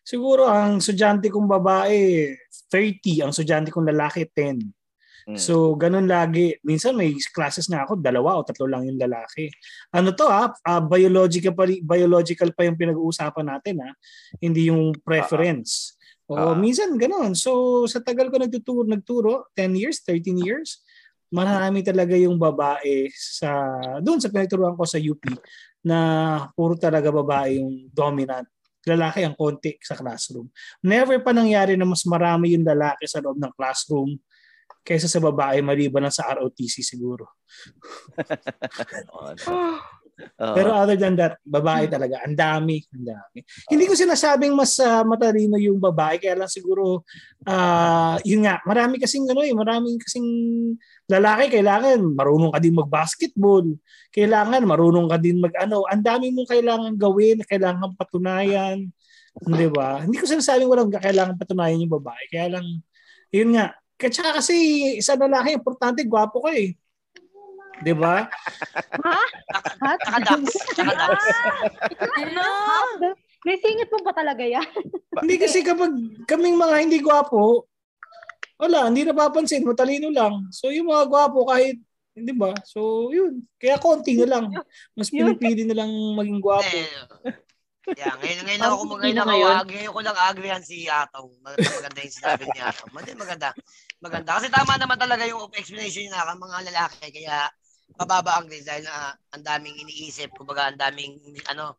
[0.00, 2.32] siguro ang estudyante kong babae,
[2.68, 3.24] 30.
[3.24, 4.81] Ang estudyante kong lalaki, 10.
[5.28, 5.38] Hmm.
[5.38, 6.58] So, ganun lagi.
[6.66, 9.48] Minsan may classes na ako, dalawa o tatlo lang yung lalaki.
[9.94, 10.50] Ano to ha?
[10.66, 13.90] Ah, biological, pa, biological pa yung pinag-uusapan natin ha?
[14.42, 15.94] Hindi yung preference.
[16.26, 16.56] Oo, Ah.
[16.58, 17.34] minsan ganun.
[17.38, 20.82] So, sa tagal ko nagtuturo, nagturo, 10 years, 13 years,
[21.32, 25.22] marami talaga yung babae sa doon sa pinagturuan ko sa UP
[25.80, 25.98] na
[26.52, 28.46] puro talaga babae yung dominant.
[28.82, 30.50] Lalaki ang konti sa classroom.
[30.82, 34.18] Never pa nangyari na mas marami yung lalaki sa loob ng classroom
[34.82, 37.38] kaysa sa babae maliban na sa ROTC siguro.
[39.14, 39.32] Oo.
[40.36, 42.22] Pero other than that, babae talaga.
[42.22, 42.78] Ang dami.
[42.94, 43.38] Ang dami.
[43.70, 46.20] Hindi ko sinasabing mas ah, matalino yung babae.
[46.20, 47.02] Kaya lang siguro,
[47.48, 50.28] ah yun nga, marami kasing ano eh, maraming kasing
[51.08, 53.66] lalaki, kailangan marunong ka din mag-basketball.
[54.12, 55.88] Kailangan marunong ka din mag-ano.
[55.88, 58.92] Ang dami mong kailangan gawin, kailangan patunayan.
[59.32, 60.04] Di ba?
[60.04, 62.24] Hindi ko sinasabing walang kailangan patunayan yung babae.
[62.28, 62.66] Kaya lang,
[63.32, 63.72] yun nga.
[64.02, 64.56] Kaya kasi
[64.98, 66.74] sa lalaki, importante, gwapo ka eh.
[67.82, 68.26] Di ba?
[69.02, 69.20] Ha?
[69.78, 69.92] Ha?
[70.02, 70.54] Tsaka ducks.
[70.74, 71.26] Tsaka ducks.
[72.18, 72.46] Ano?
[73.42, 74.66] May singit mo ba talaga yan?
[75.18, 75.90] Hindi kasi kapag
[76.30, 77.66] kaming mga hindi gwapo,
[78.54, 80.46] wala, hindi napapansin, matalino lang.
[80.54, 81.82] So yung mga gwapo kahit,
[82.14, 82.54] hindi ba?
[82.62, 84.54] So yun, kaya konti na lang.
[84.94, 86.78] Mas pinipili na lang maging gwapo.
[87.98, 89.54] Yeah, ngayon, ngayon ako ngayon ako ngayon.
[89.58, 91.34] ag- ngayon ko lang agrihan si Atong.
[91.42, 92.90] Maganda, maganda yung sinabi ni Atong.
[92.94, 93.48] Maganda, maganda.
[94.02, 94.34] Maganda.
[94.34, 97.06] Kasi tama naman talaga yung explanation niya ka mga lalaki.
[97.22, 97.46] Kaya
[97.94, 100.34] mababa ang grades dahil na ang daming iniisip.
[100.34, 101.78] Kumbaga, ang daming ano,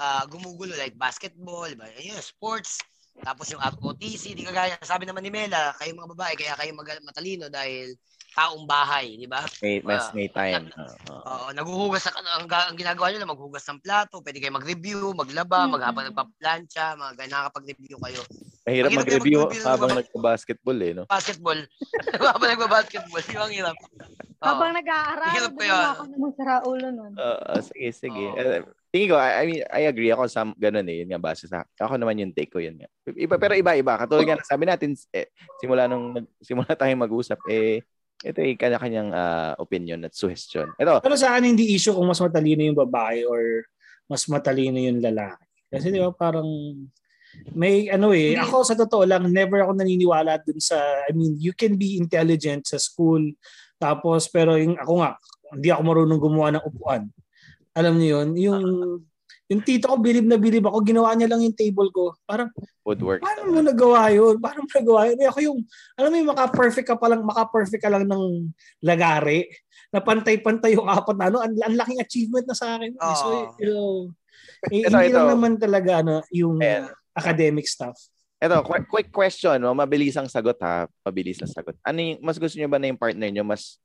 [0.00, 1.84] ah, gumugulo like basketball, diba?
[2.00, 2.80] Ayun, sports.
[3.20, 4.80] Tapos yung ROTC, di kagaya.
[4.80, 7.92] Sabi naman ni Mela, kayo mga babae, kaya kayo mag- matalino dahil
[8.38, 9.42] taong bahay, di ba?
[9.58, 10.70] May, mas Ah, may time.
[10.70, 11.18] Oo.
[11.26, 14.54] Oo, naghuhugas ng ano, ang, ga- ang ginagawa nyo lang maghugas ng plato, pwede kayo
[14.54, 15.70] mag-review, maglaba, Mm.
[15.74, 18.22] maghabang nagpa-plancha, mga ganyan, nakakapag-review kayo.
[18.62, 21.04] Mahirap Mahirap mag-review mag-review ng habang mga- nagpa-basketball eh, no?
[21.04, 21.60] Basketball.
[22.30, 23.76] habang nagba-basketball, yung ang hirap.
[23.78, 24.06] Oo.
[24.38, 25.82] Habang nag-aaral, Hirap doon yun.
[25.90, 27.12] ako naman sa ulo nun.
[27.12, 28.22] Oo, sige, sige.
[28.22, 28.38] Oo.
[28.38, 31.02] Eh, tingin ko, I, I mean, I agree ako sa ganun eh.
[31.02, 32.86] Yun nga, base sa, ako naman yung take ko yun nga.
[33.10, 33.98] Iba, pero iba-iba.
[33.98, 35.26] Katulad nga, sabi natin, eh,
[35.58, 37.82] simula nung, simula tayong mag-usap, eh,
[38.18, 40.74] ito ay kanya-kanyang ah, opinion at suggestion.
[40.74, 43.62] Ito, Pero sa akin hindi issue kung mas matalino yung babae or
[44.10, 45.46] mas matalino yung lalaki.
[45.68, 46.48] Kasi di ba parang
[47.52, 51.52] may ano eh, ako sa totoo lang, never ako naniniwala dun sa, I mean, you
[51.52, 53.20] can be intelligent sa school,
[53.76, 55.10] tapos pero yung ako nga,
[55.52, 57.02] hindi ako marunong gumawa ng upuan.
[57.76, 58.64] Alam niyo yun, yung
[59.48, 62.12] yung tito ko, bilib na bilib ako, ginawa niya lang yung table ko.
[62.28, 62.52] Parang,
[62.84, 63.24] woodwork.
[63.24, 64.36] paano mo nagawa yun?
[64.36, 65.18] Paano mo nagawa yun?
[65.24, 65.58] Eh, ako yung,
[65.96, 68.52] alam mo yung maka-perfect ka pa lang, maka-perfect ka lang ng
[68.84, 69.48] lagari,
[69.88, 72.92] na pantay-pantay yung apat na ano, ang, ang laking achievement na sa akin.
[72.92, 73.16] Oo.
[73.16, 73.88] So, you know,
[74.68, 75.16] eh, Ito, hindi ito.
[75.16, 76.92] lang naman talaga ano, yung Ayan.
[77.16, 77.96] academic stuff.
[78.38, 79.74] Ito, quick, quick question, no?
[79.74, 81.74] mabilis ang sagot ha, mabilis na sagot.
[81.82, 83.82] Ano yung, mas gusto niyo ba na yung partner niyo mas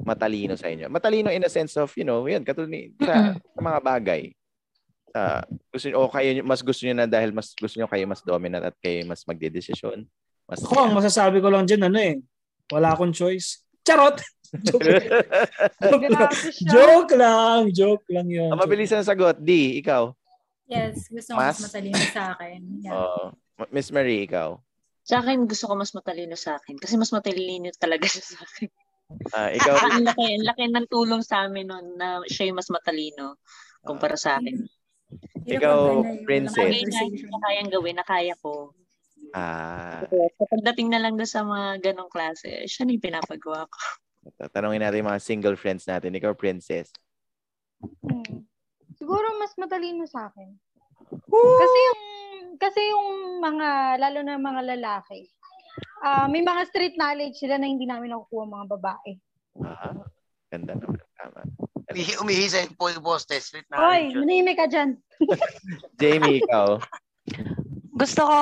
[0.00, 0.88] matalino sa inyo?
[0.88, 4.32] Matalino in a sense of, you know, yun, katulad ni, sa, sa mga bagay.
[5.10, 5.42] Ah,
[5.74, 8.70] gusto niyo, o kayo, mas gusto niyo na dahil mas gusto niyo kayo mas dominant
[8.70, 10.06] at kayo mas magdedesisyon.
[10.46, 12.18] Mas, Ako, ang masasabi ko lang dyan, ano eh,
[12.70, 13.62] wala akong choice.
[13.82, 14.22] Charot!
[14.66, 15.06] joke, lang.
[15.86, 16.30] joke lang.
[16.74, 17.60] Joke lang.
[17.70, 18.50] Joke lang yun.
[18.50, 19.38] ang mabilis ang sagot.
[19.38, 20.10] D, ikaw.
[20.66, 21.58] Yes, gusto ko Mas?
[21.58, 22.60] mas matalino sa akin.
[22.82, 22.94] Yeah.
[22.94, 23.34] Oh,
[23.74, 24.58] Miss Marie, ikaw.
[25.02, 26.78] Sa akin, gusto ko mas matalino sa akin.
[26.78, 28.70] Kasi mas matalino talaga siya sa akin.
[29.34, 32.70] Ah, ikaw, ang laki, ang laki ng tulong sa amin nun na siya yung mas
[32.70, 33.42] matalino
[33.82, 34.54] kumpara sa akin.
[35.46, 35.78] Ikaw,
[36.24, 36.60] princess.
[36.60, 38.70] Bagay na hindi na kayang gawin, na kaya ko.
[39.34, 43.78] ah, So, pagdating na lang doon sa mga ganong klase, siya na yung pinapagawa ko.
[44.52, 46.14] tanongin natin yung mga single friends natin.
[46.14, 46.92] Ikaw, princess.
[48.04, 48.44] Hmm.
[49.00, 50.52] Siguro mas matalino sa akin.
[51.30, 52.00] Kasi yung
[52.60, 55.24] kasi yung mga lalo na mga lalaki.
[56.04, 59.12] ah may mga street knowledge sila na hindi namin nakukuha mga babae.
[59.64, 59.96] Ah,
[60.52, 61.00] ganda naman.
[61.16, 61.40] Tama.
[61.90, 63.50] Umihi, umihi sa po yung postes.
[63.50, 63.82] Street na.
[63.82, 64.94] Hoy, manimik ka dyan.
[66.00, 66.78] Jamie, ikaw.
[67.98, 68.38] Gusto ko,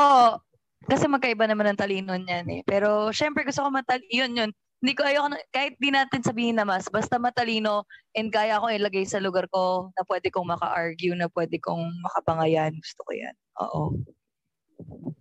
[0.84, 2.61] kasi magkaiba naman ng talino niyan eh.
[2.68, 4.51] Pero syempre gusto ko matal, yun yun.
[4.78, 7.82] Hindi ko ayoko, na- kahit di natin sabihin na mas, basta matalino
[8.14, 12.70] and kaya akong ilagay sa lugar ko na pwede kong maka-argue, na pwede kong makapangayan.
[12.78, 13.34] Gusto ko yan.
[13.59, 13.82] Oo.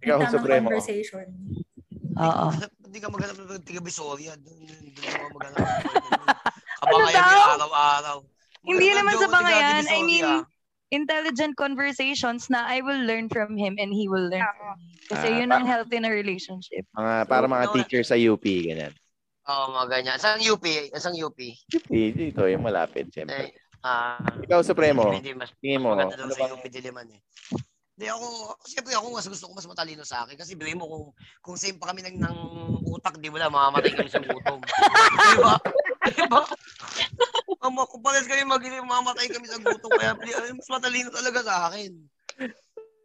[0.04, 0.68] Ikaw, Tamang Supremo.
[0.70, 1.26] conversation.
[2.22, 2.48] Oo.
[2.86, 4.38] Hindi ka maghanap ng tiga Bisoria.
[4.38, 4.62] Doon
[5.00, 5.64] ka maghanap.
[6.82, 7.30] Kabangayan daw?
[7.30, 8.18] niya araw-araw.
[8.68, 9.84] Hindi naman daw sa bangayan.
[9.88, 10.28] I mean,
[10.88, 14.96] intelligent conversations na I will learn from him and he will learn from me.
[15.08, 16.84] Kasi Ah, yun ang healthy na relationship.
[16.96, 18.92] Mga, para mga no, teacher sa UP, ganyan.
[19.48, 20.18] Oo, mga ganyan.
[20.20, 20.64] Saan UP?
[20.96, 21.40] Saan UP?
[21.40, 23.52] Di- Dito, yung malapit, syempre.
[23.52, 25.12] Eh, ah, Ikaw, Supremo.
[25.12, 27.22] Hindi, mas, Tingin mas maganda daw ano sa UP Diliman eh.
[27.98, 28.28] Hindi ako,
[28.62, 31.06] siyempre ako mas gusto ko mas matalino sa akin kasi bilhin mo kung
[31.42, 32.38] kung same pa kami ng, ng
[32.94, 34.62] utak, di wala, mamamatay kami sa gutom.
[35.34, 35.58] di ba?
[36.14, 36.44] Di ba?
[37.64, 41.56] Mama, kung pares kami mag mamamatay kami sa gutom, kaya ay, mas matalino talaga sa
[41.72, 41.92] akin.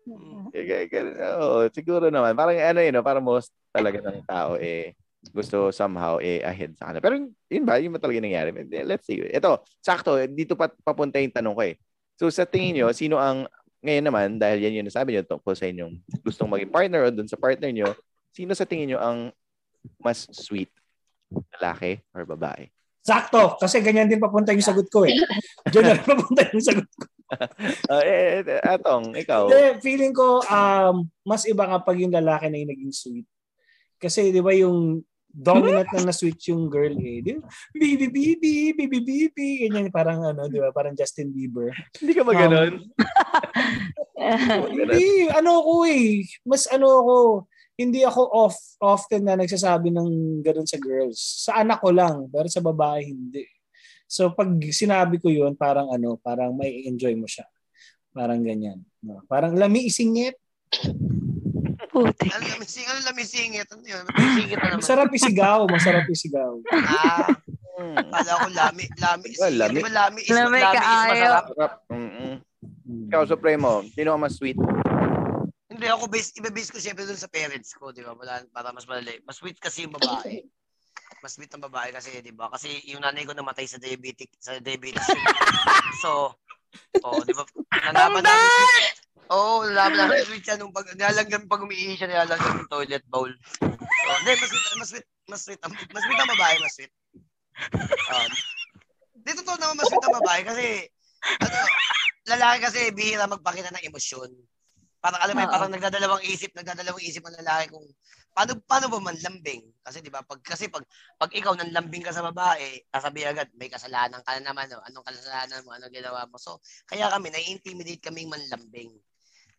[0.03, 0.51] Hmm.
[0.51, 0.91] Eh,
[1.39, 2.35] Oo, siguro naman.
[2.35, 3.07] Parang ano yun, no?
[3.07, 4.93] parang most talaga ng tao eh
[5.31, 7.03] gusto somehow eh ahead sa kanila.
[7.05, 7.15] Pero
[7.47, 8.51] yun ba, yun ba talaga nangyari?
[8.83, 9.23] Let's see.
[9.23, 11.79] Ito, sakto, dito pa papunta yung tanong ko eh.
[12.19, 13.47] So sa tingin nyo, sino ang,
[13.87, 15.95] ngayon naman, dahil yan yung nasabi nyo tungkol sa inyong
[16.27, 17.95] gustong maging partner o dun sa partner nyo,
[18.35, 19.19] sino sa tingin nyo ang
[20.03, 20.71] mas sweet?
[21.59, 22.67] Lalaki or babae?
[23.03, 25.15] Sakto, kasi ganyan din papunta yung sagot ko eh.
[25.75, 27.05] Diyan na rin papunta yung sagot ko.
[27.89, 29.49] Ah, eh, eh, Atong, ikaw.
[29.49, 33.25] Hindi, feeling ko um, mas iba kapag yung lalaki na yung naging sweet.
[33.97, 35.01] Kasi di ba yung
[35.33, 37.25] dominant na na-sweet yung girl eh.
[37.25, 37.49] Di ba?
[37.73, 39.49] Bibi, bibi, bibi, bibi.
[39.65, 40.69] Ganyan, parang ano, di ba?
[40.77, 41.73] Parang Justin Bieber.
[41.97, 42.85] Hindi ka maganon.
[44.77, 46.29] Hindi, ano ko eh.
[46.45, 47.17] Mas ano ako,
[47.83, 50.09] hindi ako off often na nagsasabi ng
[50.41, 51.19] ganun sa girls.
[51.45, 53.43] Sa anak ko lang, pero sa babae hindi.
[54.07, 57.45] So pag sinabi ko yun, parang ano, parang may enjoy mo siya.
[58.13, 58.81] Parang ganyan.
[59.01, 59.25] No?
[59.27, 60.37] Parang lami isingit.
[61.93, 62.33] Putik.
[62.33, 63.69] Ano lamising, ano lamisingit?
[63.69, 64.05] Ano yun?
[64.07, 64.81] Lamisingit na naman.
[64.81, 66.53] Masarap isigaw, masarap isigaw.
[66.73, 67.29] Ah,
[67.73, 67.97] Hmm.
[68.13, 69.29] kala ko lami, lami.
[69.41, 69.81] Well, lami.
[69.81, 71.09] Di ba lami is, Lami lami is kaayo.
[71.09, 71.45] masarap?
[71.51, 71.73] Sarap.
[71.89, 72.33] Mm-mm.
[73.09, 74.61] Ikaw, Supremo, sino ang mas sweet?
[75.83, 78.15] Hindi ako base, ibe-base ko siyempre dun sa parents ko, di ba?
[78.15, 79.19] Wala, para mas malali.
[79.27, 80.47] Mas sweet kasi yung babae.
[81.27, 82.47] Mas sweet ang babae kasi, di ba?
[82.47, 85.03] Kasi yung nanay ko namatay sa diabetic, sa diabetes.
[86.03, 86.39] so,
[87.03, 87.43] oh, di ba?
[87.91, 88.95] Nalaman namin sweet.
[89.27, 93.03] Oo, oh, nalaman namin sweet siya nung pag, nilalagyan, pag umiihi siya, nilalagyan yung toilet
[93.11, 93.31] bowl.
[93.59, 96.93] So, hindi, mas sweet, mas sweet, mas sweet, mas sweet ang babae, mas sweet.
[98.07, 98.31] Um,
[99.27, 100.67] dito to naman mas sweet ang babae kasi,
[101.43, 101.59] ano,
[102.31, 104.31] lalaki kasi bihira magpakita ng emosyon.
[105.03, 107.83] Parang alam mo, parang nagdadalawang isip, nagdadalawang isip ang lalaki kung
[108.31, 109.67] paano paano ba man lambing?
[109.83, 110.87] Kasi 'di ba, pag kasi pag
[111.19, 114.79] pag ikaw nang lambing ka sa babae, sasabihin agad may kasalanan ka na naman, no?
[114.87, 116.39] anong kasalanan mo, anong ginawa mo.
[116.39, 118.95] So, kaya kami nai-intimidate kaming manlambing.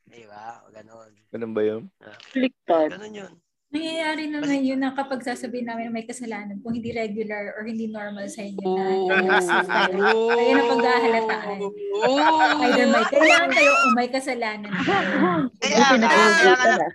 [0.08, 0.64] 'Di ba?
[0.64, 1.12] O ganun.
[1.28, 1.84] Ganun ba yun?
[2.00, 2.96] Baliktad.
[2.96, 3.34] Ganun 'yun.
[3.74, 7.90] Nangyayari naman yun na kapag sasabihin namin na may kasalanan kung hindi regular or hindi
[7.90, 9.10] normal sa inyo na Oh.
[9.66, 9.98] tayo.
[10.30, 11.58] Kayo na paghahalataan.
[12.70, 14.70] Either may kailangan kayo o may kasalanan.
[15.66, 16.88] Kaya nga, na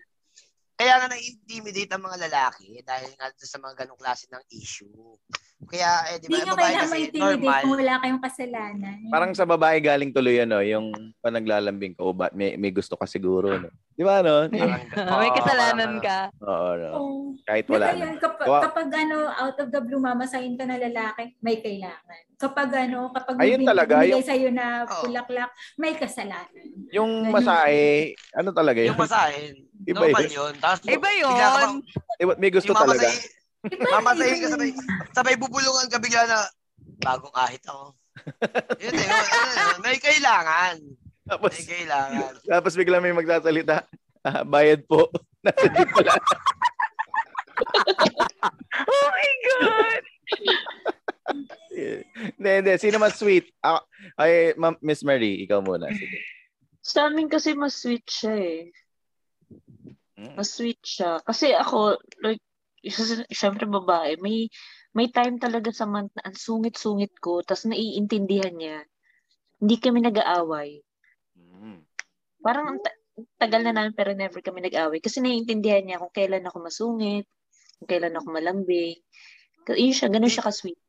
[0.79, 5.18] kaya nga, na-intimidate ang mga lalaki dahil nga sa mga ganong klase ng issue.
[5.66, 7.62] Kaya, eh, di Hindi ba, nyo babae kailangan kasi ma-intimidate normal.
[7.66, 8.99] kung wala kayong kasalanan.
[9.11, 10.87] Parang sa babae galing tuloy ano, yung
[11.18, 13.59] panaglalambing ka o ba, may, may gusto ka siguro.
[13.59, 13.68] No?
[13.91, 14.47] Di ba ano?
[14.47, 14.87] Parang-
[15.18, 16.18] May Oo, kasalanan ka.
[16.47, 16.91] Oo, no?
[16.95, 17.14] Oo.
[17.43, 17.99] Kahit wala ba na.
[18.07, 22.22] yun, kapag, kapag ano, out of the blue, mamasahin ka na lalaki, may kailangan.
[22.39, 26.47] Kapag ano, kapag Ayun talaga, yung- sa'yo na bulaklak, may kasalanan.
[26.89, 28.95] Yung masahe, ano talaga yun?
[28.95, 29.55] Yung masahin.
[29.91, 30.30] Iba normal yun.
[30.32, 30.53] yun.
[30.57, 31.34] Tapos, Iba bigla yun.
[31.34, 31.82] pa-
[32.16, 33.07] Eh, May gusto yung talaga.
[33.91, 34.70] mamasahin ka sabay,
[35.11, 36.39] sabay bubulungan ka bigla na,
[37.01, 37.99] bagong ahit ako.
[38.82, 40.76] yun eh, yun, ano yun, may kailangan.
[41.28, 42.32] Tapos, May kailangan.
[42.41, 43.82] tapos bigla may magsasalita.
[44.20, 45.11] Ah, bayad po.
[45.45, 46.14] Nasa jeep pala.
[48.80, 50.03] Oh my God!
[52.39, 52.72] Hindi, hindi.
[52.81, 53.53] Sino mas sweet?
[53.62, 53.79] Ako,
[54.18, 55.87] ay, Ma'am- Miss Marie, ikaw muna.
[55.93, 56.18] Sige.
[56.83, 58.61] Sa amin kasi mas sweet siya eh.
[60.18, 60.35] Mm.
[60.35, 61.22] Mas sweet siya.
[61.22, 62.43] Kasi ako, like,
[62.83, 64.49] isa, syempre babae, may
[64.97, 68.83] may time talaga sa month na ang sungit-sungit ko, tapos naiintindihan niya.
[69.61, 70.81] Hindi kami nag-aaway.
[71.39, 71.85] Mm.
[72.43, 72.99] Parang ang ta-
[73.39, 74.99] tagal na namin pero never kami nag-aaway.
[74.99, 77.26] Kasi naiintindihan niya kung kailan ako masungit,
[77.79, 78.99] kung kailan ako malambing.
[79.68, 80.81] Yun siya, ganun siya ka-sweet.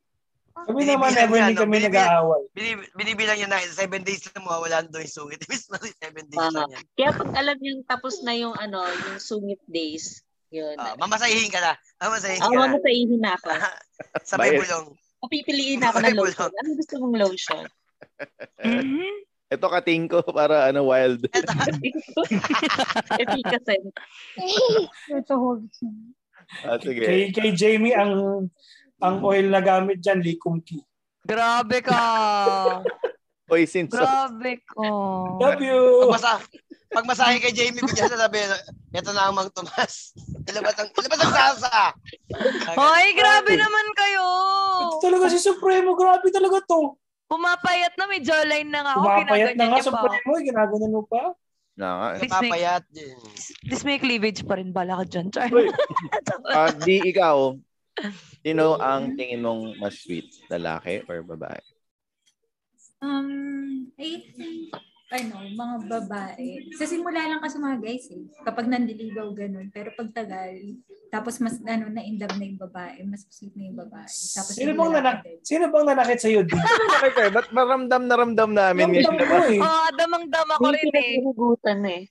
[0.60, 1.62] Kami naman, never niya, hindi no?
[1.62, 2.42] kami Binibilang- nag-aaway.
[2.50, 5.38] Binib- binibilang niya na seven days na mawawala doon yung sungit.
[5.44, 6.56] Ibig sabihin, seven days Tama.
[6.58, 6.84] lang yan.
[6.94, 10.74] Kaya pag alam niyang tapos na yung ano, yung sungit days, yun.
[10.76, 11.72] Ah, mamasahihin ka na.
[11.98, 12.62] Mamasahihin Ako ka na.
[12.66, 13.48] mamasahihin na ako.
[14.30, 14.86] Sabay bulong.
[15.20, 16.50] Papipiliin ako ng lotion.
[16.50, 17.64] Ano gusto mong lotion?
[18.58, 19.14] Mhm.
[19.50, 21.26] Ito kating ko para ano wild.
[23.12, 23.78] Efficacy.
[25.10, 25.78] Ito, hugs.
[26.62, 27.02] Ah, sige.
[27.02, 28.46] Kay, kay Jamie, ang
[29.00, 30.80] ang oil na gamit dyan, Likumki.
[31.20, 32.00] Grabe ka.
[33.50, 33.98] Poison sauce.
[33.98, 34.78] Grabe ka.
[35.42, 36.06] Love you!
[36.06, 36.32] Pag, masa,
[36.86, 38.38] pag masahe kay Jamie, bigyan sa sabi,
[38.94, 40.14] ito na ang Mang Tomas.
[40.48, 41.90] Ilabas ang, ilabas ang sasa.
[42.78, 44.26] Hoy, grabe naman kayo.
[44.86, 46.94] Ito talaga si Supremo, grabe talaga to.
[47.26, 49.02] Pumapayat na, may jawline na nga ako.
[49.02, 49.78] Pumapayat na nga.
[49.82, 51.22] Supremo, eh, ginaganon mo pa.
[51.74, 52.08] Na nga.
[52.18, 52.26] eh.
[52.26, 52.82] Papayat.
[53.66, 54.70] please make cleavage pa rin.
[54.70, 55.50] Bala ka dyan, Char.
[55.50, 55.66] Uy.
[56.50, 57.54] Ah, di ikaw,
[58.40, 60.28] sino ang tingin mong mas sweet?
[60.48, 61.60] Lalaki or babae?
[63.00, 64.76] Um, I think,
[65.10, 66.68] ano, mga babae.
[66.76, 68.28] Sa simula lang kasi mga guys eh.
[68.44, 69.72] Kapag nandiligaw ganun.
[69.72, 70.76] Pero pag tagal,
[71.10, 74.06] tapos mas ano na in love na yung babae, mas sweet na yung babae.
[74.06, 75.38] Tapos Sino yung bang, din.
[75.42, 76.44] sino bang nanakit sa'yo?
[76.44, 76.54] Di?
[76.54, 77.30] Bakit kayo?
[77.32, 79.26] Ba't maramdam na ramdam namin Ramdam ngayon?
[79.26, 79.58] ko eh.
[79.58, 80.92] Oo, damang-dama ko May rin eh.
[80.92, 82.02] pinaghugutan eh.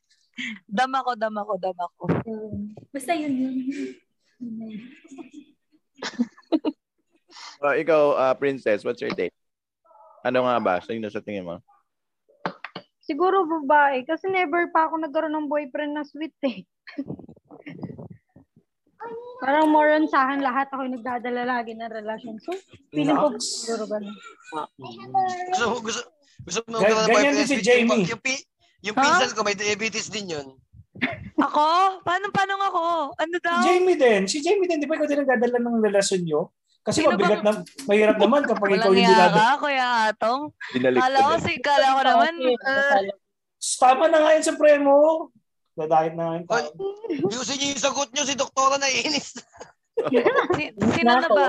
[0.66, 2.04] Dama ko, dama ko, dama ko.
[2.26, 3.56] Um, basta yun yun.
[7.60, 7.76] Na yun.
[7.76, 9.36] Ah, ikaw, ah, Princess, what's your take?
[10.24, 10.74] Ano nga ba?
[10.84, 11.60] Sino sa tingin mo?
[13.04, 14.04] Siguro babae.
[14.04, 16.64] Kasi never pa ako nagkaroon ng boyfriend na sweet eh.
[19.40, 22.36] Parang more on sa akin lahat ako yung nagdadala lagi ng relasyon.
[22.44, 22.52] So,
[22.92, 24.16] feeling ko siguro ganun.
[25.56, 26.02] Gusto, gusto,
[26.44, 27.88] gusto mo magkaroon ng ganyan boyfriend din si sweet Jamie.
[27.88, 28.46] Yung, yung, pi-
[28.84, 29.04] yung Ha?
[29.04, 30.48] pinsan ko, may diabetes din yun.
[31.40, 32.04] Ako?
[32.04, 32.84] Paano, paano nga ako?
[33.16, 33.64] Ano daw?
[33.64, 34.28] Jamie din.
[34.28, 36.52] Si Jamie din, di ba ikaw din nagdadala ng relasyon nyo?
[36.90, 39.38] Kasi Sino mabigat bang- na, mahirap naman kapag ikaw Walang yung iya dinadala.
[39.38, 40.42] ka, Kuya Atong.
[40.74, 43.00] Binalik Kala ko, si, kala ko naman, uh,
[43.78, 44.94] Tama na nga yun, Supremo.
[45.76, 46.46] Dadahit na nga yun.
[46.50, 46.64] Ay,
[47.22, 49.38] Ayusin niyo yung sagot niyo, si doktora na inis.
[50.58, 51.48] si, sino na ba?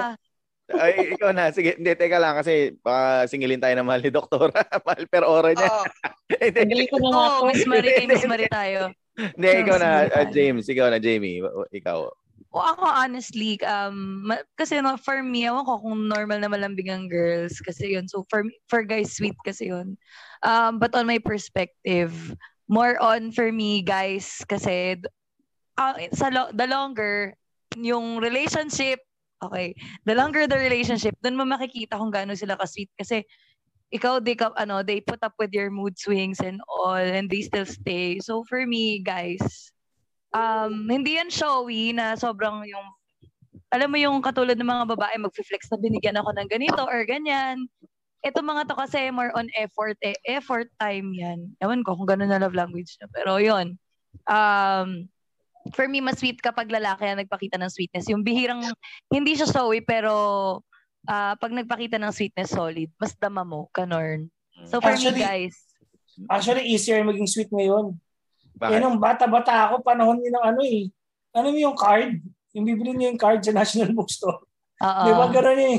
[0.70, 1.50] Ay, ikaw na.
[1.50, 4.54] Sige, hindi, teka lang kasi baka singilin tayo ng mahal ni Doktora.
[4.86, 5.66] mahal per ora niya.
[5.66, 5.82] Oo.
[6.30, 7.42] Hindi, Galing ko na nga to.
[7.50, 8.94] Miss Marie, Miss Marie tayo.
[9.18, 10.62] Hindi, ikaw na, ah, James.
[10.64, 11.42] Ikaw na, Jamie.
[11.74, 11.98] Ikaw.
[12.50, 16.90] O ako honestly, um, ma- kasi no, for me, ewan ko kung normal na malambing
[16.90, 18.10] ang girls kasi yun.
[18.10, 19.94] So for for guys, sweet kasi yun.
[20.42, 22.10] Um, but on my perspective,
[22.66, 24.98] more on for me, guys, kasi
[25.78, 27.38] uh, sa lo- the longer
[27.78, 28.98] yung relationship,
[29.38, 33.22] okay, the longer the relationship, dun mo makikita kung gaano sila ka-sweet kasi
[33.94, 37.42] ikaw, they, ka- ano, they put up with your mood swings and all, and they
[37.42, 38.18] still stay.
[38.22, 39.70] So for me, guys,
[40.34, 42.86] um, hindi yan showy na sobrang yung,
[43.70, 47.66] alam mo yung katulad ng mga babae, mag-flex na binigyan ako ng ganito or ganyan.
[48.20, 50.18] Ito mga to kasi more on effort eh.
[50.28, 51.56] Effort time yan.
[51.62, 53.08] Ewan ko kung gano'n na love language na.
[53.08, 53.80] Pero yun.
[54.28, 55.08] Um,
[55.72, 58.10] for me, mas sweet kapag lalaki na nagpakita ng sweetness.
[58.12, 58.60] Yung bihirang,
[59.08, 60.12] hindi siya showy, pero
[61.08, 64.28] ah, pag nagpakita ng sweetness solid, mas dama mo, kanorn.
[64.68, 65.56] So for Actually, me, guys,
[66.28, 67.96] Actually, easier maging sweet ngayon.
[68.60, 68.76] Bakit?
[68.76, 70.92] Eh, nung bata-bata ako, panahon din ng ano eh.
[71.32, 72.20] Ano yung card?
[72.52, 74.44] Yung bibili niyo yung card sa National Bookstore.
[74.76, 75.02] oo.
[75.02, 75.78] Di ba ganun eh?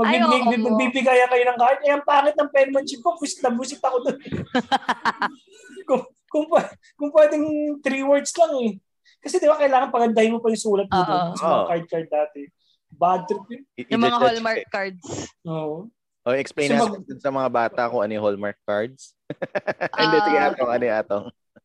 [0.00, 0.24] Ay, oo.
[0.24, 1.78] Magbibigay, magbibigay kayo ng card.
[1.84, 3.12] Eh, ang pangit ng penmanship ko.
[3.14, 4.16] Pwis na busit ako doon.
[5.88, 7.44] kung, kung, pa- kung pwedeng
[7.80, 8.72] three words lang eh.
[9.20, 11.04] Kasi di ba kailangan pagandahin mo pa yung sulat mo Oo.
[11.04, 12.40] doon sa mga card-card dati.
[12.88, 13.62] Bad trip yun.
[13.88, 15.04] Yung mga Hallmark cards.
[15.44, 15.92] Oo.
[16.22, 19.12] O, explain Kasi natin mag- sa mga bata kung ano yung Hallmark cards.
[19.98, 20.48] Hindi, sige, Ah.
[20.48, 21.24] atong, ano yung atong.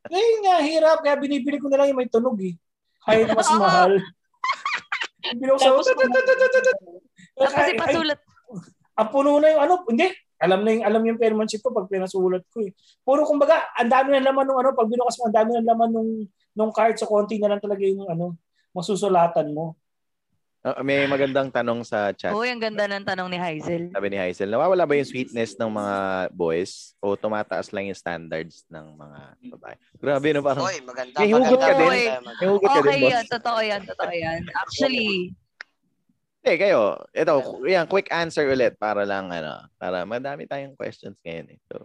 [0.10, 0.98] Ngayon nga, hirap.
[1.04, 2.56] Kaya binibili ko na lang yung may tunog eh.
[3.04, 3.60] Kahit mas Oo.
[3.64, 3.94] mahal.
[5.36, 5.82] Binuksan ko.
[7.38, 8.20] Tapos ipasulat.
[8.98, 10.10] ang puno na yung ano, hindi.
[10.38, 12.74] Alam na yung alam yung penmanship ko pag pinasulat ko eh.
[13.02, 15.90] Puro kumbaga, ang dami ng laman nung ano, pag binukas mo, ang dami ng laman
[15.90, 16.12] nung
[16.58, 18.38] nung card so konti na lang talaga yung ano,
[18.74, 19.78] masusulatan mo.
[20.66, 22.34] Ah, may magandang tanong sa chat.
[22.34, 23.88] Uy, ang ganda ng tanong ni Hazel.
[23.94, 25.96] Sabi ni Hazel, nawawala ba yung sweetness ng mga
[26.30, 29.20] boys o tumataas lang yung standards ng mga
[29.54, 29.76] babae?
[29.96, 30.42] Grabe, no?
[30.44, 31.16] Parang, Oy, maganda.
[31.16, 31.88] May hugot maganda, ka din.
[31.88, 33.14] maganda, may hugot ka din, Okay boss.
[33.14, 34.42] yan, totoo yan, totoo yan.
[34.54, 35.08] Actually,
[36.42, 37.34] Eh, kayo, ito,
[37.64, 41.48] yan, quick answer ulit para lang, ano, para madami tayong questions ngayon.
[41.52, 41.60] Eh.
[41.68, 41.76] So,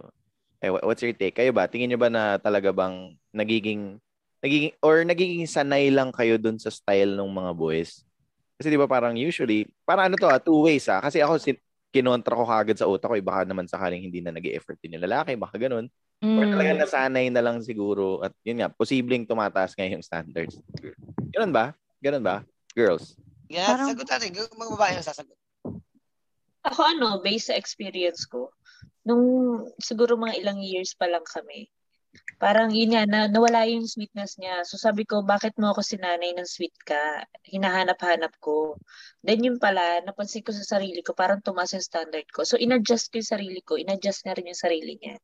[0.59, 1.35] eh, wha- what's your take?
[1.35, 3.99] Kayo ba, tingin nyo ba na talaga bang nagiging,
[4.39, 8.07] nagiging, or nagiging sanay lang kayo dun sa style ng mga boys?
[8.55, 11.01] Kasi di ba parang usually, para ano to ah, two ways ah.
[11.01, 11.61] Kasi ako, sin-
[11.93, 14.97] kinontra ko kagad sa utak ko, eh, baka naman sakaling hindi na nag effort din
[14.97, 15.85] yung lalaki, baka ganun.
[16.23, 16.51] Or Mm.
[16.55, 20.57] talagang nasanay na lang siguro at yun nga, posibleng tumataas ngayon yung standards.
[21.29, 21.75] Ganun ba?
[22.01, 22.41] Ganun ba?
[22.73, 23.13] Girls.
[23.45, 24.33] Yeah, Parang- sagot natin.
[24.33, 25.37] Mga babae ang sasagot.
[26.63, 28.49] Ako ano, based sa experience ko,
[29.03, 29.21] nung
[29.77, 31.67] siguro mga ilang years pa lang kami,
[32.43, 34.67] parang yun nga, na, nawala yung sweetness niya.
[34.67, 37.23] So sabi ko, bakit mo ako sinanay ng sweet ka?
[37.47, 38.75] Hinahanap-hanap ko.
[39.23, 42.43] Then yun pala, napansin ko sa sarili ko, parang tumaas yung standard ko.
[42.43, 45.15] So inadjust ko yung sarili ko, inadjust na rin yung sarili niya.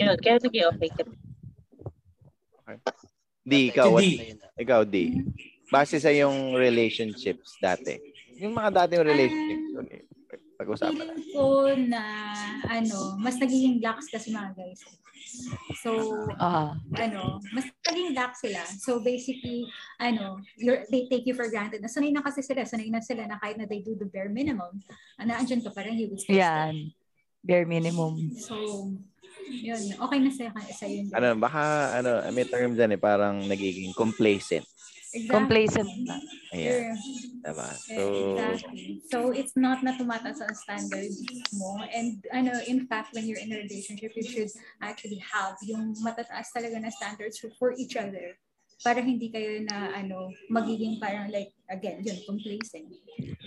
[0.00, 1.16] Yun, kaya naging okay kami.
[3.40, 4.36] Di, ikaw, what, Di.
[4.56, 5.20] ikaw, Di.
[5.70, 7.98] Base sa yung relationships dati.
[8.40, 9.70] Yung mga dating relationships.
[9.84, 10.09] Okay.
[10.60, 10.92] Pag-usapan.
[10.92, 12.02] Feeling ko na,
[12.68, 14.84] ano, mas nagiging lax kasi mga guys.
[15.80, 16.76] So, Ah.
[17.00, 18.60] ano, mas naging lax sila.
[18.66, 19.64] So, basically,
[19.96, 21.80] ano, you're, they take you for granted.
[21.80, 22.68] Nasanay na kasi sila.
[22.68, 24.84] Sanay na sila na kahit na they do the bare minimum,
[25.16, 26.44] uh, naandyan ka pa rin, he still stay.
[26.44, 26.92] Yan.
[27.40, 28.20] Bare minimum.
[28.36, 28.52] So,
[29.48, 29.82] yun.
[29.96, 31.08] Okay na sa, sa yun.
[31.16, 31.62] Ano, baka,
[32.04, 34.66] ano, may term dyan eh, parang nagiging complacent.
[35.10, 35.34] Exactly.
[35.34, 36.16] Complacent na.
[36.54, 36.94] Ayan.
[36.94, 36.94] Yeah.
[37.42, 37.68] Diba?
[37.74, 38.02] So,
[38.38, 39.02] exactly.
[39.10, 41.10] So it's not na tumataas ang standard
[41.58, 41.82] mo.
[41.90, 46.54] And ano, in fact, when you're in a relationship, you should actually have yung matataas
[46.54, 48.38] talaga na standards for, for each other.
[48.80, 52.88] Para hindi kayo na ano, magiging parang like, again, yun, complacent.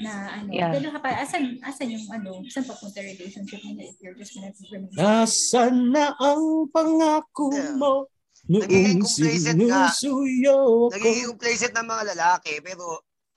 [0.03, 0.77] Na ano, Yeah.
[0.77, 0.93] yeah.
[0.93, 4.91] ka pa, asan, asan yung ano, saan papunta relationship niyo if you're just gonna remain
[4.93, 7.73] Nasaan na ang pangako Yeah.
[7.79, 8.05] mo?
[8.43, 9.87] Nagiging Noong complacent ka.
[9.87, 10.91] sinusuyo ko.
[10.91, 12.85] Nagiging complacent ng mga lalaki, pero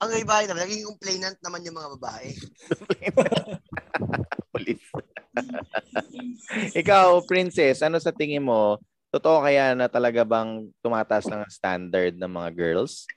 [0.03, 2.27] ang iba naman, nagiging complainant naman yung mga babae.
[4.53, 4.85] Police.
[6.75, 8.77] Ikaw, princess, ano sa tingin mo?
[9.07, 13.07] Totoo kaya na talaga bang tumataas ng standard ng mga girls?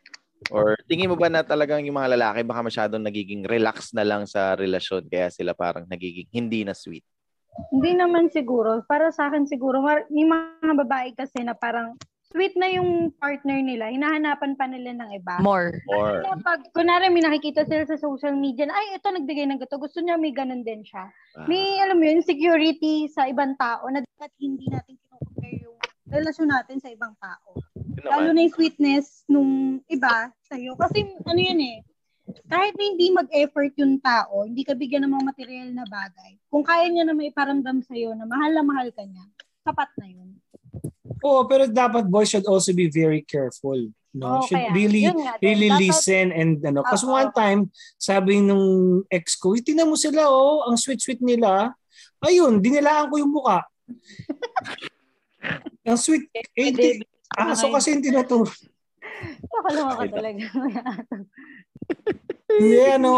[0.48, 4.24] Or tingin mo ba na talagang yung mga lalaki baka masyadong nagiging relax na lang
[4.24, 7.04] sa relasyon kaya sila parang nagiging hindi na sweet?
[7.70, 8.82] Hindi naman siguro.
[8.86, 11.98] Para sa akin siguro, may mga babae kasi na parang
[12.30, 15.42] sweet na yung partner nila, hinahanapan pa nila ng iba.
[15.42, 15.82] More.
[15.90, 19.58] Or Kaya pag, kunwari may nakikita sila sa social media na, ay, ito nagbigay ng
[19.58, 21.10] gato, gusto niya may ganun din siya.
[21.10, 25.76] ah, May, alam mo yun, security sa ibang tao na dapat hindi natin kinukumpare yung
[26.06, 27.58] relasyon natin sa ibang tao.
[28.06, 30.78] Lalo na yung sweetness nung iba sa'yo.
[30.78, 31.82] Kasi ano yun eh,
[32.46, 36.62] kahit na hindi mag-effort yung tao, hindi ka bigyan ng mga material na bagay, kung
[36.62, 39.24] kaya niya na maiparamdam sa'yo na mahal na mahal ka niya,
[39.62, 40.28] sapat na yun.
[41.20, 43.76] Oo, pero dapat boys should also be very careful.
[44.10, 46.82] No, Oo, should kaya, really nga really Dapat- listen and ano.
[46.82, 47.14] Kasi Oo.
[47.14, 47.60] one time,
[47.94, 48.66] sabi nung
[49.06, 51.70] ex ko, "Uy, tingnan mo sila oh, ang sweet-sweet nila.
[52.18, 53.62] Ayun, dinilaan ko yung muka.
[55.88, 56.26] ang sweet.
[56.34, 57.00] Eh, di,
[57.32, 58.50] aso kasi yung tinuturo.
[59.46, 60.44] Nakalawa ka talaga.
[62.50, 63.12] Hindi, ano,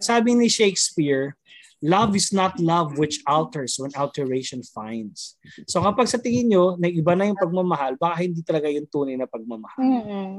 [0.00, 1.36] sabi ni Shakespeare,
[1.80, 5.36] love is not love which alters when alteration finds.
[5.68, 9.16] So kapag sa tingin nyo, na iba na yung pagmamahal, baka hindi talaga yung tunay
[9.16, 9.80] na pagmamahal.
[9.80, 10.32] Mm-mm.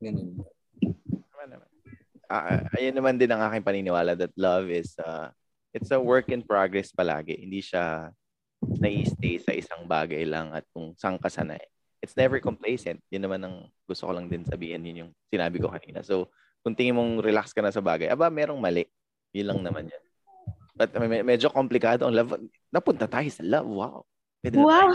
[0.00, 0.44] Ganun.
[2.28, 5.32] Ah, ayun naman din ang aking paniniwala that love is uh,
[5.72, 7.40] it's a work in progress palagi.
[7.40, 8.12] Hindi siya
[8.60, 11.60] nai-stay sa isang bagay lang at kung saan ka sanay.
[12.04, 13.00] It's never complacent.
[13.08, 13.56] Yun naman ang
[13.88, 14.84] gusto ko lang din sabihin.
[14.84, 16.04] Yun yung sinabi ko kanina.
[16.04, 16.28] So,
[16.68, 18.84] kung tingin mong relax ka na sa bagay, aba, merong mali.
[19.32, 20.02] Yun lang naman yan.
[20.76, 22.36] But me- medyo komplikado ang love.
[22.68, 23.64] Napunta tayo sa love.
[23.64, 24.04] Wow.
[24.44, 24.92] Pwede na Wow!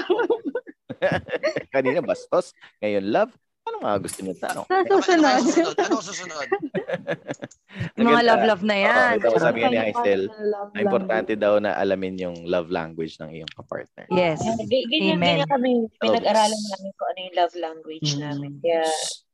[1.74, 2.54] kanina bastos.
[2.78, 3.34] Ngayon love.
[3.64, 4.66] Ano mga gusto niyo tanong?
[4.68, 5.40] Sa Ano susunod.
[5.80, 6.48] ang susunod?
[7.96, 9.16] Mga love-love na yan.
[9.18, 13.52] Oo, ito sabi nga ni na importante daw na alamin yung love language ng iyong
[13.56, 14.06] kapartner.
[14.12, 14.44] Yes.
[14.68, 15.48] Ganyan, Amen.
[15.48, 18.20] ganyan kami, pinag-aralan namin kung ano yung love language Mm.
[18.22, 18.52] namin.
[18.60, 18.84] Kaya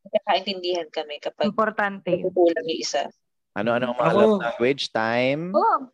[0.10, 2.10] nagkakaintindihan kami kapag Importante.
[2.10, 3.06] nagkukulang yung isa.
[3.54, 4.90] Ano-ano ang mga Ako- love language?
[4.90, 5.54] Time?
[5.54, 5.86] Oh,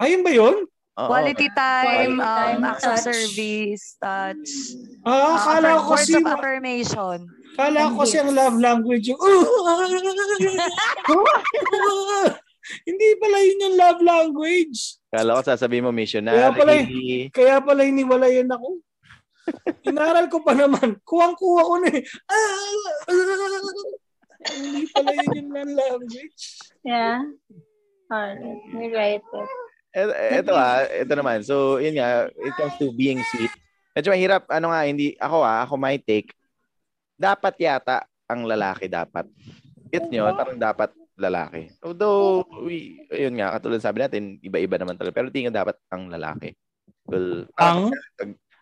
[0.00, 0.64] Ayun ba yun?
[0.92, 1.08] Oo.
[1.08, 3.04] Quality time, Quality um, time, acts of touch.
[3.06, 4.48] service, touch.
[5.04, 7.18] Ah, uh, kala affirm- ko words of affirmation.
[7.52, 9.16] kala ko kasi ang love language yung,
[12.88, 15.00] hindi pala yun yung love language.
[15.08, 16.36] Kala ko sasabihin mo missionary.
[16.36, 16.72] Kaya pala.
[17.32, 18.78] Kaya pala hiniwalayan ako.
[19.88, 20.98] Inaral ko pa naman.
[21.02, 22.02] Kuwang-kuha ko na eh.
[24.42, 26.42] Hindi pala yun yung love language.
[26.82, 27.22] yeah.
[28.10, 28.60] Alright.
[28.74, 29.24] You're right.
[29.92, 31.44] Ito, ito ah, ito naman.
[31.44, 33.52] So, yun nga, it comes to being sweet.
[33.92, 36.32] Medyo mahirap, ano nga, hindi, ako ah, ako my take,
[37.16, 39.28] dapat yata ang lalaki dapat.
[39.92, 40.32] Gets nyo?
[40.32, 41.68] Parang dapat lalaki.
[41.84, 45.20] Although, we, yun nga, katulad sabi natin, iba-iba naman talaga.
[45.20, 46.56] Pero tingin ko dapat ang lalaki.
[47.04, 47.92] Well, Ang?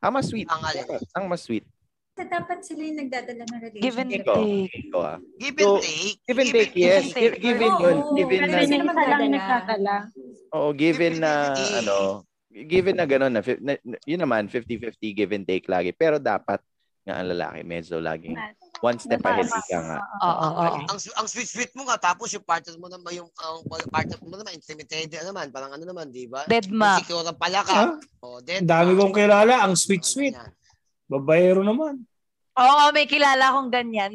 [0.00, 0.48] Ang mas sweet.
[0.48, 0.62] Ang
[1.14, 1.64] ang mas sweet.
[2.20, 3.80] dapat sila yung nagdadala ng relationship.
[3.80, 4.72] Give and Ikaw, take.
[4.84, 5.18] ikaw ah.
[5.40, 6.16] Give So, and take.
[6.20, 7.00] Give and take, yes.
[7.00, 7.24] and take.
[7.24, 7.96] Give- Given yun.
[8.12, 9.94] Given na, Kasi isa lang nagdadala.
[10.52, 11.96] oo, given na, Give and ano,
[12.50, 15.96] given na gano'n na, na- yun naman, 50-50 give and take lagi.
[15.96, 16.60] Pero dapat
[17.10, 18.38] nga ang lalaki, medyo laging
[18.80, 19.98] one step ahead ka nga.
[20.22, 20.62] Oo, oo.
[20.86, 24.54] Ang, ang sweet-sweet mo nga, tapos yung partner mo naman, yung ang partner mo naman,
[24.54, 26.46] intimidated naman, parang ano naman, di ba?
[26.46, 27.02] Dead ma.
[27.02, 27.74] Ang pala ka.
[27.74, 27.92] Ah,
[28.22, 30.38] Oh, dead Ang dami kong kilala, ang sweet-sweet.
[31.10, 32.06] Babayero naman.
[32.54, 34.14] Oo, may kilala akong ganyan.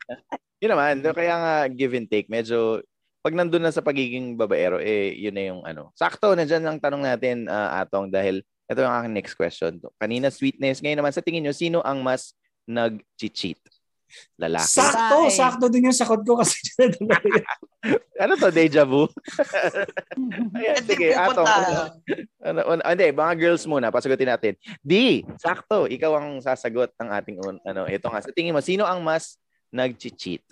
[0.64, 2.80] Yun naman, kaya nga give and take, medyo,
[3.20, 5.92] pag nandun na sa pagiging babaero, eh, yun na yung ano.
[5.98, 9.78] Sakto, nandyan lang tanong natin, ah, Atong, dahil ito yung aking next question.
[9.98, 12.34] Kanina sweetness, ngayon naman sa tingin nyo, sino ang mas
[12.66, 13.62] nag-cheat?
[14.38, 14.70] Lalaki.
[14.70, 15.34] Sakto, Babae.
[15.34, 16.62] sakto din yung sakot ko kasi
[18.22, 19.10] ano to, deja vu?
[20.58, 21.10] Ayan, sige.
[21.10, 21.46] Atong.
[22.42, 24.54] Ano, ano, hindi, mga girls muna, pasagutin natin.
[24.78, 28.22] D, sakto, ikaw ang sasagot ng ating, un- ano, ito nga.
[28.22, 29.38] Sa tingin mo, sino ang mas
[29.74, 30.42] nag-cheat?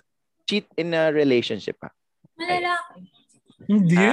[0.45, 1.89] Cheat in a relationship, ha?
[2.35, 2.99] Mga lalaki.
[3.71, 4.07] Hindi.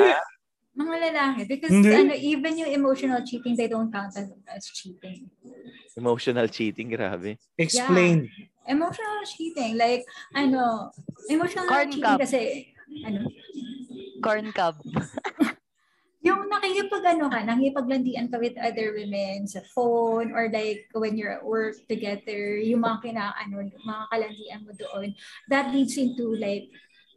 [0.72, 1.40] Mga lalaki.
[1.48, 1.92] Because Hindi.
[1.92, 5.28] ano, even yung emotional cheating, they don't count as, as cheating.
[5.96, 7.36] Emotional cheating, grabe.
[7.60, 8.28] Explain.
[8.64, 10.88] Emotional cheating, like, ano,
[11.28, 12.18] emotional Corn cheating cup.
[12.24, 12.72] kasi,
[13.04, 13.28] ano,
[14.22, 14.78] Corn cob.
[16.22, 21.34] yung nakikipag ano ka, nakikipaglandian ka with other women sa phone or like when you're
[21.34, 25.10] at work together, yung mga kina, ano, mga kalandian mo doon,
[25.50, 26.70] that leads into like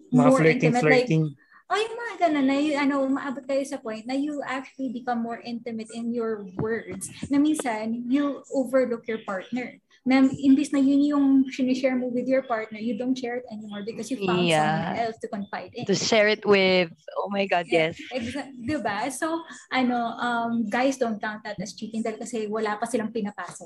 [0.09, 1.25] Mga more flirting, intimate, like, flirting.
[1.70, 5.41] Oh, yung mga ganun na, ano, maabot kayo sa point na you actually become more
[5.41, 9.82] intimate in your words, na minsan, you overlook your partner.
[10.05, 13.81] Na imbis na yun yung sinishare mo with your partner, you don't share it anymore
[13.81, 14.61] because you found Yeah.
[14.61, 15.89] someone else to confide in.
[15.89, 17.97] To share it with, oh my God, yes.
[18.13, 19.09] Exa- diba?
[19.09, 19.41] So,
[19.73, 23.65] ano, um, guys don't count that as cheating dahil kasi wala pa silang pinapasok.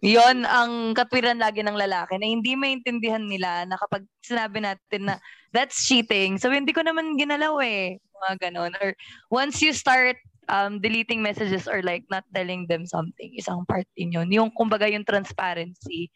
[0.00, 5.20] Yon ang katwiran lagi ng lalaki na hindi maintindihan nila na kapag sinabi natin na
[5.52, 8.00] that's cheating, so hindi ko naman ginalaw eh.
[8.24, 8.72] Mga ganon.
[8.80, 8.96] Or
[9.28, 10.16] once you start
[10.48, 14.28] um, deleting messages or like not telling them something, isang part din yun.
[14.32, 16.10] Yung kumbaga yung transparency,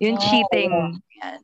[0.00, 0.24] yung Oh.
[0.24, 0.72] cheating.
[1.22, 1.40] Yan.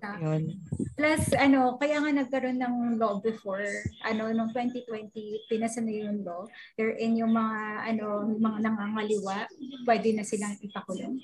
[0.00, 0.16] Ah.
[0.16, 0.56] Yun.
[0.96, 3.64] Plus, ano, kaya nga nagkaroon ng law before,
[4.00, 5.12] ano, noong 2020,
[5.44, 6.48] pinasa na yung law,
[6.80, 7.58] wherein yung mga,
[7.92, 9.44] ano, mga nangangaliwa,
[9.84, 11.20] pwede na silang ipakulong.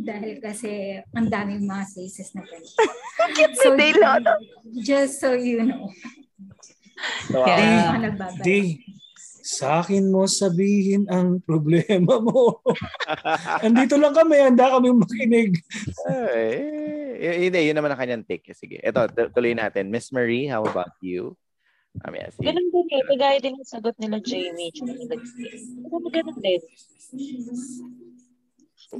[0.00, 2.80] Dahil kasi ang daming mga cases na ganito.
[3.60, 4.24] so, They lot.
[4.80, 5.92] just so you know.
[7.28, 7.92] So, Yeah.
[7.92, 8.80] Mga nagbabalik.
[9.44, 12.64] Sa akin mo sabihin ang problema mo.
[13.66, 15.60] Andito lang kami, handa kami makinig.
[16.08, 18.56] Eh, y- hindi, yun naman ang kanyang take.
[18.56, 19.92] Sige, ito, tu- tuloy natin.
[19.92, 21.36] Miss Marie, how about you?
[22.08, 23.02] Um, yeah, si, Ganun din eh.
[23.04, 24.72] Kagaya din ang sagot nila Jamie.
[24.72, 26.60] Tsaka nila Ganun, ganun din.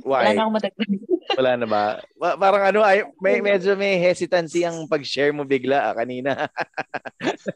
[0.05, 0.35] Wala why?
[0.37, 0.91] na akong madagdag.
[1.41, 1.83] Wala na ba?
[2.37, 6.37] Parang ano, ay, may, medyo may hesitancy ang pag-share mo bigla ah, kanina.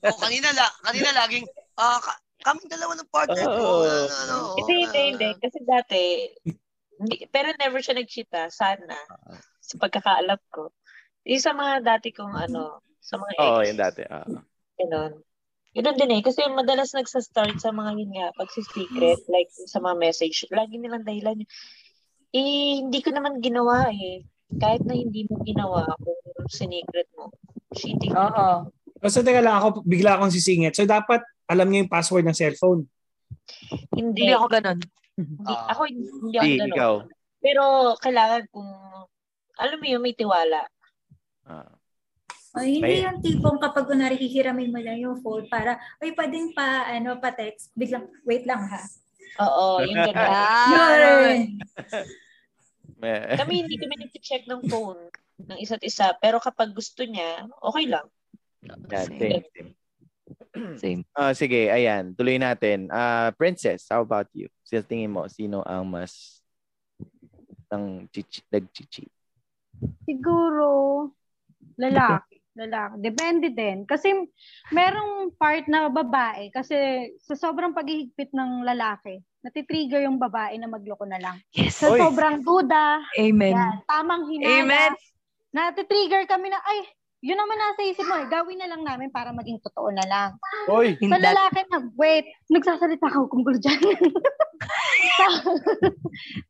[0.09, 1.45] Oh, kanina, la, kanina laging,
[1.77, 2.13] ah, ka,
[2.49, 3.61] kaming dalawa ng partner ko.
[3.61, 3.85] Oo.
[3.85, 5.29] Ano, ano, Hindi, hindi, ah, hindi.
[5.37, 6.01] Kasi dati,
[6.97, 8.33] hindi, pero never siya nag-cheat.
[8.49, 8.97] Sana.
[9.61, 10.73] Sa pagkakaalam ko.
[11.29, 13.45] Yung sa mga dati kong ano, sa mga ex.
[13.45, 14.03] Oo, yun dati.
[14.09, 14.25] ah.
[14.81, 15.13] Ganun.
[15.77, 16.23] Ganun din eh.
[16.25, 21.05] Kasi madalas nagsa-start sa mga yun nga, pag secret, like sa mga message, lagi nilang
[21.05, 21.51] dahilan yun.
[22.33, 24.25] Eh, hindi ko naman ginawa eh.
[24.57, 27.29] Kahit na hindi mo ginawa kung sinicret mo.
[27.77, 28.17] Cheating.
[28.17, 28.73] Oo.
[29.07, 30.75] So, teka lang ako, bigla akong sisingit.
[30.75, 32.83] So, dapat alam niya yung password ng cellphone.
[33.95, 34.27] Hindi.
[34.27, 34.79] Hindi ako ganun.
[35.15, 35.67] Hindi, Ah.
[35.75, 36.71] ako hindi ako ganun.
[36.75, 36.93] ikaw.
[37.39, 37.63] Pero
[38.03, 38.71] kailangan kung,
[39.59, 40.67] alam mo yun, may tiwala.
[41.47, 41.71] Ah.
[42.57, 46.51] O, hindi May- yung tipong kapag kunwari hihiramin mo lang yung phone para, ay, pwedeng
[46.57, 48.83] pa, ano, pa text, biglang, wait lang ha.
[49.39, 51.39] Oo, yung ganun.
[53.39, 54.99] Kami hindi kami nag-check ng phone
[55.39, 56.19] ng isa't isa.
[56.19, 58.11] Pero kapag gusto niya, okay lang.
[58.65, 59.71] Yan, same, same.
[60.77, 61.03] Same.
[61.19, 62.15] Ah, sige, ayan.
[62.15, 62.89] Tuloy natin.
[62.91, 64.51] Ah, Princess, how about you?
[64.67, 66.43] Sa tingin mo, sino ang mas
[67.69, 69.07] ng chichi, nag-chichi?
[70.09, 71.11] Siguro,
[71.77, 72.41] lalaki.
[72.59, 72.97] Lalaki.
[72.99, 73.87] Depende din.
[73.87, 74.11] Kasi
[74.75, 76.51] merong part na babae.
[76.51, 81.37] Kasi sa sobrang paghihigpit ng lalaki, natitrigger yung babae na magloko na lang.
[81.55, 81.79] Yes.
[81.79, 82.03] Sa Oy.
[82.03, 83.55] sobrang duda, Amen.
[83.55, 84.93] yan, tamang hinala, Amen.
[85.55, 86.83] natitrigger kami na, ay,
[87.19, 90.31] yun naman nasa isip mo, eh, gawin na lang namin para maging totoo na lang.
[90.71, 90.95] Hoy!
[91.03, 93.75] Sa lalaki na, wait, nagsasalita ako kung gulo dyan.
[95.19, 95.27] sa,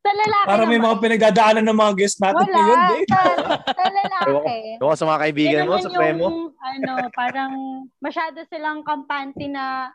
[0.05, 2.53] sa lalaki Para may naman, mga pinagdadaanan ng mga guests natin wala.
[2.53, 2.81] ngayon.
[2.85, 3.03] Eh.
[3.09, 3.21] Sa,
[3.65, 6.25] sa lalaki, Ewan sa mga kaibigan mo, Supremo.
[6.29, 7.53] Yung, ano, parang
[8.05, 9.89] masyado silang kampante na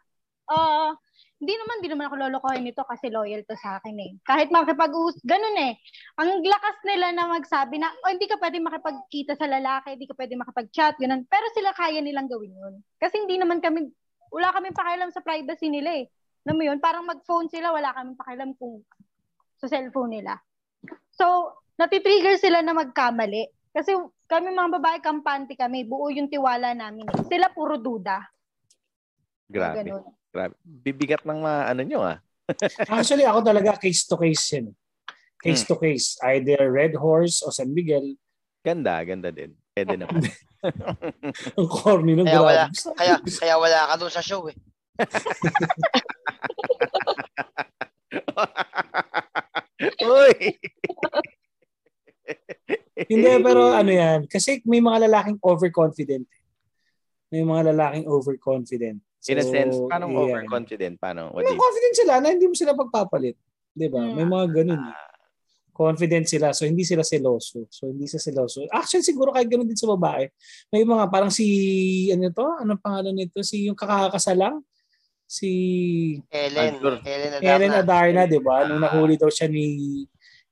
[0.49, 0.97] ah,
[1.43, 4.11] hindi naman, hindi naman ako lolokohin nito kasi loyal to sa akin eh.
[4.23, 4.95] Kahit makipag
[5.27, 5.75] ganun eh.
[6.15, 10.15] Ang lakas nila na magsabi na, oh, hindi ka pwede makipagkita sa lalaki, hindi ka
[10.15, 11.27] pwede makipag-chat, ganun.
[11.27, 12.73] Pero sila kaya nilang gawin yun.
[12.95, 13.91] Kasi hindi naman kami,
[14.31, 16.07] wala kaming pakialam sa privacy nila eh.
[16.47, 18.79] Alam mo yun, parang mag-phone sila, wala kaming pakialam kung
[19.59, 20.39] sa cellphone nila.
[21.11, 23.51] So, natitrigger sila na magkamali.
[23.75, 23.91] Kasi
[24.31, 27.03] kami mga babae, kampante kami, buo yung tiwala namin.
[27.11, 27.27] Eh.
[27.27, 28.23] Sila puro duda.
[29.51, 29.83] Grabe.
[29.83, 30.22] Ganun.
[30.33, 30.57] Grabe.
[30.65, 32.17] Bibigat ng mga ano nyo ah.
[32.97, 34.73] Actually, ako talaga case to case yan.
[35.37, 36.17] Case to case.
[36.25, 38.17] Either Red Horse o San Miguel.
[38.65, 39.53] Ganda, ganda din.
[39.77, 40.25] Pwede naman.
[41.59, 44.55] Ang corny ng Kaya wala, kaya, kaya wala ka doon sa show eh.
[49.99, 50.55] Uy!
[53.11, 54.31] Hindi, pero ano yan.
[54.31, 56.23] Kasi may mga lalaking overconfident.
[57.27, 59.03] May mga lalaking overconfident.
[59.29, 60.19] In a sense, paano yeah.
[60.19, 60.95] overconfident?
[60.99, 61.31] Paano?
[61.31, 63.39] What you- confident sila na hindi mo sila pagpapalit.
[63.71, 64.03] Di ba?
[64.03, 64.81] May mga ganun.
[64.83, 65.09] Ah,
[65.73, 66.53] Confident sila.
[66.53, 67.65] So, hindi sila seloso.
[67.73, 68.61] So, hindi sila seloso.
[68.69, 70.29] Actually, siguro kahit ganun din sa babae.
[70.69, 71.49] May mga parang si,
[72.13, 72.45] ano to?
[72.61, 73.41] Anong pangalan nito?
[73.41, 74.61] Si yung kakakasalang?
[75.25, 75.49] Si
[76.29, 76.77] Ellen.
[76.77, 77.41] Ellen Adarna.
[77.41, 78.69] Ellen Adarna, di ba?
[78.69, 78.93] Nung Ah.
[78.93, 79.65] nahuli daw siya ni,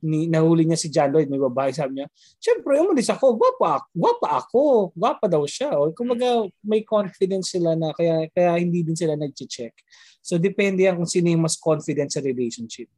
[0.01, 2.07] ni nahuli niya si John Lloyd, may babae, sabi niya,
[2.41, 4.61] Siyempre, umalis ako, gwapa, ako- gwapa ako,
[4.97, 5.77] gwapa daw siya.
[5.77, 9.77] O, kumbaga, may confidence sila na kaya, kaya hindi din sila nag-check.
[10.21, 12.89] So, depende yan kung sino yung mas confident sa relationship.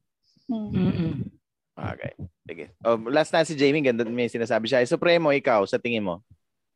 [0.47, 0.71] Hmm.
[0.71, 1.13] Mm-mm.
[1.73, 2.13] Okay.
[2.47, 2.65] Sige.
[2.85, 4.79] Oh, last na si Jamie, ganda may sinasabi siya.
[4.79, 6.23] Eh, Supremo, ikaw, sa tingin mo?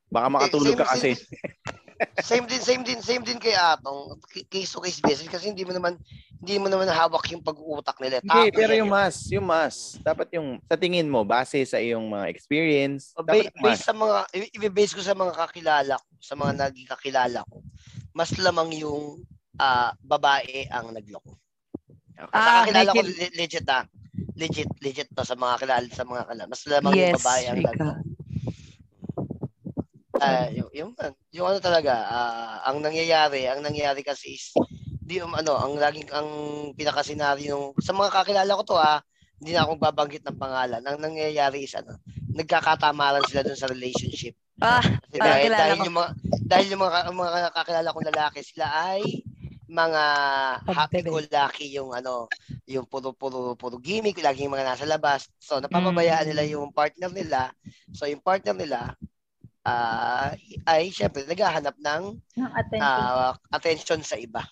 [0.08, 1.12] Baka makatulog same- ka kasi.
[2.22, 4.18] Same din, same din, same din kay Atong.
[4.30, 5.98] K- Case to case basis kasi hindi mo naman
[6.38, 8.22] hindi mo naman hawak yung pag-uutak nila.
[8.22, 9.76] Hindi, Tako pero yan yung mas, yung mas,
[10.06, 13.66] dapat yung, sa tingin mo, base sa iyong mga experience, Ba- dapat yung mas.
[13.74, 14.18] based sa mga
[14.62, 17.58] i-base ko sa mga kakilala ko, sa mga naging kakilala ko,
[18.14, 19.26] mas lamang yung
[19.58, 21.34] ah, babae ang nagloko.
[22.14, 23.18] Sa Ah, kakilala ko legit.
[23.18, 23.84] le- legit ah.
[24.38, 26.44] Legit, legit to sa mga kilala sa mga kilala.
[26.46, 28.17] Mas lamang yung Yes, babae ang nagloko.
[30.18, 30.92] Ah, yung, yung,
[31.34, 34.54] yung ano talaga, ah, ang nangyayari, ang nangyayari kasi is
[35.08, 36.30] di um, ano, ang laging ang
[36.76, 39.00] pinakasenaryo sa mga kakilala ko to ah,
[39.40, 40.84] hindi na akong babanggit ng pangalan.
[40.84, 41.96] Ang nangyayari is ano,
[42.36, 44.36] nagkakatamaran sila dun sa relationship.
[44.60, 45.86] Ah, Kasi Ah, dahil, dahil ko.
[45.88, 46.10] yung mga
[46.48, 49.02] dahil yung mga, mga kakilala kong lalaki sila ay
[49.68, 50.04] mga
[50.64, 52.28] happy go lucky yung ano,
[52.68, 55.32] yung puro puro puro gimmick, laging mga nasa labas.
[55.40, 56.30] So napapabayaan Mm.
[56.36, 57.42] nila yung partner nila.
[57.96, 58.92] So yung partner nila
[59.68, 60.32] ah,
[60.66, 62.04] ay syempre naghahanap ng
[62.40, 62.88] Ng attention.
[62.88, 64.48] ah, attention sa iba.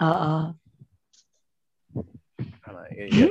[0.00, 0.56] Oo.
[2.64, 3.30] Tama, yun.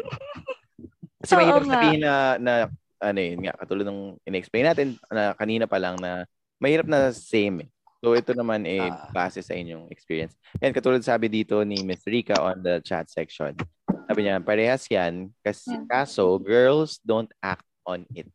[1.24, 1.74] Kasi Oo mahirap nga.
[1.74, 2.54] sabihin na, na
[3.00, 6.24] ano yun nga, katulad ng in-explain natin na kanina pa lang na
[6.60, 7.70] mahirap na same eh.
[8.04, 10.36] So ito naman eh, base sa inyong experience.
[10.60, 13.56] And katulad sabi dito ni Miss Rika on the chat section.
[14.04, 15.32] Sabi niya, parehas yan.
[15.40, 15.88] Kasi, Yeah.
[15.88, 18.28] kaso, girls don't act on it.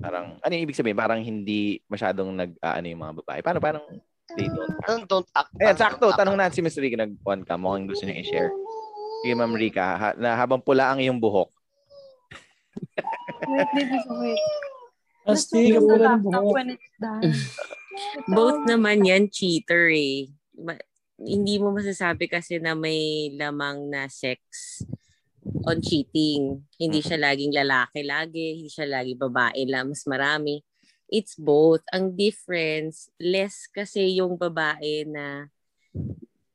[0.00, 0.98] Parang, ano yung ibig sabihin?
[0.98, 3.40] Parang hindi masyadong nag, ah, ano yung mga babae.
[3.44, 3.84] Parang, parang,
[4.38, 4.88] they don't act.
[4.88, 5.52] Don't, don't act.
[5.58, 6.06] Ayan, sakto.
[6.12, 6.18] act.
[6.22, 7.58] Tanong natin si Miss Rika nag-on ka.
[7.58, 8.50] Mukhang gusto niya i-share.
[9.22, 11.50] Sige, Ma'am Rika, ha- na habang pula ang iyong buhok.
[13.46, 14.42] Wait, baby, wait.
[15.22, 16.56] Astig, Let's wala ng laptop buhok.
[18.34, 20.32] Both naman yan cheater eh.
[20.58, 20.80] Ma-
[21.22, 24.40] hindi mo masasabi kasi na may lamang na sex
[25.66, 26.62] on cheating.
[26.78, 30.62] Hindi siya laging lalaki lagi, hindi siya lagi babae lang, mas marami.
[31.12, 31.84] It's both.
[31.92, 35.52] Ang difference, less kasi yung babae na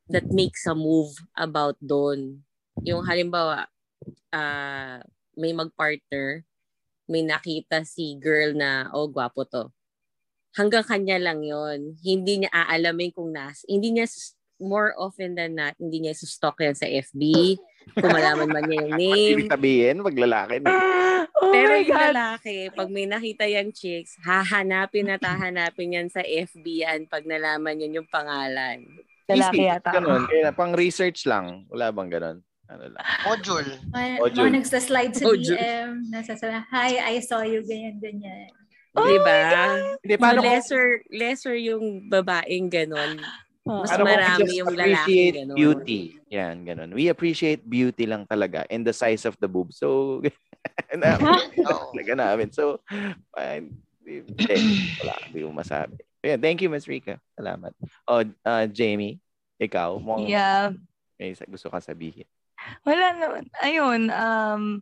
[0.10, 2.42] that makes a move about doon.
[2.82, 3.68] Yung halimbawa,
[4.32, 5.04] ah
[5.38, 6.42] may mag-partner,
[7.06, 9.70] may nakita si girl na, oh, gwapo to
[10.58, 14.10] hanggang kanya lang yon Hindi niya aalamin kung nas, hindi niya
[14.60, 17.22] more often than not, hindi niya sustalk yan sa FB,
[17.96, 19.36] kung malaman man niya yung name.
[19.38, 20.56] Ibig sabihin, wag lalaki.
[20.62, 20.72] No?
[21.38, 22.02] Oh Pero yung God.
[22.12, 27.78] lalaki, pag may nakita yung chicks, hahanapin at hahanapin yan sa FB yan pag nalaman
[27.78, 28.82] yun yung pangalan.
[29.30, 29.94] Lalaki yata.
[29.94, 30.26] Ganun.
[30.26, 31.70] Kaya pang research lang.
[31.70, 32.38] Wala bang ganun?
[32.68, 33.04] Ano lang.
[33.24, 33.70] Module.
[34.34, 34.50] Jul.
[34.50, 35.56] mga nagsaslide sa O, Jul.
[35.56, 38.50] DM, nasasabi, hi, I saw you, ganyan, ganyan.
[38.98, 39.38] Oh Di ba?
[40.02, 43.22] Hindi, So, paano kung, lesser, lesser yung babaeng ganon.
[43.68, 45.58] Mas kung we marami just yung appreciate lalaki ganon.
[45.58, 46.02] beauty?
[46.32, 46.90] Yan, ganun.
[46.96, 49.72] We appreciate beauty lang talaga and the size of the boob.
[49.76, 50.20] So,
[50.96, 51.20] na,
[51.70, 51.92] Oo.
[51.92, 52.52] talaga namin.
[52.56, 52.80] So,
[53.36, 53.76] fine.
[55.04, 55.16] Wala.
[55.28, 55.96] Hindi ko masabi.
[56.24, 57.20] Ayan, thank you, Miss Rika.
[57.38, 57.72] Salamat.
[58.08, 59.20] Oh, uh, Jamie,
[59.60, 60.72] ikaw, mukhang Yeah.
[61.20, 62.26] may gusto ka sabihin.
[62.84, 63.44] Wala naman.
[63.62, 64.82] Ayun, um,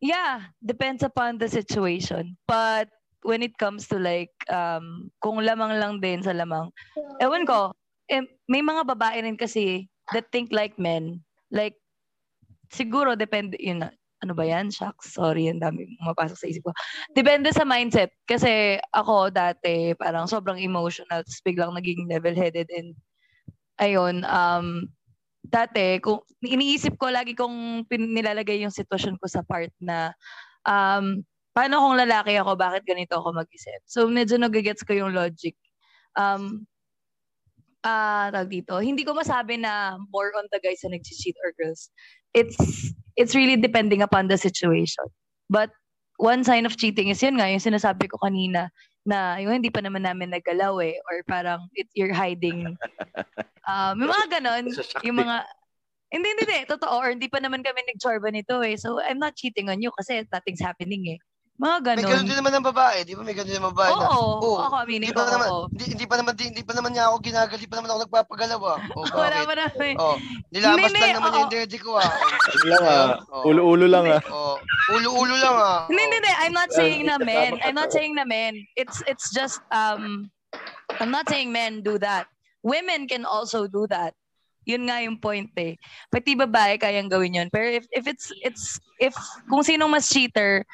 [0.00, 2.38] yeah, depends upon the situation.
[2.46, 2.88] But
[3.26, 6.70] when it comes to like, um, kung lamang lang din sa lamang,
[7.18, 7.74] ewan ko,
[8.10, 11.22] eh, may mga babae rin kasi, that think like men.
[11.50, 11.74] Like,
[12.70, 13.90] siguro, depende, yun na,
[14.22, 14.72] ano ba yan?
[14.72, 16.72] Shucks, sorry, ang dami mapasok sa isip ko.
[17.12, 18.14] Depende sa mindset.
[18.24, 22.96] Kasi ako dati, parang sobrang emotional, tapos biglang naging level-headed and
[23.76, 24.88] ayun, um,
[25.46, 30.10] dati, kung iniisip ko lagi kong nilalagay yung sitwasyon ko sa part na
[30.66, 31.22] um,
[31.54, 33.80] paano kung lalaki ako, bakit ganito ako mag-isip?
[33.86, 35.54] So, medyo nagigets ko yung logic.
[36.18, 36.66] Um,
[37.86, 41.94] ah tawag dito, hindi ko masabi na more on the guys na nag-cheat or girls.
[42.34, 42.58] It's
[43.14, 45.06] it's really depending upon the situation.
[45.46, 45.70] But
[46.18, 48.74] one sign of cheating is yun nga, yung sinasabi ko kanina,
[49.06, 52.66] na yung hindi pa naman namin nagalaw eh, or parang it, you're hiding.
[53.66, 54.64] Um, yung mga ganon,
[55.02, 55.42] yung mga,
[56.14, 58.78] hindi, hindi, hindi, totoo, or hindi pa naman kami nag-chorba nito eh.
[58.78, 61.18] So, I'm not cheating on you kasi nothing's happening eh.
[61.56, 62.04] Mga May ganon.
[62.12, 63.22] ganun din naman ng babae, di ba?
[63.24, 63.88] May ganun din ng babae.
[63.88, 65.64] na, Oo, "Oh, ako aminin Hindi ko, pa naman, oo.
[65.72, 67.98] hindi, hindi pa naman, di, hindi pa naman niya ako ginagal, hindi pa naman ako
[68.04, 68.78] nagpapagalaw ah.
[68.92, 69.46] Oh, Wala bakit?
[69.48, 69.94] pa namin.
[69.96, 70.16] Oh,
[70.52, 71.38] nilabas Hindi, lang naman oo.
[71.40, 72.10] yung dirty ko ah.
[72.62, 73.08] Lang ah.
[73.42, 74.20] Ulo-ulo lang ah.
[74.28, 74.56] Oh,
[74.92, 75.80] ulo-ulo lang ah.
[75.88, 76.32] Hindi, hindi, hindi.
[76.44, 77.56] I'm not saying na men.
[77.64, 78.60] I'm not saying na men.
[78.76, 80.28] It's it's just um
[81.00, 82.28] I'm not saying men do that.
[82.60, 84.12] Women can also do that.
[84.66, 85.78] Yun nga yung point eh.
[86.10, 87.48] Pati babae kayang gawin yun.
[87.48, 89.14] Pero if if it's it's if
[89.46, 90.66] kung sinong mas cheater,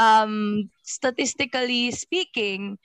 [0.00, 2.80] um statistically speaking,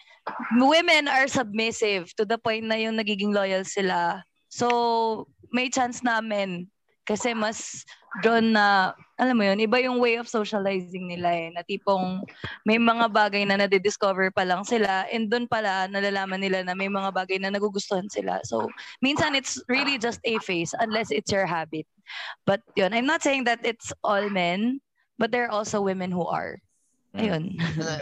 [0.59, 4.20] women are submissive to the point na yung nagiging loyal sila.
[4.51, 6.68] So, may chance namin
[7.05, 7.86] kasi mas
[8.26, 12.26] doon na, alam mo yun, iba yung way of socializing nila eh, na tipong
[12.66, 16.89] may mga bagay na nadidiscover pa lang sila and doon pala nalalaman nila na may
[16.89, 18.41] mga bagay na nagugustuhan sila.
[18.41, 18.68] So,
[19.05, 21.86] minsan it's really just a phase unless it's your habit.
[22.49, 24.82] But yun, I'm not saying that it's all men,
[25.22, 26.57] but there are also women who are.
[27.16, 27.43] Ayun.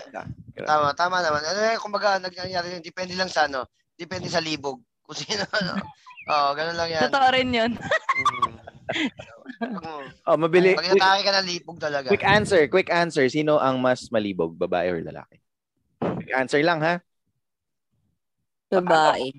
[0.69, 1.41] Tama, tama naman.
[1.41, 3.65] Ano eh, kumbaga, nangyayari yun, depende lang sa ano,
[3.97, 4.77] depende sa libog.
[5.01, 5.81] Kung sino, ano.
[6.29, 7.03] Oo, ganun lang yan.
[7.09, 7.71] Totoo rin yun.
[10.27, 10.75] Oh, mabili.
[10.75, 12.07] Pag Quick, inatake ka ng libog talaga.
[12.11, 13.25] quick answer, quick answer.
[13.31, 15.39] Sino ang mas malibog, babae or lalaki?
[15.99, 16.99] Quick answer lang ha.
[18.67, 19.31] Babae.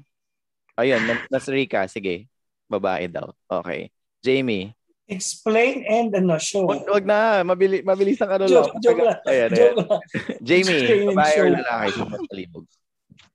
[0.81, 2.27] Ayun, nas- nas Rika, sige.
[2.67, 3.31] Babae daw.
[3.47, 3.93] Okay.
[4.25, 4.73] Jamie.
[5.05, 6.65] Explain and ano, show.
[6.65, 8.81] Wag, wag na, mabili, mabilis ang ano Joke, lang.
[8.81, 9.19] joke lang.
[9.29, 9.53] Ayan, ayan.
[9.53, 10.01] Joke lang.
[10.41, 11.89] Jamie, Explain babae or lalaki?
[11.93, 12.65] Sino mas malibog?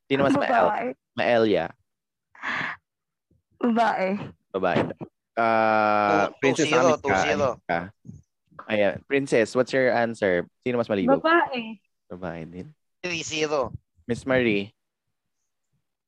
[0.09, 0.49] Sino mas mael?
[0.49, 0.88] Babae.
[1.13, 1.65] Maelya?
[3.61, 4.07] Babae.
[4.49, 4.80] Babae.
[4.89, 7.20] Two- two Princess zero, Amit two ka.
[7.22, 7.47] zero.
[8.70, 8.93] Ayan.
[9.05, 10.49] Princess, what's your answer?
[10.65, 11.22] Sino mas malibog?
[11.22, 11.78] Babae.
[12.09, 12.67] Babae din.
[13.05, 13.70] 3-0.
[14.09, 14.74] Miss Marie.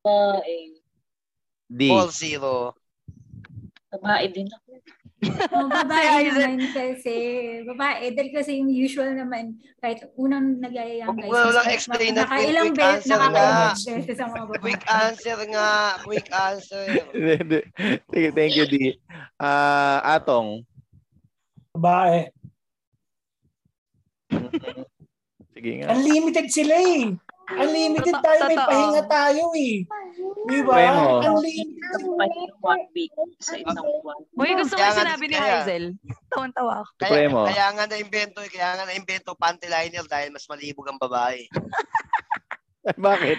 [0.02, 0.74] Babae.
[1.70, 1.88] D.
[1.88, 2.74] Paul 0.
[3.92, 4.70] Babae din ako.
[5.54, 7.14] Oh, babae naman kasi.
[7.62, 8.10] Babae.
[8.10, 11.30] Dahil kasi yung usual naman, kahit unang nagyayayang guys.
[11.30, 13.70] Wala lang mas- explain natin, Nakailang quick beses, answer nakakailang nga.
[13.70, 14.62] beses ang mga babae.
[14.66, 15.70] Quick answer nga.
[16.02, 16.84] Quick answer.
[18.10, 18.76] Sige, thank you, D.
[19.38, 20.66] Ah, Atong.
[21.72, 22.18] Babae.
[25.54, 25.88] Sige nga.
[25.94, 27.14] Unlimited sila eh.
[27.54, 28.70] Unlimited tayo, may totoo.
[28.70, 29.76] pahinga tayo eh.
[30.42, 30.74] Di ba?
[30.74, 31.06] Premo.
[31.22, 32.02] Unlimited.
[32.62, 34.18] One week sa isang buwan.
[34.32, 35.86] Uy, gusto ko Kaya yung nga- sinabi ni kaya- Hazel.
[36.30, 36.92] Tawan-tawa ako.
[36.96, 37.40] Kaya, Supremo.
[37.44, 41.44] kaya nga na-invento, kaya nga na-invento panty liner dahil mas malibog ang babae.
[42.98, 43.38] Bakit?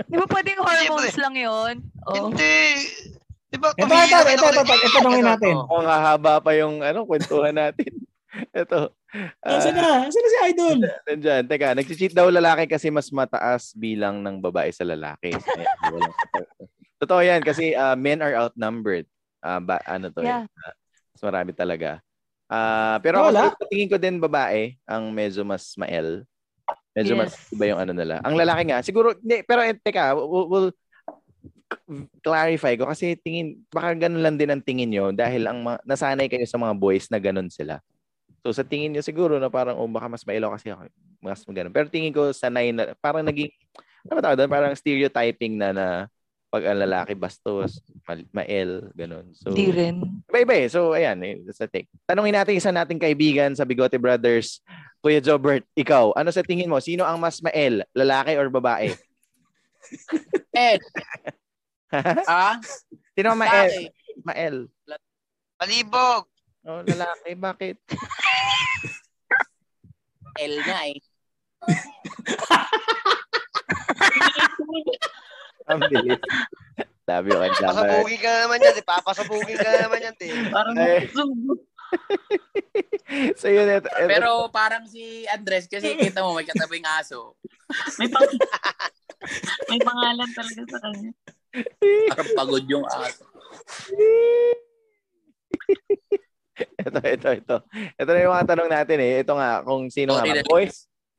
[0.00, 1.74] Di ba pwedeng hormones lang yun?
[2.04, 2.30] Oh.
[2.30, 2.58] Hindi.
[3.48, 3.72] Di ba?
[3.72, 5.54] Ito, ito, ito, ito, ito, ito, tanongin natin.
[5.56, 7.90] Oo nga, haba pa yung ano, kwentuhan natin.
[8.52, 8.92] Ito.
[9.40, 10.04] Nasaan na?
[10.04, 10.78] Nasaan na si Idol?
[11.08, 11.42] Nandyan.
[11.48, 15.32] Teka, nag-cheat daw lalaki kasi mas mataas bilang ng babae sa lalaki.
[17.02, 19.06] Totoo yan kasi uh, men are outnumbered.
[19.38, 20.44] Ah, ba, ano to Yeah.
[20.44, 20.66] eh.
[20.66, 20.74] ah,
[21.14, 22.02] mas marami talaga.
[22.50, 23.52] Ah, pero ako, Wala.
[23.70, 26.26] tingin ko din babae ang medyo mas mael.
[26.96, 27.54] Medyo mas Yes.
[27.54, 28.18] iba yung ano nila.
[28.26, 30.70] Ang lalaki nga, siguro, hindi, pero eh, teka, we'll, we'll
[32.24, 36.44] clarify ko kasi tingin, baka ganun lang din ang tingin nyo dahil ang nasanay kayo
[36.48, 37.78] sa mga boys na ganun sila.
[38.42, 40.86] So sa tingin niyo siguro na parang oh baka mas mailaw kasi ako,
[41.22, 41.74] mas ganun.
[41.74, 43.50] Pero tingin ko sanay na parang naging
[44.06, 44.50] ano ba tawag doon?
[44.50, 45.86] Parang stereotyping na na
[46.48, 49.36] pag ang lalaki bastos, ma- mael, ganun.
[49.36, 50.00] So Di rin.
[50.32, 50.68] Iba-iba eh.
[50.72, 51.20] So, ayan.
[51.20, 51.84] Eh, that's the thing.
[52.08, 54.64] Tanungin natin isa nating kaibigan sa Bigote Brothers.
[55.04, 56.80] Kuya Jobert, ikaw, ano sa tingin mo?
[56.80, 57.84] Sino ang mas mael?
[57.92, 58.96] Lalaki or babae?
[60.56, 60.80] Ed.
[62.24, 62.56] ah?
[63.12, 63.92] Sino ang mael?
[64.24, 64.56] Mael.
[65.60, 66.32] Malibog.
[66.68, 67.32] Oh, lalaki.
[67.32, 67.76] Bakit?
[70.38, 71.00] L nga eh.
[75.68, 76.20] Ang bilis.
[77.08, 77.72] You, Kuya Jobert.
[77.72, 78.76] Pasabugin ka na naman yan.
[78.76, 78.84] eh.
[78.84, 80.16] Papasabugin ka na naman yan.
[80.20, 80.32] eh.
[80.52, 81.08] Parang Ay.
[83.40, 87.32] so yun, ito, ito, Pero parang si Andres kasi kita mo may katabing aso.
[87.96, 88.28] may, pang-
[89.72, 91.10] may pangalan talaga sa kanya.
[92.12, 93.24] Parang pagod yung aso.
[96.88, 97.56] ito, ito, ito.
[97.96, 99.12] Ito na yung mga tanong natin eh.
[99.22, 100.40] Ito nga, kung sino nga, Okay ba?
[100.42, 100.48] na.
[100.48, 100.76] boys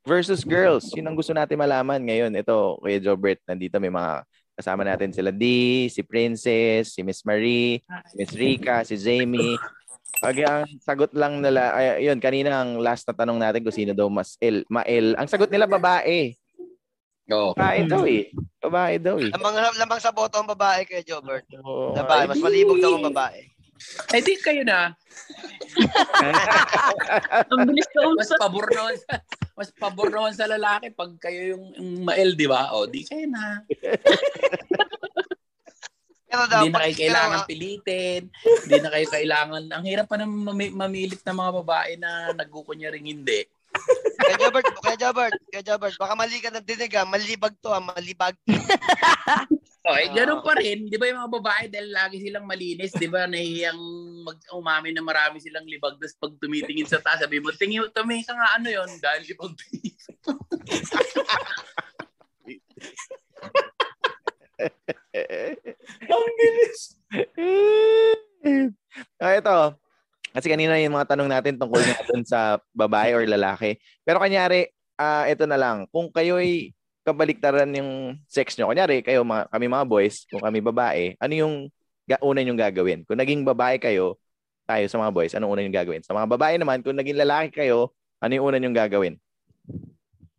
[0.08, 0.90] versus girls.
[0.96, 2.32] Yun ang gusto natin malaman ngayon.
[2.34, 4.24] Ito, Kuya Jobert, nandito may mga
[4.60, 5.46] kasama natin sila D,
[5.88, 7.80] si Princess, si Miss Marie,
[8.12, 9.56] si Miss Rika, si Jamie.
[10.20, 13.96] Pag ang sagot lang nila, ay, yun, kanina ang last na tanong natin kung sino
[13.96, 15.16] daw mas L, ma-L.
[15.16, 16.36] Ang sagot nila, babae.
[17.30, 17.54] Oo.
[17.56, 18.34] Babae daw eh.
[18.60, 19.32] Babae daw eh.
[19.32, 21.46] Lamang, lamang sa boto ang babae kay Jobert.
[21.62, 21.96] Oo.
[21.96, 23.48] Babae, mas malibog daw ang babae.
[24.14, 24.92] Eh di kayo na.
[27.48, 29.14] Ang bilis ko Mas pabor naman sa,
[29.56, 32.76] mas pabor naman sa lalaki pag kayo yung, yung ma-L, di ba?
[32.76, 33.64] O, di kayo na.
[36.30, 38.22] Pero Hindi na dapat, kayo kailangan pilitin.
[38.30, 39.64] Hindi na kayo kailangan.
[39.74, 43.50] Ang hirap pa naman mami- mamilit ng mga babae na nagkukunyaring hindi.
[44.20, 47.06] Kaya Jobert, kaya Jobert, kaya Jobert, baka mali ka ng dinig ah.
[47.08, 48.38] Malibag to ah, malibag.
[49.80, 50.92] Okay, ganun pa rin.
[50.92, 53.80] Di ba yung mga babae dahil lagi silang malinis, di ba nahihiyang
[54.28, 55.96] mag umamin na marami silang libag.
[55.96, 59.56] Tapos pag tumitingin sa taas, sabi mo, tingin, tumingin ka nga ano yon dahil libag.
[66.12, 67.00] Ang bilis.
[69.24, 69.80] ah, ito.
[70.30, 73.80] Kasi kanina yung mga tanong natin tungkol nga dun sa babae or lalaki.
[74.04, 74.68] Pero kanyari,
[75.00, 75.88] ah ito na lang.
[75.90, 76.76] Kung kayo'y
[77.10, 81.54] kabaliktaran yung sex nyo, kanyari kayo, mga, kami mga boys, kung kami babae, ano yung
[82.06, 83.02] ga- una yung gagawin?
[83.10, 84.16] Kung naging babae kayo,
[84.70, 86.06] tayo sa mga boys, ano una yung gagawin?
[86.06, 87.90] Sa mga babae naman, kung naging lalaki kayo,
[88.22, 89.18] ano yung una yung gagawin?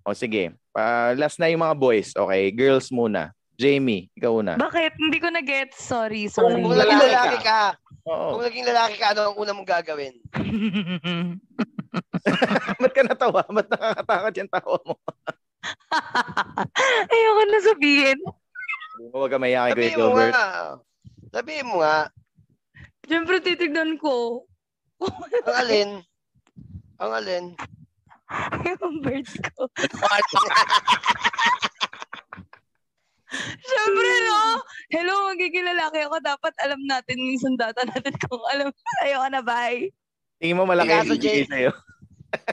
[0.06, 2.14] O sige, pa last na yung mga boys.
[2.14, 3.34] Okay, girls muna.
[3.60, 4.56] Jamie, ikaw una.
[4.56, 4.96] Bakit?
[4.96, 5.76] Hindi ko na-get.
[5.76, 6.64] Sorry, Kung, sorry.
[6.64, 7.62] kung naging Lalaki lalaki ka,
[8.08, 8.28] Oo.
[8.32, 10.14] kung naging lalaki ka, ano ang una mong gagawin?
[12.80, 13.44] Ba't ka natawa?
[13.44, 14.94] Ba't nakakatakot yung tawa mo?
[17.12, 18.18] Ayoko na sabihin.
[19.10, 20.34] Huwag ka mayakin, mo Gilbert.
[21.32, 22.10] Sabihin mo nga.
[23.08, 24.44] Siyempre, titignan ko.
[25.00, 25.90] Ang alin?
[27.00, 27.44] Ang alin?
[28.62, 29.66] yung birds ko.
[33.62, 34.58] Siyempre, no?
[34.90, 36.18] Hello, magiging lalaki ako.
[36.18, 38.70] Dapat alam natin yung sundata natin kung alam.
[39.06, 39.90] Ayoko na, bye.
[40.42, 41.72] Tingin mo malaki yung bibigay Jay- sa'yo.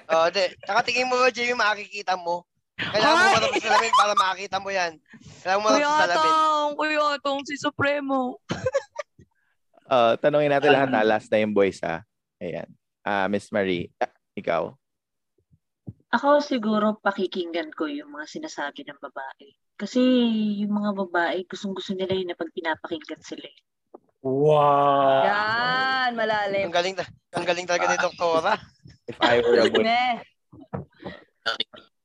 [0.10, 0.46] Oh, di.
[0.66, 2.46] Tsaka tingin mo ba, Jamie, makikita mo?
[2.78, 3.34] Kailangan mo Ay!
[3.34, 4.94] marap sa salamin para makakita mo yan.
[5.42, 6.32] Kailangan mo Kuya sa salamin.
[6.32, 8.20] Atong, Kuya Atong, si Supremo.
[9.88, 12.04] Uh, tanongin natin lahat na last na yung boys ha.
[12.44, 12.68] Ayan.
[13.08, 14.76] Ah, Miss Marie, ah, ikaw.
[16.12, 19.48] Ako siguro pakikinggan ko yung mga sinasabi ng babae.
[19.80, 20.04] Kasi
[20.60, 23.48] yung mga babae, gustong-gusto nila yun na pag pinapakinggan sila.
[23.48, 23.58] eh.
[24.20, 25.24] Wow.
[25.24, 26.68] Yan, malalim.
[26.68, 26.96] Ang galing,
[27.32, 28.54] ang galing talaga ni Doktora.
[29.08, 29.88] If I were a boy.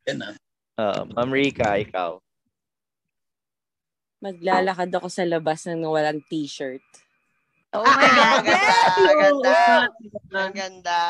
[0.06, 0.34] Yan ah.
[0.76, 2.16] Uh, Ma'am Rika, ikaw.
[4.22, 6.84] Maglalakad ako sa labas ng walang t-shirt.
[7.72, 8.44] Oh my God.
[8.44, 9.56] Ang ganda, ang ganda.
[10.32, 11.00] Ang ganda.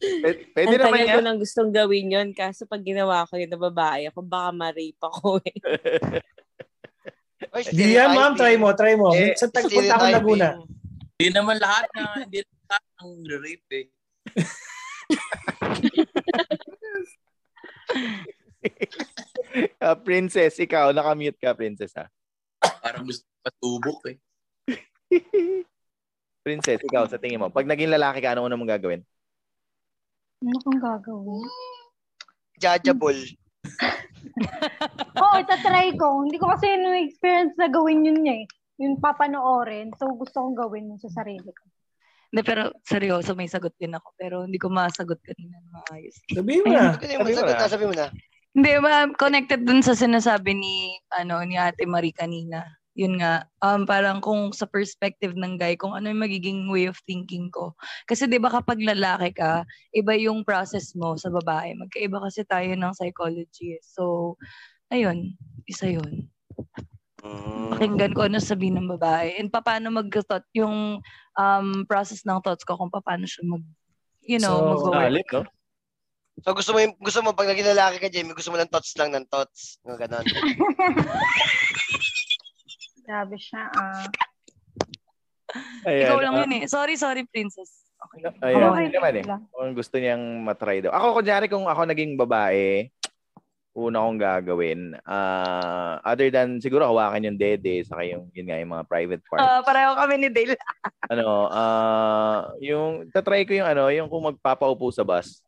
[0.00, 1.24] Pwede, Ang naman tagal ko yan.
[1.28, 5.44] nang gustong gawin yon kaso pag ginawa ko yun na babae ako, baka ma-rape ako
[5.44, 5.60] eh.
[7.56, 8.36] Oy, Di yan, ma'am.
[8.36, 9.12] Try mo, try mo.
[9.12, 10.48] Eh, sa tagpunta ako Laguna.
[11.20, 13.86] Hindi naman lahat na, hindi naman lahat ang rape eh.
[19.82, 20.94] Ah, princess, ikaw.
[20.94, 22.06] Nakamute ka, princess ha.
[22.84, 24.16] Parang gusto patubok eh.
[26.46, 27.50] Princess, ikaw, sa tingin mo.
[27.50, 29.02] Pag naging lalaki ka, ano una mong gagawin?
[30.40, 31.44] Ano kong gagawin?
[32.56, 33.20] Judgeable.
[35.20, 36.24] Oo, oh, itatry ko.
[36.24, 38.44] Hindi ko kasi no experience na gawin yun eh.
[38.80, 39.92] Yung papanoorin.
[40.00, 41.64] So, gusto kong gawin yun sa sarili ko.
[42.30, 44.08] Hindi, pero seryoso, may sagot din ako.
[44.16, 46.16] Pero hindi ko masagot kanina ng maayos.
[46.30, 46.94] Sabihin mo na.
[46.96, 47.58] Sabi mo, Sabi mo sabi na.
[47.58, 48.06] na, sabi mo na.
[48.50, 52.66] Hindi, ma'am, connected dun sa sinasabi ni, ano, ni Ate Marie kanina.
[52.98, 56.98] Yun nga, um, parang kung sa perspective ng guy, kung ano yung magiging way of
[57.06, 57.78] thinking ko.
[58.10, 59.62] Kasi di ba kapag lalaki ka,
[59.94, 61.78] iba yung process mo sa babae.
[61.78, 63.78] Magkaiba kasi tayo ng psychology.
[63.78, 63.82] eh.
[63.86, 64.34] So,
[64.90, 65.38] ayun,
[65.70, 66.26] isa yun.
[67.70, 69.38] Pakinggan ko ano sabihin ng babae.
[69.38, 70.98] And paano mag-thought, yung
[71.38, 73.62] um, process ng thoughts ko kung paano siya mag,
[74.26, 75.06] you know, So, mag-work.
[75.06, 75.46] Galit, no?
[76.40, 78.96] So gusto mo yung, gusto mo pag naging lalaki ka, Jamie, gusto mo ng tots
[78.96, 79.76] lang ng tots.
[79.84, 80.24] Yung ganon.
[83.06, 83.68] Grabe siya.
[83.74, 84.06] Ah.
[85.84, 86.06] Ayan.
[86.06, 86.64] Ikaw lang ah, yun eh.
[86.70, 87.84] Sorry, sorry, princess.
[88.00, 88.32] Okay.
[88.40, 89.24] Ayan, Okay naman eh.
[89.52, 90.94] Kung gusto niyang matry daw.
[90.94, 92.88] Ako, kunyari, kung ako naging babae,
[93.76, 98.72] una kong gagawin, ah other than siguro hawakan yung dede, saka yung, yun nga, yung
[98.74, 99.46] mga private parts.
[99.46, 100.58] Ah, pareho kami ni Dale.
[101.06, 105.38] ano, ah yung, tatry ko yung ano, yung kung magpapaupo sa bus.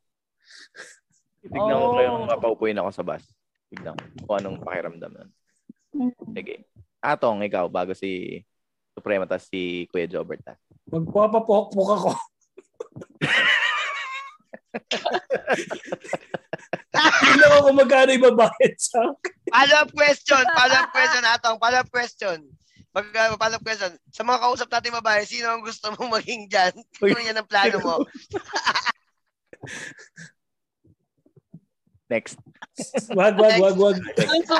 [1.42, 1.96] Tignan ko Oh.
[1.98, 3.24] kayong mapaupuin ako sa bus.
[3.72, 5.30] Tignan ko kung anong pakiramdam nun.
[5.92, 6.12] Mm.
[6.36, 6.54] Sige.
[7.02, 8.40] Atong, ikaw, bago si
[8.94, 10.44] Suprema, tas si Kuya Jobert.
[10.86, 12.12] Magpapapokpok ako.
[17.22, 19.00] Hindi ako magkano ibabayad sa
[19.52, 20.44] Follow-up question.
[20.44, 21.58] Follow-up question, Atong.
[21.60, 22.38] Follow-up question.
[22.92, 23.92] Mag, uh, follow-up question.
[24.12, 26.72] Sa mga kausap natin babae, sino ang gusto mong maging dyan?
[26.96, 27.94] Kung yan ang plano mo.
[32.12, 32.36] Next.
[33.16, 33.96] Wag, wag, wag, wag.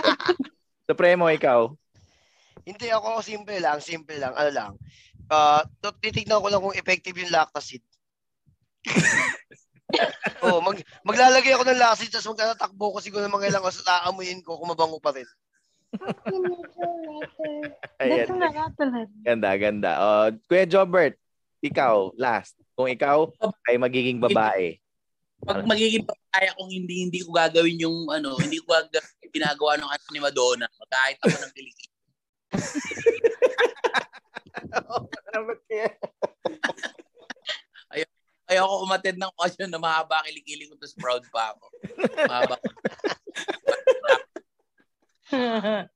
[0.89, 1.73] Supremo, ikaw.
[2.65, 4.73] Hindi ako simple lang, simple lang, ano lang.
[5.29, 5.65] Uh,
[6.01, 7.81] titignan ko lang kung effective yung lactacid.
[10.45, 14.05] oh, mag, maglalagay ako ng lactacid tapos magtatakbo ko siguro ng mga ilang oras at
[14.05, 15.29] aamuyin ko kung mabango pa rin.
[18.01, 18.29] Ayan.
[19.24, 19.91] Ganda, ganda.
[20.01, 21.16] Uh, Kuya Jobert,
[21.65, 22.57] ikaw, last.
[22.77, 23.29] Kung ikaw
[23.69, 24.81] ay magiging babae.
[25.43, 29.76] Pag magiging babae akong hindi hindi ko gagawin yung ano, hindi ko gagawin yung ginagawa
[29.76, 30.64] ng ano ni Madonna.
[30.88, 31.92] Kahit ako ng kilikili.
[37.92, 38.09] Ayaw,
[38.48, 41.68] ayaw umatid ng okasyon na mahaba kilikili ko tapos proud pa ako.
[42.24, 42.56] Mahaba.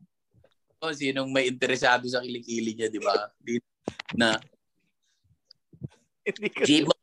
[0.84, 3.32] o, sinong may interesado sa kilikili niya, di ba?
[4.16, 4.36] Na
[6.24, 6.95] Hindi ko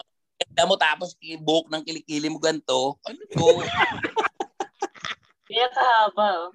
[0.53, 3.01] ganda mo tapos i-book ng kilikili mo ganito.
[3.09, 3.65] Ano to?
[5.49, 6.29] Kaya kahaba.
[6.29, 6.49] Oh.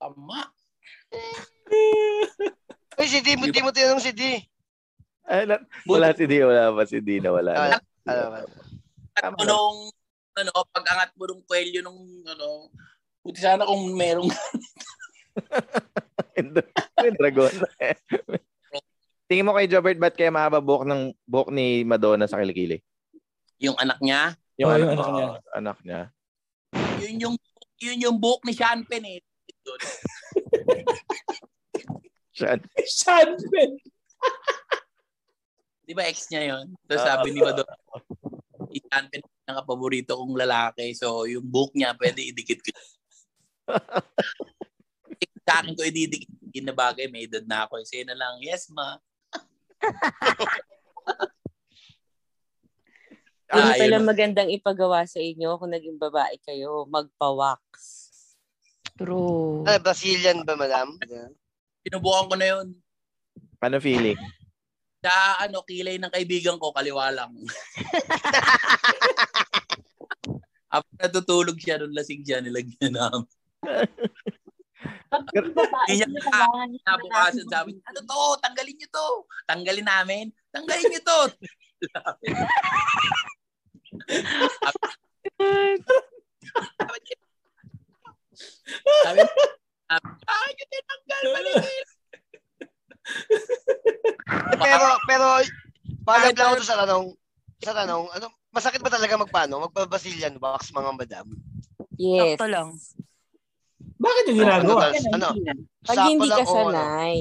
[0.00, 0.48] Tama.
[2.96, 4.40] Uy, si D, di mo tinanong si D.
[5.28, 7.52] Ay, na- wala si wala pa si Di na wala.
[7.52, 7.76] na.
[8.08, 8.40] Ah, ano ba?
[9.12, 9.92] At mo nung,
[10.40, 12.72] ano, pag-angat mo nung kwelyo nung, ano,
[13.20, 14.24] buti sana kung merong,
[16.96, 17.52] May dragon.
[19.28, 22.80] Tingin mo kay Jobert, ba't kaya mahaba buhok ng buhok ni Madonna sa kilikili?
[23.58, 25.28] yung anak niya, Yung, Oh, anak, yung anak niya.
[25.52, 26.00] anak niya.
[27.02, 27.36] yun yung,
[27.78, 29.20] yun yung book ni Sean Penn eh.
[32.32, 32.54] Siya.
[32.86, 33.72] Sean Penn.
[35.82, 36.66] Di ba ex niya yun?
[36.86, 37.76] Tapos sabi ni Madonna,
[38.70, 40.92] si Sean Penn ang paborito kong lalaki.
[40.92, 42.70] So, yung book niya, pwede idikit ko.
[45.48, 46.28] sa akin ko ididikit
[46.60, 47.80] na bagay, may edad na ako.
[47.82, 49.00] Sige na lang, yes ma.
[53.48, 54.04] Yun Ah, pala yun.
[54.04, 57.64] magandang ipagawa sa inyo kung naging babae kayo, magpa-wax.
[59.00, 59.64] True.
[59.64, 61.00] Ano, Brazilian ba, madam?
[61.80, 62.76] Sinubukan ko na yun.
[63.56, 64.20] Paano feeling?
[65.00, 67.32] Sa ano, kilay ng kaibigan ko, kaliwa lang.
[70.68, 73.24] Habang natutulog siya, nung lasing siya, nilagyan namin.
[75.88, 76.08] Hindi niya
[76.84, 78.36] nabukasan sabi, ano to?
[78.44, 79.24] Tanggalin niyo to.
[79.48, 80.28] Tanggalin namin.
[80.52, 81.20] Tanggalin niyo to.
[89.08, 89.24] sabi,
[89.88, 91.22] ay, yun tinanggal.
[91.32, 91.86] Maligil.
[94.60, 95.26] pero, pero,
[96.04, 97.04] paalab lang ako sa tanong,
[97.64, 99.64] sa tanong, ano, masakit ba talaga magpaano?
[99.68, 101.26] Magpa-Brazilian wax, mga madam?
[101.96, 102.36] Yes.
[102.36, 102.76] Sakto lang.
[103.98, 104.94] Bakit yung ginagawa?
[104.94, 105.26] Ano?
[105.82, 106.50] Pag Sakto hindi ka ano?
[106.54, 107.16] sanay.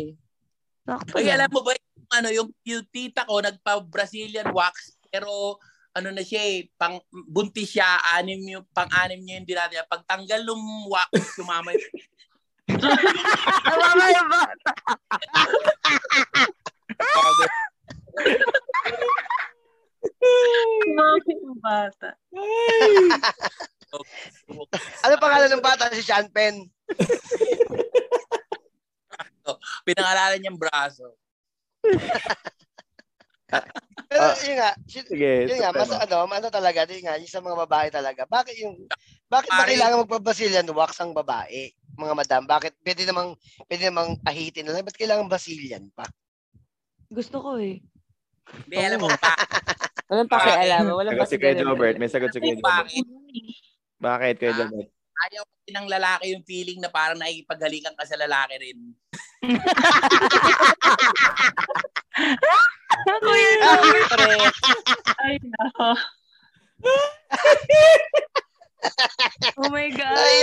[0.85, 1.35] Sakto Ay, lang.
[1.41, 5.57] alam mo ba, yung, ano, yung, yung tita ko, nagpa-Brazilian wax, pero
[5.97, 9.89] ano na siya eh, pang, buntis siya, anim yung, pang-anim niya yung dinati niya.
[9.89, 11.85] Pagtanggal ng wax, sumama yung
[12.67, 14.71] Tama yung bata.
[21.25, 22.09] Yung bata.
[25.05, 25.91] Ano pangalan ng bata?
[25.93, 26.67] Si Sean Penn.
[29.87, 31.15] pinangalanan niyang braso.
[34.07, 35.47] Pero Ah, yun nga, si, Sige.
[35.47, 38.27] yun nga, mas ano, ano talaga, yun nga, yung sa mga babae talaga.
[38.27, 38.75] Bakit yung,
[39.31, 41.71] bakit ba kailangan magpa-Brazilian wax ang babae?
[41.95, 43.35] Mga madam, bakit pwede namang,
[43.67, 46.03] pwede namang ahitin na lang, ba't kailangan Brazilian pa?
[47.07, 47.79] Gusto ko eh.
[48.67, 49.31] Hindi, alam mo, pa,
[50.07, 50.83] Walang pakialam.
[50.87, 51.99] Walang si Kuya pakialam.
[51.99, 52.87] May sagot si Kuya Jobert.
[53.97, 54.35] Bakit?
[54.37, 54.57] Kuya Ah.
[54.63, 54.89] Jobert?
[55.17, 58.77] Ayaw kasi ng lalaki yung feeling na parang nakikipaghalikan ka sa lalaki rin.
[63.25, 63.49] Kuya.
[65.17, 65.35] Ay.
[69.57, 70.15] Oh my God.
[70.15, 70.37] Ay,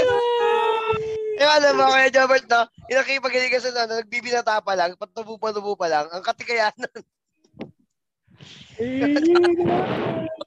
[1.34, 2.62] Eh, alam mo, Kuya Jobert, no?
[2.90, 6.90] Yung nakikipagaling ka sa ano, nagbibinata pa lang, patubo-patubo pa lang, ang katikayanan.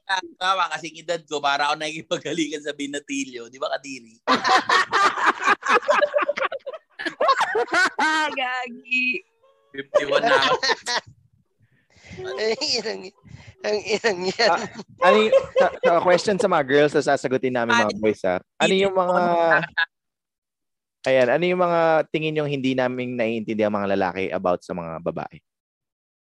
[0.08, 3.52] Tama, kasing edad ko, para ako nakikipaghalikan sa binatilyo.
[3.52, 4.16] Di ba, Kadiri?
[8.38, 9.20] Gagi.
[9.76, 10.56] 51 na ako.
[12.40, 13.02] Ay, inang,
[13.62, 14.50] ang inang yan.
[14.50, 14.66] Ah,
[15.06, 18.42] Ano yung, sa, sa question sa mga girls na sasagutin namin mga boys ha?
[18.58, 19.22] Ano yung mga,
[21.06, 21.80] ayan, ano yung mga
[22.10, 25.38] tingin yung hindi namin naiintindihan mga lalaki about sa mga babae?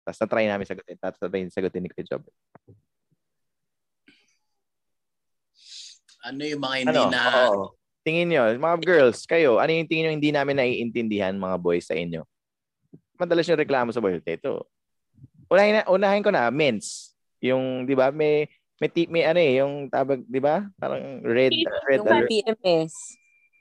[0.04, 0.98] Tapos na-try namin sagutin.
[1.00, 2.36] Tapos na-try sagutin ni Kuya Jobert.
[6.26, 7.10] Ano yung mga hindi Ano?
[7.10, 7.22] na...
[7.46, 7.64] Oo.
[8.02, 11.94] Tingin nyo, mga girls, kayo, ano yung tingin nyo hindi namin naiintindihan mga boys sa
[11.94, 12.22] inyo?
[13.18, 14.22] Madalas yung reklamo sa boys.
[14.22, 14.62] Ito.
[15.50, 17.14] Unahin, na, unahin ko na, men's.
[17.42, 18.46] Yung, di ba, may,
[18.78, 20.66] may, tip, may ano eh, yung tabag, di ba?
[20.78, 21.50] Parang red,
[21.86, 22.30] red Yung alert.
[22.30, 22.94] PMS.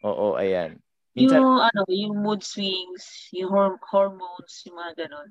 [0.05, 0.77] Oo, ayan.
[1.17, 5.29] Yung Minsan, ano, yung mood swings, yung hor- hormones, yung mga ganon.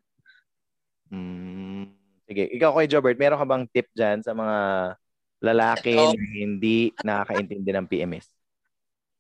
[1.11, 1.85] mm,
[2.27, 4.57] sige, ikaw kay Jobert, meron ka bang tip dyan sa mga
[5.45, 6.17] lalaki Ito.
[6.17, 8.27] na hindi nakakaintindi ng PMS?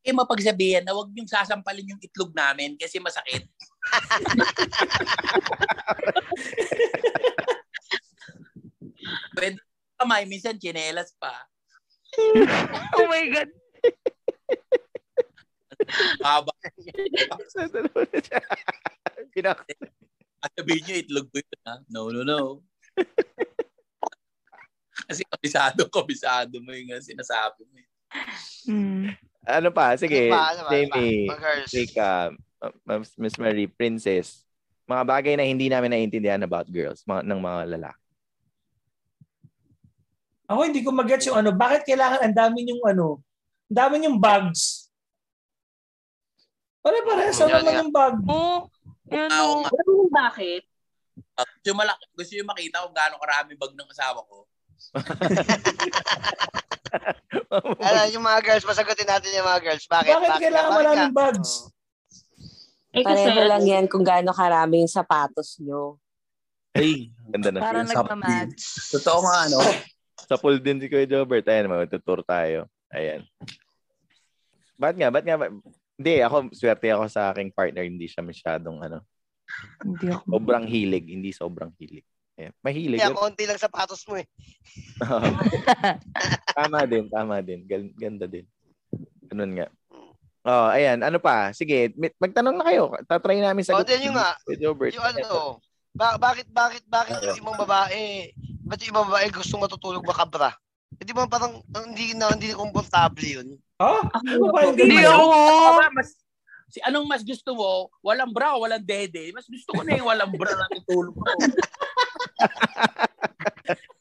[0.04, 3.48] Eh, mapagsabihan na huwag niyong sasampalin yung itlog namin kasi masakit.
[9.36, 9.56] Pwede
[9.96, 11.32] kamay, minsan chinelas pa.
[12.94, 13.50] Oh my God.
[16.22, 16.52] Haba.
[19.34, 19.66] Pinak-
[20.54, 21.74] Sabihin niyo, itlog ko yun, ha?
[21.90, 22.62] No, no, no.
[25.04, 27.74] Kasi kabisado, kabisado mo yung sinasabi mo.
[28.64, 29.10] Mm.
[29.44, 29.98] ano pa?
[29.98, 30.94] Sige, Ano pa, ano pa, ano pa?
[30.94, 31.26] Jamie.
[31.68, 32.10] Rika,
[32.62, 34.46] uh, Miss Marie, Princess,
[34.84, 38.02] mga bagay na hindi namin naiintindihan about girls, mga, ng mga lalaki.
[40.44, 43.18] Ako hindi ko mag-gets yung ano, bakit kailangan ang dami yung ano,
[43.66, 44.92] ang dami yung bags.
[46.84, 48.14] Pare-parehas Hmm, na yan naman yung bag.
[48.28, 48.58] Oh,
[49.08, 49.56] yan Oo o.
[49.64, 49.68] nga.
[49.72, 50.62] Alam mo kung bakit?
[51.34, 54.44] Uh, gusto, yung malaki, gusto yung makita kung gaano karami bag ng asawa ko.
[57.54, 59.86] Ano, yung mga girls, masagutin natin yung mga girls.
[59.86, 60.10] Bakit?
[60.10, 61.50] Bakit kailangan Bakit maraming bags?
[62.94, 65.98] Eh kasi, Pareho lang yan kung gaano karami yung sapatos nyo.
[66.74, 67.58] Ay, Ganda na.
[67.62, 68.62] Para Sa- nagmamatch.
[68.94, 69.58] totoo nga, ano?
[70.30, 71.46] Sa pool din si Kuya Jobert.
[71.46, 72.70] Ayan, magtutour tayo.
[72.90, 73.26] Ayan.
[74.78, 75.10] Ba't nga?
[75.10, 75.36] Ba't nga?
[75.36, 75.52] ba-
[75.94, 77.86] Hindi, ako, swerte ako sa aking partner.
[77.86, 78.98] Hindi siya masyadong, ano,
[79.82, 80.26] Hindi ako.
[80.38, 81.06] sobrang hilig.
[81.06, 82.06] Hindi sobrang hilig.
[82.34, 82.52] Ayan.
[82.60, 82.98] Mahilig.
[82.98, 84.26] Kaya konti lang sapatos mo eh.
[86.56, 87.62] tama din, tama din.
[87.62, 88.46] Gan- Ganda din.
[89.28, 89.66] Ganun nga.
[90.44, 91.00] Oh, ayan.
[91.00, 91.54] Ano pa?
[91.54, 92.92] Sige, magtanong na kayo.
[93.06, 93.96] Tatry namin O, sagutin.
[93.96, 94.92] din yung nga, Kuya Jobert.
[94.92, 95.62] yung ano,
[95.94, 100.52] ba- bakit, bakit, bakit yung ibang babae, ba't yung ibang babae gusto matutulog makabra?
[100.94, 103.48] Eh, di ba parang hindi na hindi komportable yun?
[103.78, 103.94] Ha?
[104.04, 105.10] Ano ba yung Hindi ganun?
[105.10, 105.24] ako.
[105.74, 106.08] Aba, mas,
[106.68, 107.70] si anong mas gusto mo?
[107.98, 109.32] Walang bra o walang dede?
[109.32, 111.24] Mas gusto ko na yung walang bra na tutulog ko.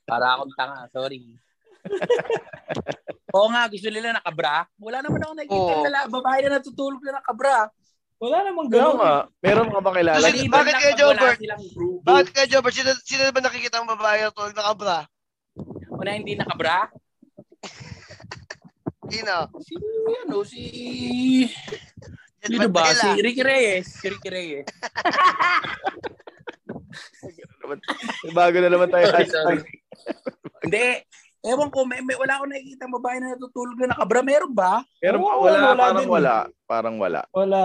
[0.09, 1.37] Para akong tanga, sorry.
[3.35, 4.69] Oo nga, gusto nila nakabra.
[4.77, 5.83] Wala naman ako nakikita Oo.
[5.83, 5.99] nila.
[6.05, 7.57] Babae na natutulog na nakabra.
[8.23, 8.95] Wala namang ganun.
[9.03, 10.23] nga, meron ka ba kilala?
[10.23, 11.39] Bakit- bakit kaya, Jobert?
[12.07, 14.97] Bakit kaya Jobert, sino, sino ba nakikita ang babae na tulog nakabra?
[15.91, 16.87] Wala hindi nakabra.
[19.11, 19.35] Sino?
[19.59, 19.73] Si,
[20.23, 20.63] ano, si...
[22.43, 22.91] Sino ba?
[22.95, 23.87] Si Ricky Reyes.
[23.91, 24.67] Si Ricky Reyes.
[28.37, 29.05] Bago na naman tayo.
[30.63, 30.87] Hindi.
[31.43, 34.23] Ewan ko, may, may, wala akong nakikita babae na natutulog na nakabra.
[34.23, 34.79] Meron ba?
[35.03, 36.07] Pero Oo, wala, wala parang din.
[36.07, 36.35] wala.
[36.63, 37.21] Parang wala.
[37.35, 37.63] Wala.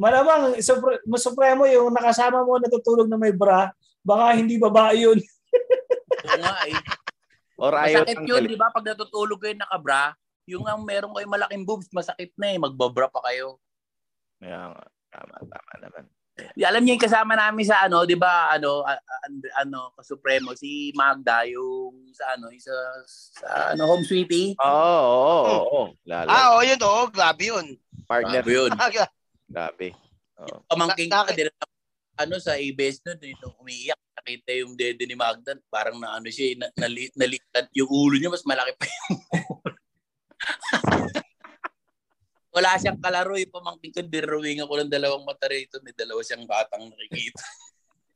[0.00, 3.68] Malamang, supre, supremo yung nakasama mo natutulog na may bra,
[4.00, 5.18] baka hindi babae yun.
[6.24, 6.78] Oo nga eh.
[7.58, 8.72] Or ayaw Masakit yun, di ba?
[8.72, 10.16] Pag natutulog kayo nakabra,
[10.48, 12.56] yung ang meron kayo malaking boobs, masakit na eh.
[12.56, 13.60] Magbabra pa kayo.
[14.40, 14.84] Kaya nga.
[15.08, 16.04] Tama, tama naman.
[16.38, 18.86] Di, alam niyo yung kasama namin sa ano, di ba, ano,
[19.58, 22.74] ano, supremo, si Magda, yung sa ano, yung sa,
[23.74, 24.54] ano, home sweetie.
[24.58, 25.58] Oo, oo, oo.
[25.66, 25.82] oo.
[26.06, 26.28] Lalo.
[26.30, 27.66] Ah, oo, yun, oo, grabe yun.
[28.06, 28.42] Partner.
[28.42, 28.70] Grabe yun.
[29.50, 29.88] Grabe.
[30.38, 30.62] Oo.
[30.70, 31.50] Pamangking Na- ka, din,
[32.18, 36.26] ano, sa ABS nun, eh, nung umiiyak, nakita yung dede ni Magda, parang na ano
[36.26, 39.74] siya, na, nali, nalikat yung ulo niya, mas malaki pa yung ulo.
[42.58, 46.42] Wala siyang kalaro, yung pamangking ko, dirawing ako ng dalawang mata rito, may dalawa siyang
[46.42, 47.38] batang nakikita.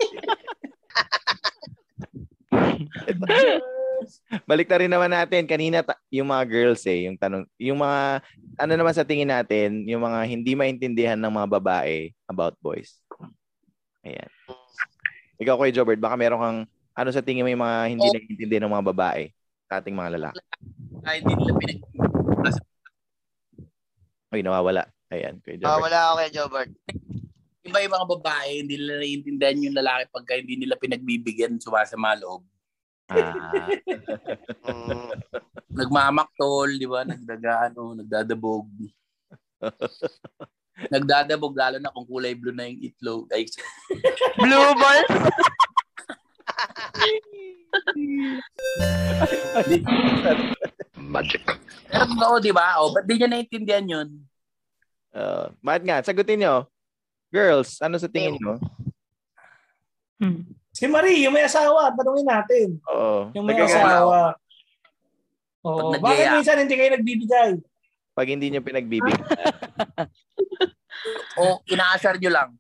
[4.51, 5.47] Balik na rin naman natin.
[5.47, 8.19] Kanina ta- yung mga girls eh, yung tanong, yung mga,
[8.59, 12.99] ano naman sa tingin natin, yung mga hindi maintindihan ng mga babae about boys.
[14.03, 14.27] Ayan.
[15.39, 16.67] Ikaw, Kuya Jobert, baka meron kang,
[16.99, 18.11] ano sa tingin mo yung mga hindi Oh.
[18.11, 19.31] naiintindihan ng mga babae
[19.71, 20.43] sa ating mga lalaki?
[21.07, 21.79] Ay, hindi nila pinag...
[24.33, 24.89] Uy, nawawala.
[25.13, 25.83] Ayan, Ah, Jobert.
[25.85, 26.71] wala ako kay Jobert.
[27.63, 32.43] Iba yung mga babae, hindi nila naiintindihan yung lalaki pagka hindi nila pinagbibigyan, sumasama loob.
[33.13, 33.69] Ah,
[34.73, 35.13] Mm.
[35.73, 37.05] Nagmamaktol, di ba?
[37.05, 38.69] Nagdaga, ano, nagdadabog.
[40.89, 43.29] Nagdadabog, lalo na kung kulay blue na yung itlog.
[43.31, 43.47] Ay,
[44.41, 44.73] Blue
[51.13, 51.29] ball?
[51.93, 52.81] pero totoo, di ba?
[52.81, 54.09] O, ba't di niya naiintindihan yun?
[55.13, 56.01] uh, bakit nga?
[56.01, 56.65] Sagutin nyo.
[57.33, 58.57] Girls, ano sa tingin mo?
[60.21, 60.45] Hmm.
[60.73, 62.69] Si Marie, yung may asawa, tanungin natin.
[62.89, 63.29] Oo.
[63.37, 64.37] Yung may asawa.
[65.65, 65.97] Oo.
[65.97, 67.51] Bakit nagyaya- minsan hindi kayo nagbibigay?
[68.13, 69.25] Pag hindi nyo pinagbibigyan.
[71.41, 72.51] O inaasar nyo lang.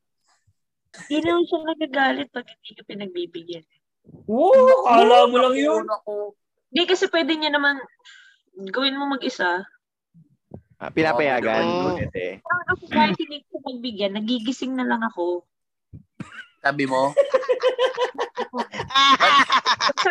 [1.09, 3.65] Hindi naman siya nagagalit pag hindi ka pinagbibigyan.
[4.29, 5.85] Oo, kala mo lang yun.
[6.73, 7.79] Hindi kasi pwede niya naman
[8.57, 9.65] gawin mo mag-isa.
[10.83, 11.63] Ah, pinapayagan.
[11.63, 11.95] Oo.
[11.95, 12.43] Ulit eh.
[12.75, 15.47] Ako kahit hindi ko pagbigyan, nagigising na lang ako.
[16.63, 17.11] Sabi mo,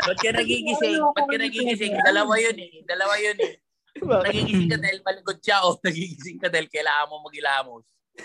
[0.07, 0.99] ba't ka nagigising?
[0.99, 1.93] Ba't ka nagigising?
[2.07, 2.83] Dalawa yun eh.
[2.87, 3.55] Dalawa yun eh.
[3.99, 7.83] Nagigising ka dahil malikot siya o nagigising ka dahil kailangan mo mag-ilamos.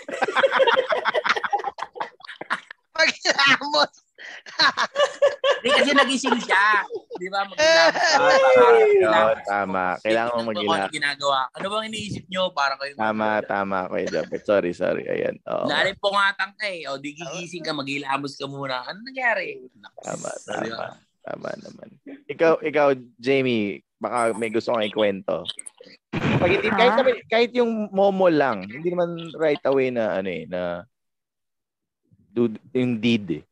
[2.95, 4.06] Pag-ilamos.
[5.57, 6.85] Hindi kasi nagising siya.
[7.17, 7.45] Di ba?
[7.57, 7.89] Ah,
[8.93, 9.41] ilamos.
[9.45, 9.85] tama.
[10.05, 10.77] Kailangan mo Ano ba mag-ila.
[10.85, 11.39] ang ginagawa?
[11.53, 12.43] Ano bang iniisip nyo?
[12.53, 12.93] Parang kayo.
[12.93, 14.43] Tama, tama ko Jobert.
[14.45, 15.03] Sorry, sorry.
[15.09, 15.35] Ayan.
[15.49, 15.65] Oo.
[15.65, 16.85] Lalim po nga ka eh.
[16.89, 18.85] O di gigising ka, mag-ilamos ka muna.
[18.85, 19.57] Ano nangyari?
[20.05, 20.73] Tama, tama.
[20.77, 20.87] ba?
[21.27, 21.89] Tama naman.
[22.31, 22.87] Ikaw, ikaw,
[23.19, 25.43] Jamie, baka may gusto kang ikwento.
[26.13, 30.45] Pag hindi, kahit, naman, kahit yung momo lang, hindi naman right away na, ano eh,
[30.45, 30.85] na
[32.31, 33.43] do, yung deed eh.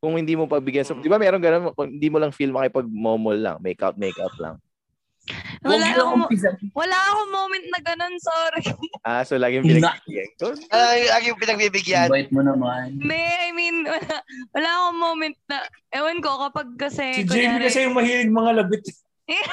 [0.00, 2.88] Kung hindi mo pagbigyan sa, di ba meron ganun, kung hindi mo lang feel makipag
[2.88, 4.56] momo lang, make out, make out lang.
[5.60, 6.40] Wala yung akong,
[6.72, 8.64] wala akong moment na ganun, sorry.
[9.04, 9.76] Ah, so laging Nga.
[9.76, 10.48] pinagbigyan ko.
[10.72, 12.08] Ay, ay, yung pinagbibigyan.
[12.08, 12.96] Invite mo naman.
[13.00, 14.14] May, I mean, wala,
[14.56, 18.84] wala akong moment na, ewan ko, kapag kasi, Si Jamie kasi yung mahilig mga labit.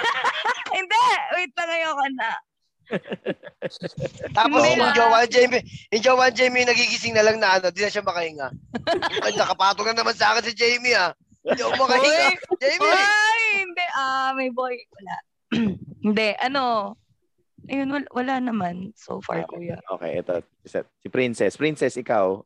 [0.75, 1.03] Hindi,
[1.35, 2.29] wait lang ayoko na.
[4.37, 4.95] Tapos yung na.
[4.95, 8.05] jowa ni Jamie, yung jowa ni Jamie nagigising na lang na ano, di na siya
[8.05, 8.47] makahinga.
[9.23, 11.11] Ay, nakapatong na naman sa akin si Jamie ah.
[11.43, 12.27] Hindi ako makahinga.
[12.59, 12.91] Jamie!
[12.91, 15.15] Ay, hindi, ah, may boy, wala.
[16.07, 16.95] hindi, ano,
[17.67, 19.79] ayun, wala, wala naman so far, kuya.
[19.95, 20.35] Okay, ito.
[21.03, 21.55] Si Princess.
[21.59, 22.43] Princess, ikaw,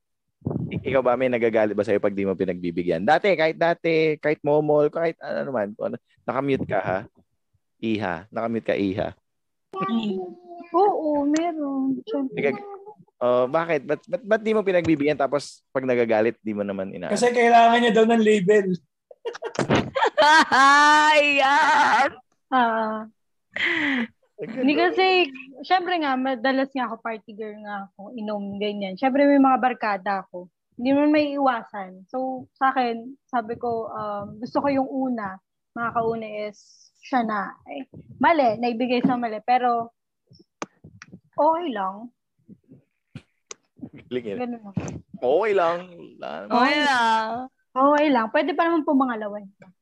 [0.81, 3.05] ikaw ba may nagagalit ba sa'yo pag di mo pinagbibigyan?
[3.05, 6.99] Dati, kahit dati, kahit momol, kahit ano naman, ano, nakamute ka ha?
[7.81, 8.29] Iha.
[8.29, 9.17] Nakamute ka, Iha.
[10.71, 11.99] Oo, meron.
[12.07, 12.35] Siyempre.
[12.37, 12.69] Nagag-
[13.21, 13.85] Oh, bakit?
[13.85, 17.77] Ba't, ba't, ba't di mo pinagbibigyan tapos pag nagagalit, di mo naman ina Kasi kailangan
[17.77, 18.73] niya daw ng label.
[20.49, 22.09] Ayan!
[22.49, 23.05] Ah.
[24.41, 25.29] Hindi kasi,
[25.61, 28.97] syempre nga, madalas nga ako party girl nga ako, inom, ganyan.
[28.97, 30.49] Syempre may mga barkada ako.
[30.81, 32.09] Hindi naman may iwasan.
[32.09, 35.37] So, sa akin, sabi ko, um, gusto ko yung una,
[35.77, 37.57] mga kauna is siya na.
[37.67, 37.89] Eh,
[38.21, 39.41] mali, naibigay sa mali.
[39.43, 39.91] Pero,
[41.33, 42.13] okay lang.
[44.07, 44.37] Galing yun.
[44.37, 44.75] Ganun lang.
[45.21, 45.77] Okay lang.
[46.47, 47.27] Okay lang.
[47.71, 48.25] Okay lang.
[48.29, 49.49] Pwede pa naman pumangalawin.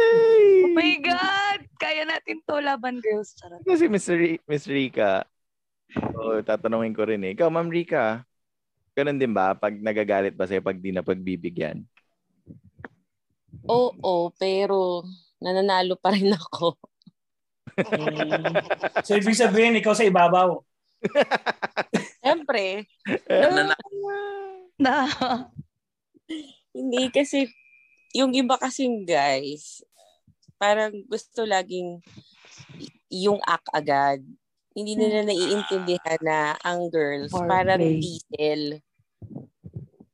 [0.00, 1.60] Oh my God!
[1.76, 3.36] Kaya natin to, laban girls.
[3.36, 3.60] Charot.
[3.68, 5.28] Kasi Miss, Ri- Miss Rika,
[6.16, 7.36] oh, tatanungin ko rin eh.
[7.36, 8.24] Ikaw, Ma'am Rika,
[8.96, 11.84] ganun din ba pag nagagalit ba sa'yo pag di na pagbibigyan?
[13.68, 15.04] Oo, pero
[15.40, 16.76] nananalo pa rin ako.
[19.06, 20.60] So, ibig sabihin, ikaw sa ibabaw.
[22.20, 22.84] Siyempre,
[23.30, 23.76] Ano na,
[24.76, 24.94] Na,
[26.76, 27.48] hindi kasi
[28.12, 29.80] yung iba kasing guys,
[30.60, 32.04] parang gusto laging
[33.08, 34.20] yung act agad.
[34.76, 37.48] Hindi nila naiintindihan na ang girls Foreplay.
[37.48, 38.62] parang diesel.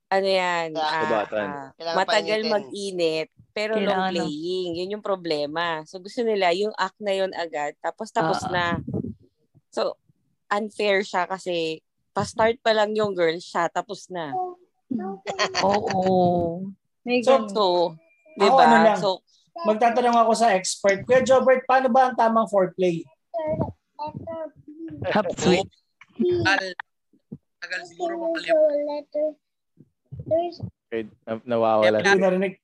[0.07, 0.71] Ano yan?
[0.79, 1.67] Ah, ah,
[1.99, 4.29] matagal mag-init pero long Kailangan, no?
[4.29, 4.71] playing.
[4.77, 5.81] Yun yung problema.
[5.89, 8.53] So gusto nila yung act na yun agad tapos tapos Oo.
[8.53, 8.85] na.
[9.73, 9.97] So
[10.53, 11.81] unfair siya kasi
[12.13, 14.37] pa-start pa lang yung girl siya tapos na.
[15.65, 16.69] oo.
[17.01, 17.49] May So, ganun.
[17.57, 17.63] So,
[18.37, 18.65] 'di Ako ba?
[18.69, 19.01] ano lang.
[19.01, 19.25] So
[19.57, 21.01] Magtatanong ako sa expert.
[21.09, 23.01] Kuya Jobert, paano ba ang tamang foreplay?
[25.09, 25.65] Half sweet.
[27.57, 29.33] tagal, siguro makalimutan.
[30.93, 32.05] Okay, na- nawawala.
[32.05, 32.55] Hindi narinig.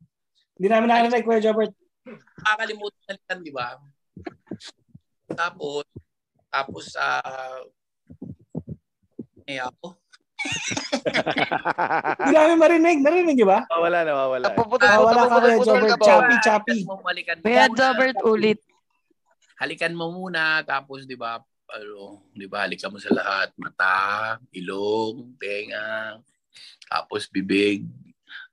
[0.59, 1.73] Hindi namin narinig, Kuya Jobert.
[2.43, 3.79] Kakalimutan na lang, di ba?
[5.33, 5.85] Tapos,
[6.53, 7.63] tapos, ah,
[9.49, 9.97] eh ako.
[12.21, 12.97] Hindi namin marinig.
[13.01, 13.65] Narinig niyo ba?
[13.71, 14.45] nawawala, nawawala.
[14.53, 16.43] Napuputol, Ah, wala ka, Kuya Jobert.
[17.09, 17.65] halikan mo Kuya.
[17.73, 18.59] Jobert ulit.
[19.63, 21.39] Halikan mo muna, tapos, di ba,
[21.73, 23.49] ano, di ba, halikan mo sa lahat.
[23.57, 26.19] Mata, ilong, tenga,
[26.85, 27.89] tapos bibig,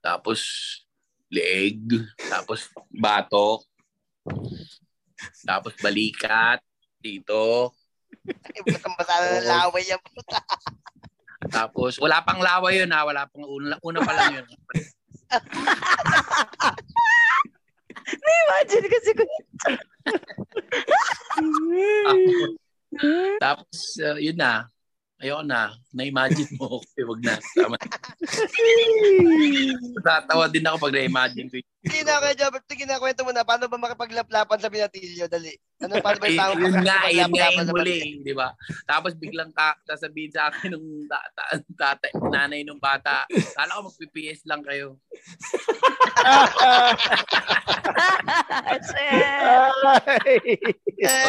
[0.00, 0.40] tapos
[1.30, 1.80] leeg,
[2.28, 3.62] tapos batok,
[5.46, 6.60] tapos balikat,
[7.00, 7.72] dito,
[8.26, 10.00] na ng laway yan.
[11.48, 13.08] Tapos, wala pang lawa yun ha.
[13.08, 14.46] Wala pang una, una pa lang yun.
[18.20, 19.22] Imagine kasi ko.
[22.04, 22.28] Tapos,
[23.40, 24.68] tapos uh, yun na.
[25.20, 25.76] Ayoko na.
[25.92, 26.80] Na-imagine mo.
[26.80, 27.36] Okay, wag na.
[27.52, 27.76] Tama.
[30.06, 31.60] Tatawa din ako pag na-imagine ko.
[31.80, 33.44] Sige na, Kuya Jobert, sige na, kwento mo na.
[33.44, 35.28] Paano ba makipaglaplapan sa binatilyo?
[35.28, 35.52] Dali.
[35.80, 38.52] Ano, paano ba Eh, yung tao yun nga, yun nga yung muli, di ba?
[38.84, 43.24] Tapos biglang ka, sasabihin sa akin nung ta- ta- tatay, nanay nung bata,
[43.56, 44.96] kala ko mag-PPS lang kayo.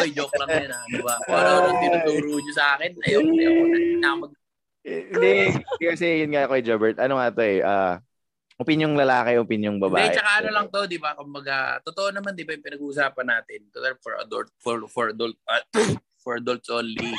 [0.04, 0.82] Oy, joke lang yun, ha?
[0.88, 1.16] Di ba?
[1.24, 3.81] Kung ano nung tinuturo nyo sa akin, ayoko, ayoko na, na mag
[4.82, 6.98] Hindi, kasi yun nga kay Jobert.
[6.98, 8.02] Ano nga to eh, ah,
[8.58, 10.10] opinyong lalaki, opinyong babae.
[10.10, 11.14] Hindi, tsaka ano lang to, di ba?
[11.14, 13.60] Kumbaga, totoo naman, di ba, yung pinag-uusapan natin.
[13.70, 15.62] Total for adult, for, for adult, ah,
[16.24, 17.14] for adults only.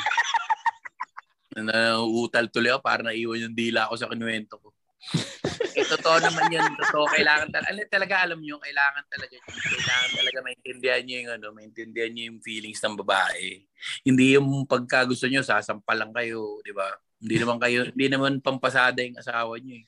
[1.53, 4.73] Nauutal tuloy ako para naiwan yung dila ko sa kinuwento ko.
[5.77, 6.71] eh, totoo naman yun.
[6.79, 9.45] Totoo, kailangan talaga, alam, talaga alam nyo, kailangan talaga yun.
[9.45, 13.61] Kailangan talaga maintindihan nyo yung, ano, maintindihan nyo yung feelings ng babae.
[14.05, 16.87] Hindi yung pagka gusto nyo, sasampal lang kayo, di ba?
[17.23, 19.85] Hindi naman kayo, hindi naman pampasada yung asawa nyo eh.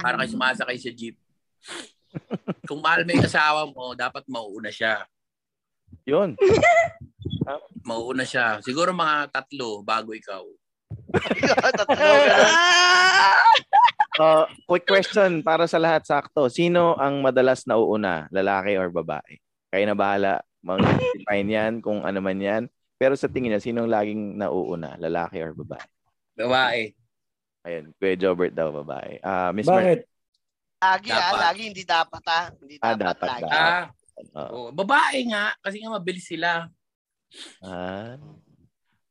[0.00, 1.16] Para kayo sumasakay sa jeep.
[2.64, 5.04] Kung mahal mo yung asawa mo, dapat mauuna siya.
[6.08, 6.36] Yun.
[7.84, 8.60] Mauuna siya.
[8.64, 10.44] Siguro mga tatlo bago ikaw.
[14.18, 16.52] Uh, quick question para sa lahat sakto.
[16.52, 19.40] Sino ang madalas nauuna, lalaki or babae?
[19.72, 20.32] Kayo na bahala
[20.64, 22.62] mag-define yan kung ano man yan.
[22.98, 25.86] Pero sa tingin niya, sinong laging nauuna, lalaki or babae?
[26.34, 26.82] Babae.
[27.62, 29.22] Ayun, Kuya Jobert daw, babae.
[29.22, 30.02] Ah, Miss Bakit?
[30.78, 31.40] Lagi ah, Dapat.
[31.42, 32.44] lagi hindi dapat ah.
[32.54, 33.42] Hindi Ah, dapat, dapat, lagi.
[33.42, 33.54] dapat.
[33.54, 33.84] Ah,
[34.34, 36.66] Mar- oh, babae nga kasi nga mabilis sila.
[37.62, 38.18] Ah.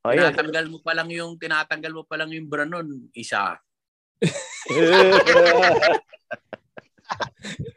[0.07, 0.15] Oh.
[0.15, 3.59] Tinatanggal mo pa lang yung tinatanggal mo pa lang yung bra nun, isa.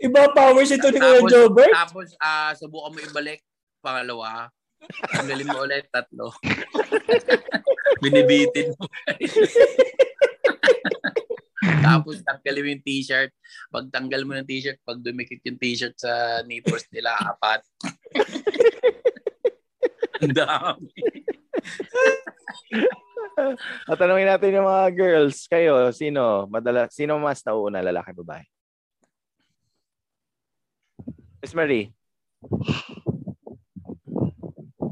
[0.01, 1.71] Iba powers ito ni Kuya Tapos, Jobert.
[1.71, 3.41] tapos ah subukan mo ibalik
[3.85, 4.49] pangalawa.
[5.13, 6.33] Tanggalin mo ulit tatlo.
[8.03, 8.89] Binibitin mo.
[11.61, 13.31] Tapos tanggalin mo yung t-shirt.
[13.69, 17.61] Pag tanggal mo yung t-shirt, pag dumikit yung t-shirt sa nipples nila, apat.
[20.25, 20.89] Ang dami.
[23.91, 28.45] At tanungin natin yung mga girls, kayo, sino madala, sino mas nauuna, lalaki, babae?
[31.41, 31.89] Miss Marie.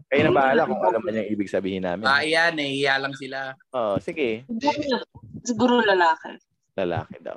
[0.08, 2.08] Kayo na bahala kung ano man yung ibig sabihin namin.
[2.08, 2.80] Ah, yan eh.
[2.80, 3.52] Iya lang sila.
[3.76, 4.48] Oo, sige.
[5.44, 6.40] Siguro lalaki.
[6.72, 7.36] Lalaki daw.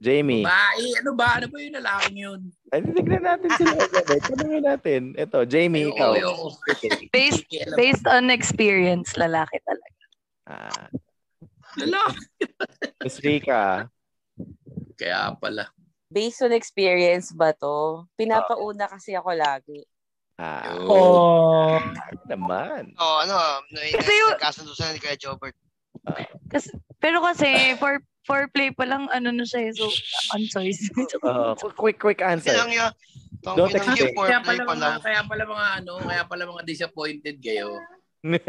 [0.00, 0.40] Jamie.
[0.40, 1.36] Bae, ano ba?
[1.36, 2.40] Ano ba yung lalaking yun?
[2.72, 3.76] Ay, tignan natin sila.
[3.76, 4.22] Elizabeth.
[4.26, 5.00] Tanungin natin.
[5.12, 6.10] Ito, Jamie, Ay, ikaw.
[6.16, 6.48] oo, oo.
[7.12, 7.44] Based,
[7.76, 10.00] based on experience, lalaki talaga.
[10.48, 10.88] Ah,
[11.76, 12.16] Lalaki.
[13.04, 13.92] Miss Rika.
[14.96, 15.68] Kaya pala.
[16.08, 18.08] Based on experience ba to?
[18.16, 19.84] Pinapauna kasi ako lagi.
[20.40, 21.76] Ah, Oh.
[22.24, 22.96] naman.
[22.96, 25.52] Oh, ano, Kasi yung- nagkasundo sa ni Kuya Jobert.
[26.48, 29.88] Kasi, pero kasi, for foreplay pa lang, ano na siya, eh, so,
[30.34, 30.88] on choice.
[31.24, 32.52] Oh, quick, quick, answer.
[32.54, 32.92] Yan yun.
[33.40, 33.96] Don't expect.
[34.00, 34.92] yung Kaya foreplay pala, pa lang.
[34.96, 37.68] mga, kaya pala mga ano, kaya pala mga disappointed kayo.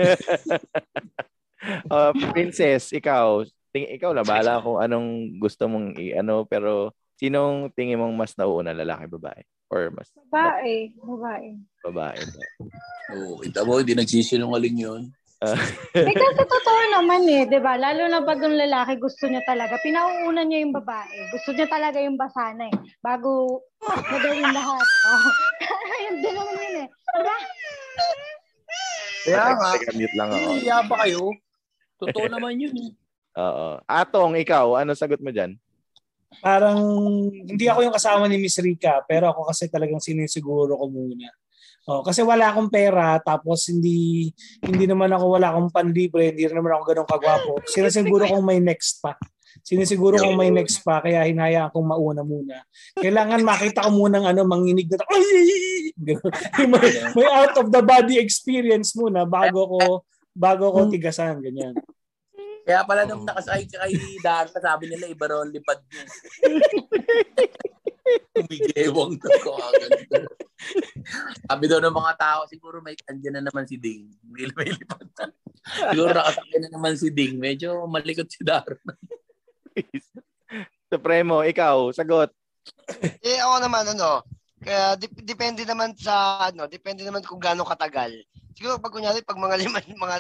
[1.94, 3.44] uh, princess, ikaw.
[3.72, 8.76] Ting ikaw na bahala kung anong gusto mong i-ano pero sinong tingin mong mas nauuna
[8.76, 10.92] lalaki babae or mas Babae.
[11.00, 11.56] Babae.
[11.80, 12.20] babae?
[13.16, 15.02] Oo, kita mo, hindi nagsisinungaling yun.
[15.42, 15.58] Ah,
[15.98, 17.74] Eh kasi totoo naman eh, 'di ba?
[17.74, 21.34] Lalo na pag yung lalaki gusto niya talaga, pinauuna niya yung babae.
[21.34, 24.86] Gusto niya talaga yung basana eh, bago magawin lahat.
[24.86, 25.26] Oh.
[25.98, 26.88] Ayun din naman yun eh.
[26.88, 27.38] Diba?
[29.22, 29.70] Kaya nga.
[29.98, 30.50] Mute lang ako.
[30.62, 31.24] Hiya ba kayo?
[31.98, 32.74] Totoo naman yun.
[32.78, 32.92] eh.
[33.38, 33.68] Oo.
[33.86, 35.58] Atong, ikaw, ano sagot mo dyan?
[36.42, 36.80] Parang
[37.30, 41.28] hindi ako yung kasama ni Miss Rika, pero ako kasi talagang sinisiguro ko muna.
[41.90, 44.30] Oh, kasi wala akong pera tapos hindi
[44.62, 47.54] hindi naman ako wala akong panlibre, hindi naman ako ganun kagwapo.
[47.66, 49.18] Sinisiguro kong may next pa.
[49.66, 52.62] Sinisiguro kong may next pa kaya hinayaan kong mauna muna.
[52.94, 55.26] Kailangan makita ko muna ng ano manginig na ay
[56.70, 56.88] may,
[57.18, 59.82] may out of the body experience muna bago ko
[60.38, 61.74] bago ko tigasan ganyan.
[62.62, 66.04] Kaya pala nung nakasakay ka kay Darna, sabi nila iba raw lipad niya.
[68.38, 69.52] Umigewang na ko.
[71.50, 74.12] Sabi daw ng mga tao, siguro may andyan na naman si Ding.
[74.28, 75.32] May, may lipad na.
[75.92, 77.38] Siguro nakasakay na naman si Ding.
[77.38, 78.94] Medyo malikot si Darna.
[80.92, 82.30] Supremo, ikaw, sagot.
[83.24, 84.22] Eh ako naman ano,
[84.62, 88.14] kaya dip- depende naman sa ano, depende naman kung gaano katagal.
[88.54, 90.18] Siguro pag kunyari pag mga lima mga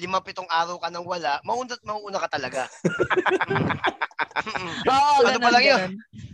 [0.00, 2.64] lima pitong araw ka nang wala, mauna mauuna ka talaga.
[4.88, 5.90] Oo, ano pa ganun, lang 'yun?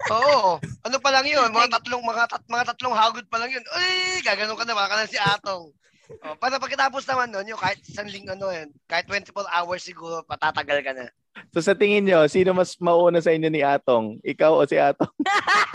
[0.09, 1.51] Oo, ano pa lang 'yun?
[1.51, 3.65] Mga tatlong mga tat, mga tatlong hagod pa lang 'yun.
[3.75, 5.75] Ay, gaganon ka na baka na si Atong.
[6.19, 10.27] Oh, para pagkatapos naman nun, yung kahit isang linggo ano yun, kahit 24 hours siguro,
[10.27, 11.07] patatagal ka na.
[11.55, 14.19] So sa tingin nyo, sino mas mauna sa inyo ni Atong?
[14.27, 15.15] Ikaw o si Atong?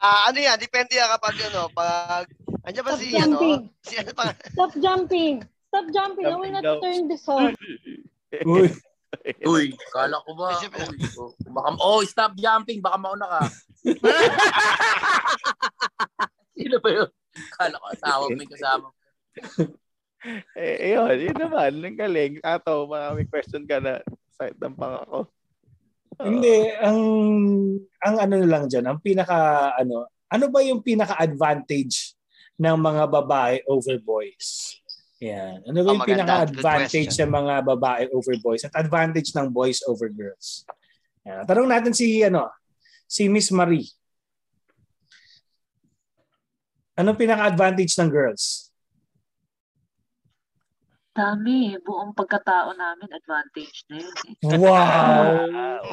[0.00, 0.56] Ah, ano yan?
[0.56, 2.24] Depende yan kapag ano, pag
[2.60, 3.60] Andiyan ba Stop si jumping.
[3.64, 3.72] ano?
[3.88, 4.24] Si ano pa?
[4.52, 5.34] Stop jumping.
[5.72, 6.26] Stop jumping.
[6.28, 6.76] I will not daw.
[6.82, 7.56] turn this off.
[8.44, 8.68] Uy.
[9.42, 9.64] Uy,
[9.96, 10.54] kala ko ba?
[10.60, 12.84] Uy, oh, baka, oh, stop jumping.
[12.84, 13.40] Baka mauna ka.
[16.54, 17.10] Sino ba yun?
[17.56, 18.88] Kala ko asawa may kasama.
[20.54, 21.70] eh, yun, yun naman.
[21.80, 22.32] Ang galing.
[22.44, 24.04] Ato, may question ka na
[24.36, 25.26] sa ng pangako.
[26.20, 26.98] Hindi, ang
[28.00, 29.38] ang ano na lang diyan, ang pinaka
[29.76, 32.12] ano, ano ba yung pinaka advantage
[32.56, 34.76] ng mga babae over boys?
[35.20, 35.60] Yan.
[35.64, 36.16] Ano ba Oh, yung maganda.
[36.24, 37.24] pinaka Good advantage question.
[37.28, 40.64] ng mga babae over boys at advantage ng boys over girls?
[41.24, 41.44] Yan.
[41.44, 42.48] Tanong natin si ano,
[43.04, 43.88] si Miss Marie.
[46.96, 48.69] Anong pinaka advantage ng girls?
[51.20, 54.16] Dami, buong pagkatao namin, advantage na yun.
[54.24, 54.56] Eh.
[54.56, 55.84] Wow!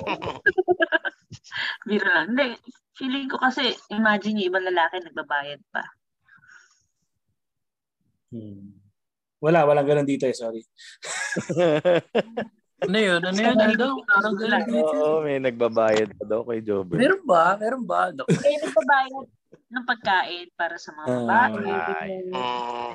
[1.87, 2.31] Biro lang.
[2.31, 2.55] Hindi,
[2.95, 5.83] feeling ko kasi, imagine yung ibang lalaki nagbabayad pa.
[8.31, 8.71] Hmm.
[9.43, 10.63] Wala, walang ganun dito eh, sorry.
[12.77, 13.17] Ano yun?
[13.25, 13.57] Ano yun?
[13.57, 13.93] Ano daw?
[14.05, 14.93] Parang ganun dito.
[15.01, 17.01] Oo, may nagbabayad pa daw kay Jobber.
[17.01, 17.57] Meron ba?
[17.57, 18.13] Meron ba?
[18.13, 19.25] Kaya nagbabayad
[19.73, 22.29] ng pagkain para sa mga Ah, babae.
[22.29, 22.33] Mm.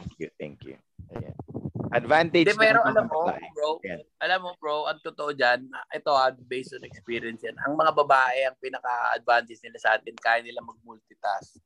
[0.06, 0.76] Thank you, thank you.
[1.18, 1.34] Ayan.
[1.72, 2.52] Advantage.
[2.52, 4.04] Hindi, pero alam mo, bro, Yan.
[4.20, 8.44] alam mo, bro, ang totoo dyan, ito ha, based on experience yan, ang mga babae,
[8.44, 11.56] ang pinaka-advantage nila sa atin, kaya nila mag-multitask.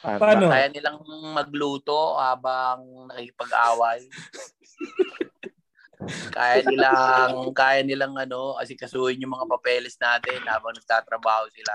[0.00, 0.48] Paano?
[0.48, 0.96] Kaya nilang
[1.36, 4.08] magluto habang nakikipag-away.
[6.36, 11.74] kaya nilang, kaya nilang ano, asikasuhin yung mga papeles natin habang nagtatrabaho sila.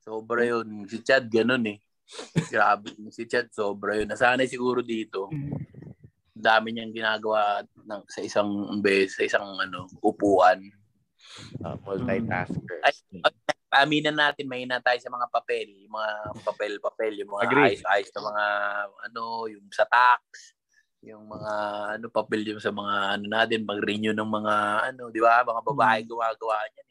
[0.00, 0.88] Sobra yun.
[0.88, 1.78] Si Chad, ganun eh.
[2.48, 2.96] Grabe.
[3.12, 4.08] Si Chad, sobra yun.
[4.08, 5.28] Nasanay siguro dito.
[6.40, 8.50] Dami niyang ginagawa ng, sa isang
[8.80, 10.58] base, sa isang ano, upuan.
[11.62, 12.80] Ah, multitasker.
[12.82, 12.94] Ay,
[13.70, 15.70] Aminin natin, mahina tayo sa mga papel.
[15.86, 16.10] Yung mga
[16.42, 17.66] papel-papel, yung mga Agree.
[17.70, 18.44] ayos-ayos na mga,
[19.06, 20.58] ano, yung sa tax,
[21.06, 21.52] yung mga,
[21.94, 24.54] ano, papel yung sa mga, ano natin, mag-renew ng mga,
[24.90, 25.46] ano, di ba?
[25.46, 26.89] Mga babae gumagawa niyan.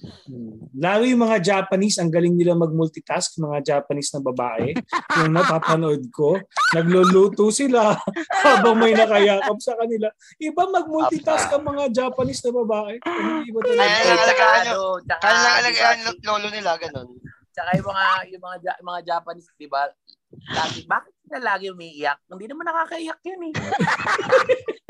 [0.00, 0.64] Hmm.
[0.72, 4.72] Lalo yung mga Japanese, ang galing nila mag-multitask, mga Japanese na babae.
[5.20, 6.40] yung napapanood ko,
[6.72, 8.00] nagluluto sila
[8.46, 10.08] habang may nakayakap sa kanila.
[10.40, 12.94] Iba mag-multitask ang mga Japanese na babae.
[13.04, 13.84] Ano, Iba talaga.
[13.84, 14.80] Kaya lang tsaka alagaan ano, nyo.
[15.04, 17.08] tsaka, Kaya lang di alagaan ba, ng lolo nila, ganun.
[17.52, 19.82] Tsaka yung mga, yung mga, mga Japanese, di ba?
[20.30, 22.18] Lagi, bakit sila lagi umiiyak?
[22.30, 23.52] Hindi naman nakakaiyak yun eh.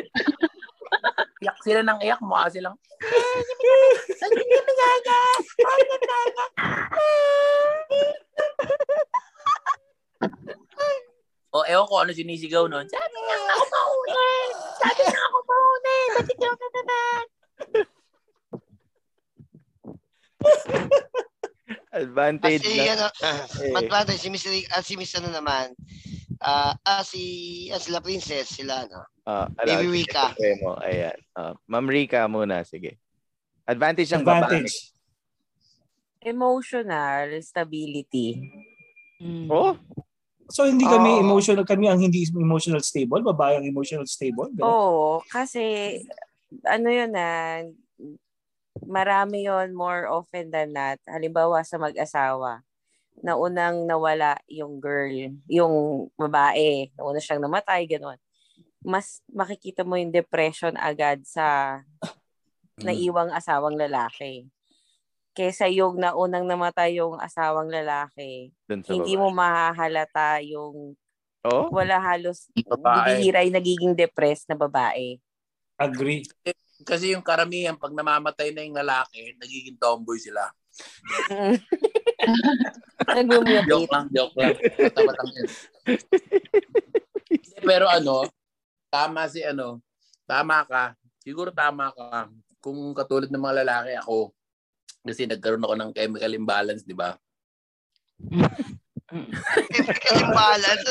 [1.40, 2.76] iyak sila ng iyak, mukha silang,
[11.50, 12.86] o ewan ko ano sinisigaw nun.
[12.86, 14.26] Sabi niya ako mauna!
[14.78, 15.94] Sabi niya ako mauna!
[16.14, 17.24] Ba't ikaw na naman?
[21.90, 22.94] Advantage Kasi na.
[22.94, 23.06] ano,
[23.66, 23.74] Eh.
[23.74, 25.74] advantage, si Miss, ah, si Miss ano naman,
[26.38, 27.22] ah, ah, si,
[27.74, 29.02] ah, sila princess, sila, ano.
[29.30, 30.34] Ah, Baby Rika.
[30.34, 30.74] Supremo.
[30.82, 31.14] Ayan.
[31.38, 32.98] Ah, Ma'am Rika muna, sige.
[33.62, 34.66] Advantage ng babae.
[34.66, 34.90] Advantage.
[36.20, 38.50] Emotional stability.
[39.46, 39.78] Oh,
[40.50, 41.22] So hindi kami Oo.
[41.22, 44.50] emotional, kami ang hindi emotional stable, babae ang emotional stable.
[44.50, 44.66] Ganun.
[44.66, 45.62] Oo, kasi
[46.66, 47.62] ano yun na
[48.82, 50.98] marami yon more often than not.
[51.06, 52.66] Halimbawa sa mag-asawa,
[53.22, 55.74] na unang nawala yung girl, yung
[56.18, 58.18] babae, na una siyang namatay, gano'n.
[58.80, 61.80] Mas makikita mo yung depression agad sa
[62.80, 64.48] naiwang asawang lalaki.
[65.36, 69.20] Kesa yung naunang namatay yung asawang lalaki, hindi babae.
[69.20, 70.96] mo mahahalata yung
[71.40, 73.16] Oh, wala halos Babae.
[73.16, 75.16] bihira yung nagiging depressed na babae.
[75.80, 76.20] Agree.
[76.84, 80.52] Kasi yung karamihan, pag namamatay na yung lalaki, nagiging tomboy sila.
[83.16, 83.64] Nag-mutate.
[83.64, 84.52] Joke lang, joke lang.
[87.64, 88.28] Pero ano,
[88.90, 89.78] tama si ano,
[90.26, 90.98] tama ka.
[91.22, 92.28] Siguro tama ka.
[92.60, 94.34] Kung katulad ng mga lalaki, ako,
[95.06, 97.16] kasi nagkaroon ako ng chemical imbalance, di ba?
[99.72, 100.84] Chemical imbalance.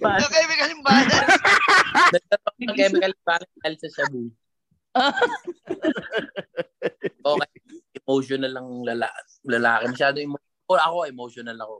[0.00, 1.28] Ano chemical imbalance?
[2.16, 4.22] Nagkaroon ako ng chemical imbalance dahil sa shabu.
[7.28, 7.52] okay.
[8.02, 9.08] Emotional lang lala
[9.44, 9.84] lalaki.
[9.92, 10.50] Masyado emotional.
[10.72, 11.76] Ako, emotional ako.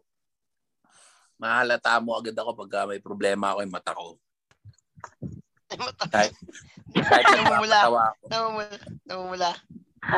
[1.40, 4.20] Mahalata mo agad ako pag may problema ako yung mata ko.
[6.10, 6.34] Kahit,
[6.92, 7.80] kahit Namumula.
[8.28, 8.76] Namumula.
[9.08, 9.50] Namumula.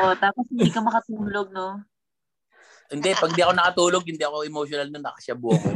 [0.01, 1.83] Oh, tapos hindi ka makatulog, no?
[2.85, 5.69] Hindi, pag di ako nakatulog, hindi ako emotional na nakasyabu ako.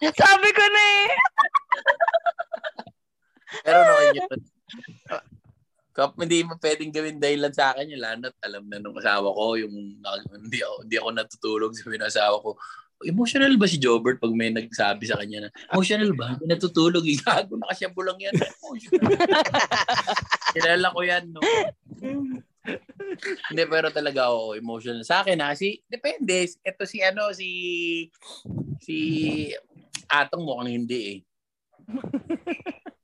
[0.22, 1.06] Sabi ko na eh.
[3.66, 4.30] Pero no, yun,
[5.98, 7.98] Kap, hindi mo pwedeng gawin dahilan sa akin yun.
[7.98, 9.98] Lalo na't alam na nung asawa ko, yung
[10.30, 12.54] hindi ako, hindi ako natutulog sa asawa ko.
[13.06, 16.34] Emotional ba si Jobert pag may nagsabi sa kanya na, emotional ba?
[16.34, 17.06] Hindi natutulog.
[17.14, 18.34] Igago na kasi bulang yan.
[18.34, 19.14] Emotional.
[20.54, 21.40] Kilala ko yan, no?
[23.48, 25.02] Hindi, pero talaga ako emotional.
[25.06, 26.50] Sa akin ha, si, depende.
[26.60, 27.50] Ito si ano, si,
[28.82, 28.98] si
[30.10, 31.18] Atong mukhang hindi eh.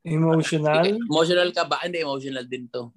[0.05, 0.85] Emotional?
[0.91, 1.81] Emotional ka ba?
[1.87, 2.93] Hindi, emotional din to.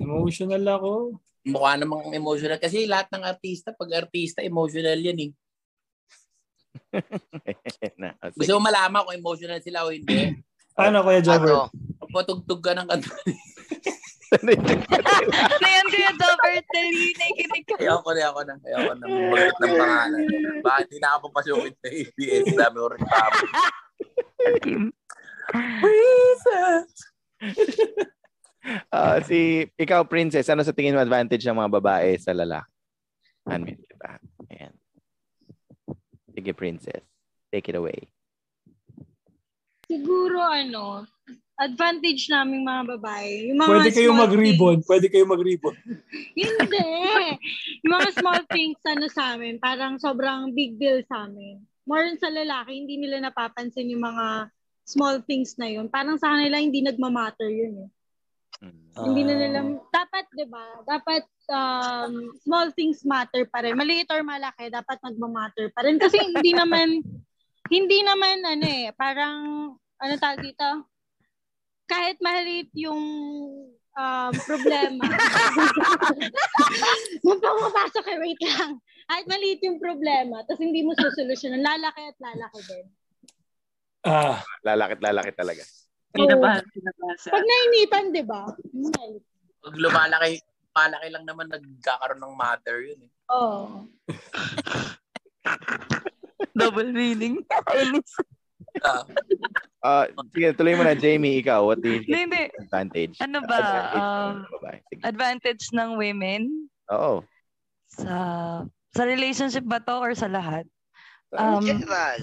[0.00, 1.20] Emotional ako.
[1.46, 2.58] Mukha namang emotional.
[2.58, 5.32] Kasi lahat ng artista, pag artista, emotional yan eh.
[8.00, 10.34] Na, oh, Gusto mo malaman kung emotional sila o hindi?
[10.76, 11.70] Paano, Kuya Jobber?
[12.10, 13.10] Patugtog ka ng kanta.
[14.30, 14.50] ano
[15.74, 16.52] yan, Kuya Jobber?
[16.70, 17.74] Dali, nakikinig ka.
[17.78, 18.54] Ayoko na, ayoko na.
[18.62, 19.04] Ayoko na.
[19.06, 20.20] Bakit ng pangalan?
[20.62, 22.46] Bakit hindi na ako papasukin sa ABS?
[22.54, 23.38] Dami ko rin tamo.
[28.92, 32.68] Ah, si ikaw princess, ano sa tingin mo advantage ng mga babae sa lalaki?
[33.48, 34.20] Unmute kita.
[34.52, 34.79] Ayan.
[36.40, 37.04] Sige princess.
[37.52, 38.08] Take it away.
[39.84, 41.04] Siguro ano,
[41.60, 43.52] advantage naming mga babae.
[43.52, 44.76] Yung mga Pwede kayo mag-ribbon.
[44.88, 45.76] Pwede kayo mag-ribbon.
[46.40, 46.88] Hindi.
[47.84, 51.60] yung mga small things ano sa amin, parang sobrang big deal sa amin.
[51.84, 54.48] More sa lalaki, hindi nila napapansin yung mga
[54.88, 55.92] small things na yun.
[55.92, 57.90] Parang sa kanila hindi nagmamatter yun eh.
[59.00, 60.64] Hindi na nila, dapat 'di ba?
[60.84, 62.12] Dapat um,
[62.44, 63.78] small things matter pa rin.
[63.78, 67.00] Maliit or malaki, dapat nagmamatter pa rin kasi hindi naman
[67.74, 69.38] hindi naman ano eh, parang
[69.78, 70.68] ano tawag dito?
[71.88, 73.02] Kahit maliit yung
[73.96, 75.04] um, problema.
[77.24, 78.78] Nung pumapasok eh, wait lang.
[79.10, 82.86] Kahit maliit yung problema, tapos hindi mo susolusyonan, lalaki at lalaki din.
[84.06, 85.64] Ah, lalakit lalakit talaga.
[86.10, 86.52] Hindi na ba?
[86.58, 87.06] Hindi na ba?
[87.14, 88.42] Pag nainitan, di ba?
[89.60, 93.10] Pag lumalaki, malaki lang naman nagkakaroon ng matter yun eh.
[93.30, 93.86] Oo.
[96.58, 97.46] Double meaning.
[98.82, 99.04] Ah,
[99.80, 100.04] Ah,
[100.36, 102.44] sige, tuloy mo na Jamie, ikaw, what do you Hindi, think hindi.
[102.60, 103.16] advantage?
[103.24, 103.56] Ano ba?
[103.56, 106.42] Advantage ng Um, advantage ng women
[106.92, 107.24] Oo.
[107.88, 108.16] sa
[108.92, 110.68] sa relationship ba to or sa lahat?
[111.32, 112.20] Um, General.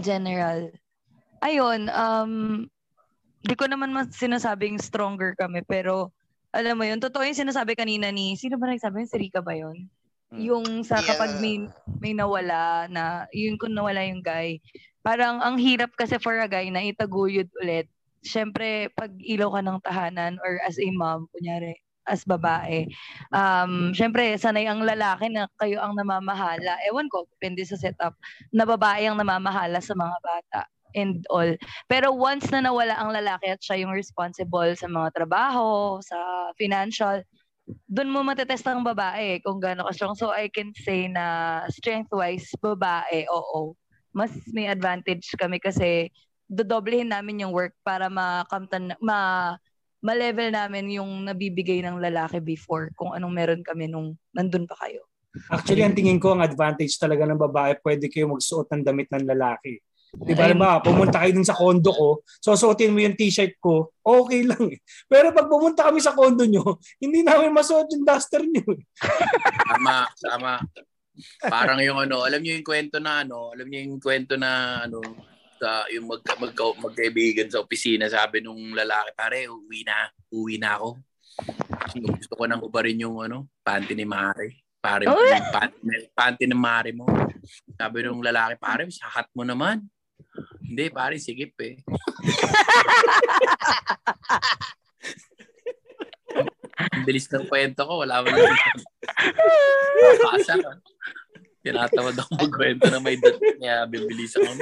[0.00, 0.60] general.
[1.44, 2.32] Ayun, um,
[3.44, 6.08] di ko naman mas sinasabing stronger kami, pero
[6.54, 9.10] alam mo yun, totoo yung sinasabi kanina ni, sino ba nagsabi yun?
[9.10, 9.90] Si Rika ba yun?
[10.34, 11.68] Yung sa kapag may,
[12.00, 14.58] may nawala na, yun kung nawala yung guy,
[15.04, 17.86] parang ang hirap kasi for a guy na itaguyod ulit.
[18.24, 21.76] Siyempre, pag ilaw ka ng tahanan or as a mom, kunyari,
[22.08, 22.88] as babae,
[23.28, 26.80] um, syempre, sanay ang lalaki na kayo ang namamahala.
[26.88, 28.16] Ewan ko, depende sa setup,
[28.48, 30.60] na babae ang namamahala sa mga bata
[30.94, 31.50] and all.
[31.90, 36.16] Pero once na nawala ang lalaki at siya yung responsible sa mga trabaho, sa
[36.56, 37.20] financial,
[37.88, 40.14] doon mo matetest ang babae kung gaano ka strong.
[40.16, 43.74] So I can say na strength-wise, babae, oo.
[44.14, 46.12] Mas may advantage kami kasi
[46.46, 49.52] dodoblehin namin yung work para makamtan, ma,
[50.04, 55.00] ma-level namin yung nabibigay ng lalaki before kung anong meron kami nung nandun pa kayo.
[55.50, 59.26] Actually, ang tingin ko, ang advantage talaga ng babae, pwede kayo magsuot ng damit ng
[59.26, 59.82] lalaki.
[60.22, 62.08] Di ba, ba, pumunta kayo dun sa kondo ko,
[62.38, 64.78] susuotin mo yung t-shirt ko, okay lang eh.
[65.10, 68.62] Pero pag pumunta kami sa kondo nyo, hindi namin masuot yung duster nyo.
[68.62, 68.82] eh.
[69.74, 70.52] Tama, tama.
[71.46, 74.98] Parang yung ano, alam niyo yung kwento na ano, alam niyo yung kwento na ano,
[75.58, 80.78] sa yung mag, mag, magkaibigan sa opisina, sabi nung lalaki, pare, uwi na, uwi na
[80.78, 80.98] ako.
[82.18, 84.62] Gusto ko nang ubarin yung ano, panty ni Mare.
[84.82, 87.06] Pare, yung panty, panty ni Mare mo.
[87.78, 89.86] Sabi nung lalaki, pare, sahat mo naman.
[90.64, 91.76] Hindi, pare, sigip eh.
[96.94, 98.58] Ang bilis ng kwento ko, wala mo lang.
[100.18, 100.72] Nakasa ka.
[101.64, 104.52] Tinatawad ako magkwento na may dat niya, bibilis ako.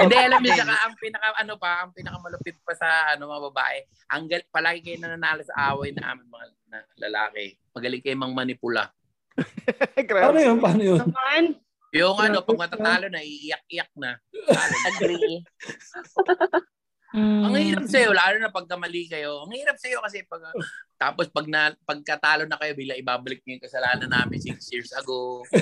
[0.00, 3.52] Hindi, alam niyo, saka ang pinaka, ano pa, ang pinaka malupit pa sa ano, mga
[3.52, 7.60] babae, ang gal- palagi kayo nananalo sa away na amin mga na, lalaki.
[7.76, 8.88] Magaling kayo mang manipula.
[10.08, 10.56] Paano yun?
[10.64, 10.96] Paano yun?
[10.96, 11.60] Naman,
[11.96, 14.20] Yung ano, pag matatalo na, iiyak-iyak na.
[14.92, 15.40] Agree.
[17.16, 19.48] Ang hirap sa'yo, lalo na pagka mali kayo.
[19.48, 20.52] Ang hirap sa'yo kasi pag,
[21.00, 25.40] tapos pag na, pagkatalo na kayo, bila ibabalik niyo yung kasalanan namin six years ago.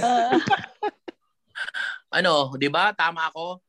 [2.18, 2.90] ano, di ba?
[2.90, 3.62] Tama ako?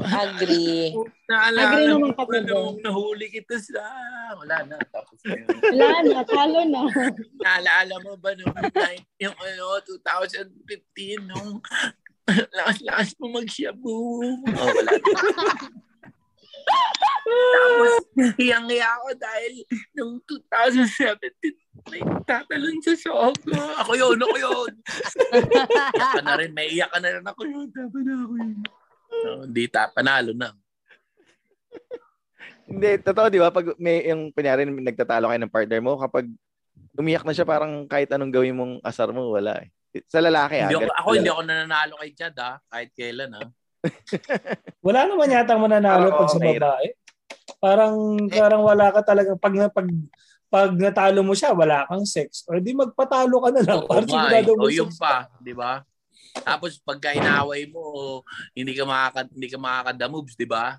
[0.00, 0.96] Agree.
[1.30, 3.84] Naalala Agree naman kami nung nahuli kita sa...
[4.40, 4.76] Wala na.
[4.88, 6.82] Tapos wala na, talo na.
[7.44, 8.54] Naalala mo ba nung
[9.20, 11.60] yung ano, 2015 nung
[12.56, 13.96] lakas-lakas mo mag-shabu?
[14.32, 14.92] Oh, wala.
[17.40, 17.94] Tapos,
[18.38, 19.52] hiyang-hiya ako dahil
[19.96, 21.58] nung 2017,
[21.90, 23.56] may tatalon sa show ko.
[23.82, 24.72] Ako yun, ako yun.
[25.96, 27.66] iyak ka na rin, may iyak ka na rin ako yun.
[27.74, 28.58] Tapa na ako yun.
[29.10, 30.54] No, hindi ta, panalo na.
[32.70, 33.50] Hindi, totoo, di ba?
[33.50, 36.30] Pag may yung, kunyari, nagtatalo kayo ng partner mo, kapag
[36.94, 39.74] umiyak na siya, parang kahit anong gawin mong asar mo, wala eh.
[40.06, 40.78] Sa lalaki, Hindi ah.
[40.78, 41.16] ako, ganun ako pala.
[41.18, 43.42] hindi ako nananalo kay Chad ha, kahit kailan ha.
[44.86, 46.86] Wala naman yata mananalo Oo, pag sa babae.
[47.58, 47.94] Parang
[48.30, 49.88] parang wala ka talaga pag pag
[50.46, 52.44] pag natalo mo siya, wala kang sex.
[52.46, 53.80] Or di magpatalo ka na lang.
[53.82, 54.12] Oo Para nga eh.
[54.14, 55.00] sigurado mo O yung sex.
[55.00, 55.80] pa, di ba?
[56.44, 58.22] Tapos pagka inaway mo,
[58.54, 60.78] hindi ka makaka hindi ka makakada moves, di ba?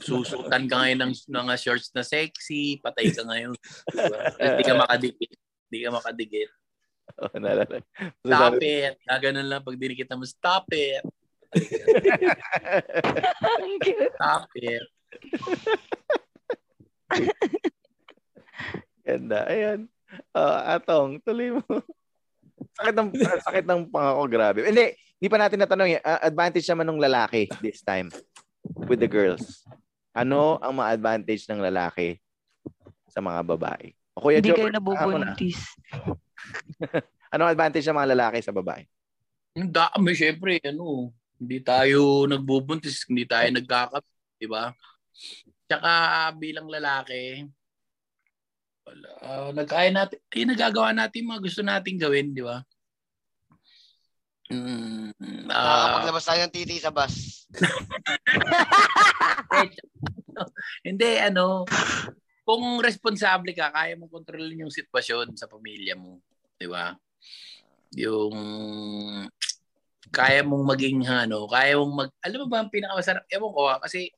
[0.00, 3.52] Susutan ka ngayon ng mga shorts na sexy, patay ka ngayon.
[3.92, 4.18] Diba?
[4.40, 5.32] Hindi ka makadikit.
[5.68, 6.50] Hindi ka makadikit.
[7.18, 7.82] Oo, naalala.
[8.24, 8.94] Stop it.
[9.04, 11.02] Gaganon lang pag dinikita mo, stop it.
[14.16, 14.86] Stop it.
[19.04, 19.48] Ganda.
[19.48, 19.88] Ayan.
[20.32, 21.64] Uh, atong, tuloy mo.
[22.78, 23.08] Sakit ng
[23.46, 24.60] sakit ng pangako, grabe.
[24.66, 26.00] Hindi, hindi pa natin natanong eh.
[26.02, 28.08] Ah, advantage naman ng lalaki this time
[28.86, 29.62] with the girls.
[30.14, 32.18] Ano ang mga advantage ng lalaki
[33.10, 33.94] sa mga babae?
[34.18, 34.78] O Kuya Hindi Joe, kayo ako na.
[34.78, 35.58] nabubuntis.
[37.28, 38.88] Ano ang advantage ng mga lalaki sa babae?
[39.52, 44.00] Ang dami, syempre, ano, hindi tayo nagbubuntis, hindi tayo nagkakap,
[44.40, 44.72] di ba?
[45.68, 45.92] Tsaka
[46.40, 47.44] bilang lalaki,
[48.88, 52.64] wala, ah, nagkaya natin, ay nagagawa natin mga gusto nating gawin, di ba?
[54.48, 55.12] Mm,
[55.52, 57.44] ah, Nakakapaglabas tayo ng titi sa bus.
[60.88, 61.68] hindi, ano,
[62.48, 66.24] kung responsable ka, kaya mong kontrolin yung sitwasyon sa pamilya mo,
[66.56, 66.96] di ba?
[67.92, 68.32] Yung
[70.08, 73.28] kaya mong maging ano, kaya mong mag alam mo ba ang pinakamasarap?
[73.28, 74.08] Ewan ko ah, kasi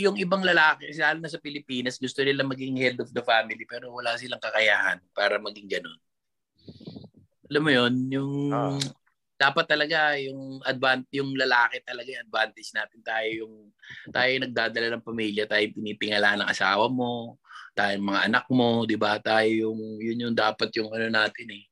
[0.00, 3.92] yung ibang lalaki, lalo na sa Pilipinas, gusto nila maging head of the family pero
[3.92, 5.98] wala silang kakayahan para maging ganun.
[7.50, 8.78] Alam mo yun, yung Ah.
[9.40, 13.54] dapat talaga yung advan yung lalaki talaga yung advantage natin tayo yung
[14.12, 17.40] tayo yung nagdadala ng pamilya tayo yung pinitingala ng asawa mo
[17.72, 21.56] tayo yung mga anak mo di ba tayo yung yun yung dapat yung ano natin
[21.56, 21.64] eh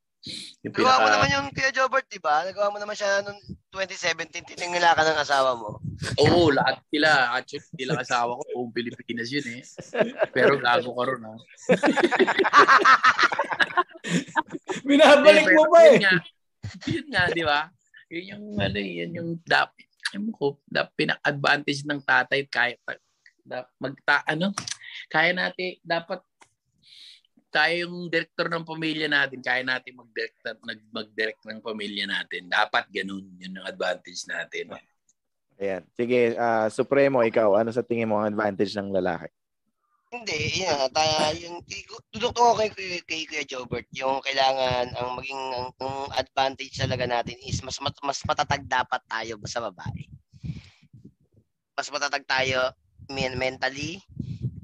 [0.67, 2.43] yung Nagawa mo pinaka- naman yung Kuya Jobert, di ba?
[2.43, 3.39] Nagawa mo naman siya noong
[3.71, 5.79] 2017, titingala ka ng asawa mo.
[6.19, 7.39] Oo, lahat sila.
[7.39, 8.43] Actually, hindi lang asawa ko.
[8.55, 9.63] Buong Pilipinas yun eh.
[10.35, 11.35] Pero gago ka ron ha.
[14.89, 15.89] Binabalik Hindi, mo pa eh.
[15.89, 16.15] Yun nga,
[16.89, 17.61] yun nga di ba?
[18.09, 19.71] Yun yung, ano, eh, yun yung dap,
[20.17, 22.81] ano ko, dap, pinak-advantage ng tatay kahit
[23.45, 24.53] dap, magta, ano,
[25.09, 26.21] kaya natin, dapat
[27.49, 32.49] tayo yung director ng pamilya natin, kaya natin mag-direct, mag, mag-direct ng pamilya natin.
[32.49, 34.77] Dapat ganun, yun yung advantage natin.
[35.59, 35.83] Ayan.
[35.97, 39.33] Sige, ah, Supremo, ikaw, ano sa tingin mo ang advantage ng lalaki?
[40.09, 41.57] Hindi, yun nga, tayo, yung,
[42.09, 47.05] tudok ko kay, kay, kay Kuya Jobert, yung kailangan, ang maging, ang, ang advantage talaga
[47.05, 50.09] natin is mas, mat, mas matatag dapat tayo sa babae.
[51.77, 52.73] Mas matatag tayo
[53.13, 54.01] men- mentally,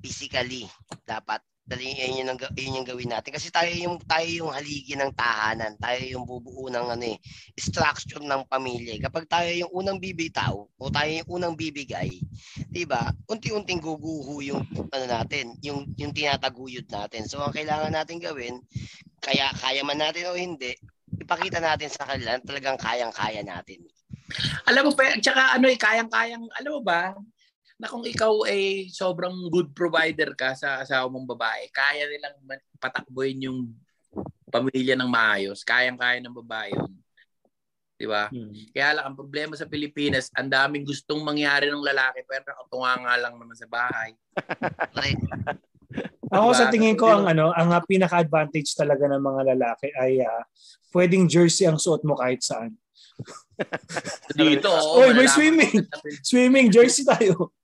[0.00, 0.64] physically,
[1.04, 1.44] dapat.
[1.64, 3.32] Dali, yun, yun, ang, ga- yun yung gawin natin.
[3.32, 5.80] Kasi tayo yung, tayo yung haligi ng tahanan.
[5.80, 7.16] Tayo yung bubuo ng ano eh,
[7.56, 9.00] structure ng pamilya.
[9.08, 12.20] Kapag tayo yung unang bibitaw o tayo yung unang bibigay,
[12.68, 13.08] 'di ba?
[13.32, 14.60] Unti-unting guguho yung
[14.92, 17.24] ano natin, yung yung tinataguyod natin.
[17.24, 18.60] So ang kailangan natin gawin,
[19.24, 20.76] kaya kaya man natin o hindi,
[21.16, 23.80] ipakita natin sa kanila talagang kayang-kaya natin.
[24.68, 27.12] Alam mo pa, tsaka ano eh, kayang-kayang, alam mo ba,
[27.74, 32.38] na kung ikaw ay sobrang good provider ka sa asawa mong babae, kaya nilang
[32.78, 33.74] patakbuhin yung
[34.54, 35.66] pamilya ng maayos.
[35.66, 36.92] Kayang-kaya ng babae yun.
[37.94, 38.30] Di ba?
[38.70, 43.14] Kaya lang, ang problema sa Pilipinas, ang daming gustong mangyari ng lalaki pero nakatunga nga
[43.18, 44.14] lang naman sa bahay.
[46.34, 46.58] Ako Diba?
[46.58, 50.42] sa tingin ko ang ano, ang pinaka-advantage talaga ng mga lalaki ay ah,
[50.90, 52.74] pwedeng jersey ang suot mo kahit saan.
[54.34, 55.86] Dito, oo, Oy, may swimming.
[56.26, 57.54] Swimming jersey tayo.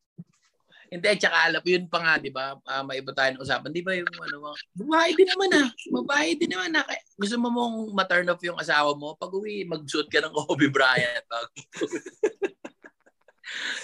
[0.91, 2.59] Hindi, tsaka alam, yun pa nga, di ba?
[2.67, 3.71] Ah, may iba tayo ng usapan.
[3.71, 5.69] Di ba yung ano, babae din naman ah.
[5.71, 6.87] Babae din naman ah.
[7.15, 11.23] Gusto mo mong ma-turn off yung asawa mo, pag uwi, mag-suit ka ng Kobe Bryant.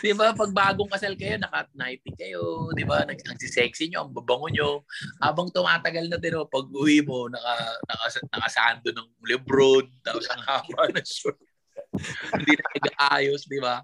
[0.03, 0.31] Di ba?
[0.35, 3.03] Pag bagong kasal kayo, naka-nighty kayo, di ba?
[3.03, 4.87] Nag sexy nyo, ang babango nyo.
[5.19, 7.55] Habang tumatagal na din, oh, pag uwi mo, naka,
[7.87, 11.39] naka, nakasando ng Lebron, tapos ang haba na short.
[12.35, 13.83] Hindi na nag-aayos, di ba?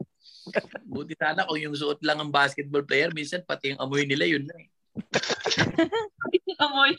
[0.86, 4.44] Buti sana kung yung suot lang ang basketball player, minsan pati yung amoy nila yun
[4.47, 4.69] na eh.
[6.64, 6.93] Amoy.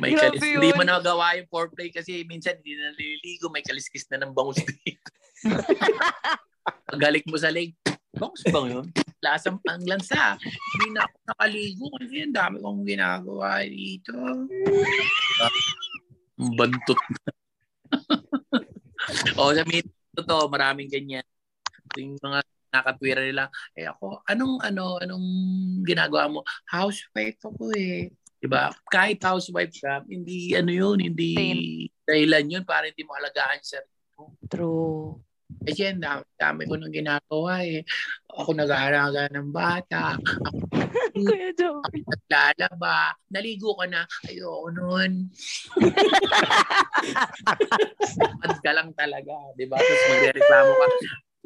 [0.00, 0.76] May Grabe kalis, hindi yun.
[0.76, 4.60] mo na magawa yung foreplay kasi minsan hindi na naliligo, may kaliskis na ng bangus
[4.60, 5.10] dito.
[6.92, 7.72] Pag halik mo sa leg,
[8.16, 8.86] bangus bang yun?
[9.24, 10.36] lasang ang lansa.
[10.36, 14.12] Hindi na ako nakaligo kasi ang dami kong ginagawa dito.
[16.36, 17.00] Bantot
[19.40, 21.24] o, sa meet, totoo, maraming ganyan.
[21.98, 22.40] Yung mga
[22.74, 23.46] nakatwira nila,
[23.78, 25.26] eh ako, anong, ano, anong
[25.86, 26.40] ginagawa mo?
[26.66, 28.10] Housewife ako eh.
[28.42, 28.74] Diba?
[28.90, 31.32] Kahit housewife ka, hindi, ano yun, hindi
[32.04, 33.78] dahilan yun para hindi mo alagaan sa
[34.46, 35.18] True.
[35.66, 37.86] eh, yan, dami, dami ko nang ginagawa eh.
[38.30, 40.18] Ako nag-aalaga ng bata.
[40.18, 40.58] Ako,
[41.14, 41.78] Kuya Joe.
[41.82, 43.14] ako naglalaba.
[43.30, 44.02] Naligo ka na.
[44.26, 45.12] Ayoko nun.
[48.44, 49.34] Ad ka lang talaga.
[49.54, 49.78] Di ba?
[49.78, 50.86] Tapos magreklamo ka.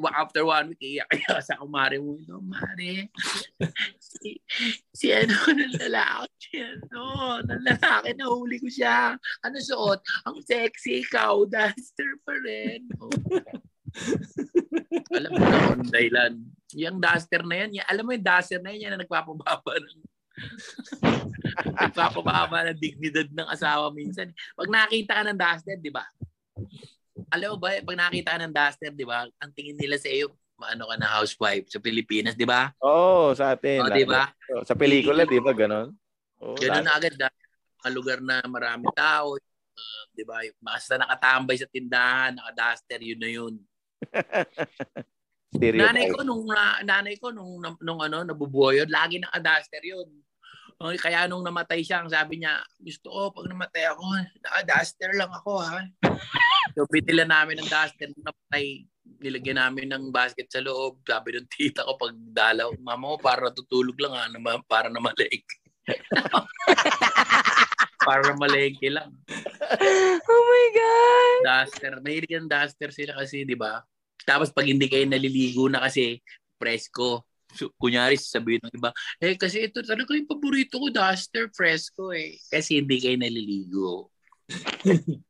[0.07, 2.15] After one week, iyak ka sa kumare mo.
[2.15, 3.11] Ito, mare.
[4.09, 4.35] Si,
[4.89, 6.33] si ano, ng lalaki.
[6.41, 9.13] Si ano, ng lalaki, nahuli ko siya.
[9.45, 10.01] Ano suot?
[10.25, 12.89] Ang sexy, ikaw, duster pa rin.
[12.97, 13.11] Oh.
[15.13, 16.33] alam mo na kung dahilan.
[16.73, 19.99] Yung duster na yan, yan- alam mo yung duster na yan, yan na nagpapababa ng
[21.79, 24.33] nagpapababa ng dignidad ng asawa minsan.
[24.57, 26.03] Pag nakita ka ng duster, di ba?
[27.27, 30.31] Alam mo ba, pag nakita ka ng duster, di ba, ang tingin nila sa iyo,
[30.59, 32.71] ano ka na housewife sa Pilipinas, di ba?
[32.83, 33.83] Oo, sa atin.
[33.83, 34.31] O, di ba?
[34.31, 34.63] lalo.
[34.67, 35.95] Sa pelikula, di ba, ganon?
[36.39, 36.87] Ganun lalo.
[36.87, 37.15] na agad.
[37.23, 37.33] ah.
[37.79, 40.43] Mga lugar na marami tao, uh, di ba?
[40.59, 43.53] Basta nakatambay sa tindahan, naka-duster, yun na yun.
[45.59, 50.05] Nanay ko nung na- nanay ko nung nung, nung ano nabubuhay yun, lagi naka-duster yun.
[50.79, 54.03] Okay, kaya nung namatay siya, ang sabi niya, gusto ko pag namatay ako,
[54.39, 55.83] naka-duster lang ako ha.
[56.79, 58.87] So binila namin ng duster nung namatay.
[59.19, 61.03] Nilagyan namin ng basket sa loob.
[61.03, 65.03] Sabi ng tita ko pag dalaw, mama ko para natutulog lang ha, nama- para na
[65.03, 65.43] malik.
[68.07, 69.11] para malengke lang.
[70.23, 71.39] Oh my God!
[71.43, 71.91] Duster.
[71.99, 73.83] Mahilig yung duster sila kasi, di ba?
[74.23, 76.23] Tapos pag hindi kayo naliligo na kasi,
[76.55, 77.27] presko.
[77.59, 82.39] So, kunyari, sabihin ng iba, eh kasi ito talaga yung paborito ko, duster, fresco eh.
[82.47, 84.15] Kasi hindi kayo naliligo.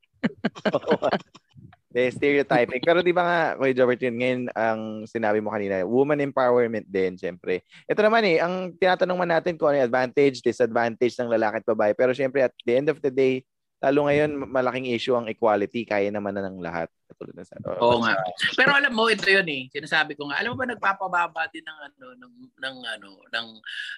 [1.89, 2.85] Eh, stereotyping.
[2.85, 7.17] Pero di ba nga, Kuya Jobert, yun, ngayon ang sinabi mo kanina, woman empowerment din,
[7.17, 7.65] syempre.
[7.89, 11.69] Ito naman eh, ang tinatanong man natin kung ano yung advantage, disadvantage ng lalaki at
[11.73, 11.97] babae.
[11.97, 13.41] Pero syempre, at the end of the day,
[13.81, 15.81] lalo ngayon, malaking issue ang equality.
[15.81, 16.93] Kaya naman na ng lahat.
[17.09, 18.13] Katulad ng sa, Oo nga.
[18.53, 19.65] Pero alam mo, ito yun eh.
[19.73, 23.47] Sinasabi ko nga, alam mo ba nagpapababa din ng ano, ng, ng ano, ng,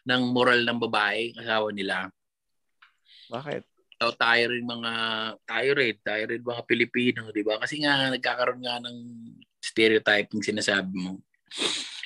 [0.08, 2.08] ng moral ng babae, asawa nila.
[3.28, 3.71] Bakit?
[4.02, 4.94] So, tayo rin mga,
[5.46, 7.62] tayo rin, tayo rin mga Pilipino, di ba?
[7.62, 8.98] Kasi nga, nagkakaroon nga ng
[9.62, 11.22] stereotyping sinasabi mo.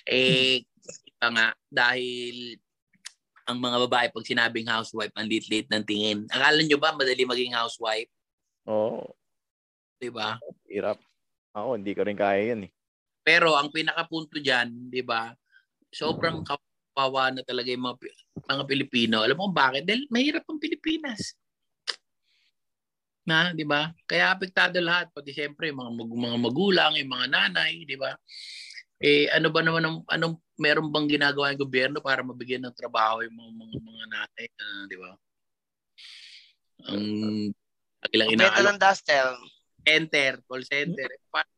[0.03, 2.59] Eh, ito nga, dahil
[3.47, 6.27] ang mga babae, pag sinabing housewife, ang lit-lit ng tingin.
[6.27, 8.11] Akala nyo ba madali maging housewife?
[8.67, 9.15] Oo.
[9.95, 10.35] Di ba?
[10.67, 10.99] Hirap.
[11.55, 12.72] Ako, hindi ko rin kaya yun eh.
[13.23, 15.31] Pero ang pinakapunto diyan, 'di ba?
[15.89, 17.97] Sobrang kawawa na talaga yung mga,
[18.43, 19.23] mga Pilipino.
[19.23, 19.88] Alam mo bakit?
[19.88, 21.34] Dahil mahirap ang Pilipinas.
[23.26, 23.89] Na, 'di ba?
[24.06, 28.14] Kaya apektado lahat, pati siyempre yung mga mag- mga magulang, yung mga nanay, 'di ba?
[29.02, 33.26] Eh ano ba naman ang anong meron bang ginagawa ng gobyerno para mabigyan ng trabaho
[33.26, 35.11] yung mga mga, mga nanay, ah, 'di ba?
[36.85, 37.06] Ang
[38.14, 39.38] ilang Benta inaalok ng
[39.85, 41.10] center, call center.
[41.10, 41.49] Eh, paano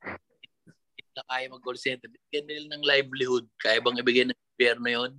[1.18, 2.08] na kaya mag-call center?
[2.14, 3.46] Bigyan nila ng livelihood.
[3.58, 5.12] Kaya bang ibigay ng gobyerno yun?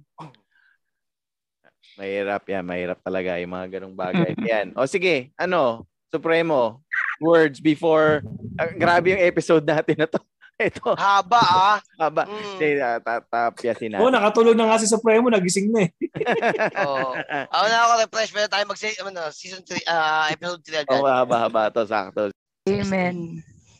[1.98, 2.62] Mahirap yan.
[2.62, 4.30] Mahirap talaga yung mga ganong bagay.
[4.46, 4.78] yan.
[4.78, 5.82] O sige, ano?
[6.09, 6.80] Supremo.
[7.20, 8.22] Words before.
[8.56, 10.20] ah, grabe yung episode natin na to.
[10.59, 10.98] Ito.
[10.98, 11.78] Haba ah.
[12.02, 12.26] Haba.
[12.26, 12.43] Mm.
[12.59, 14.14] Hindi, uh, tatapyasin Oo, natin.
[14.18, 15.90] nakatulog na nga si Supremo, nagising na eh.
[16.82, 17.14] Oo.
[17.55, 20.98] Ako na ako refresh pero tayo mag ano, season 3 ah episode 3 agad.
[20.98, 21.86] Oo, haba-haba to.
[21.86, 22.35] Sakto.
[22.66, 23.39] Amen.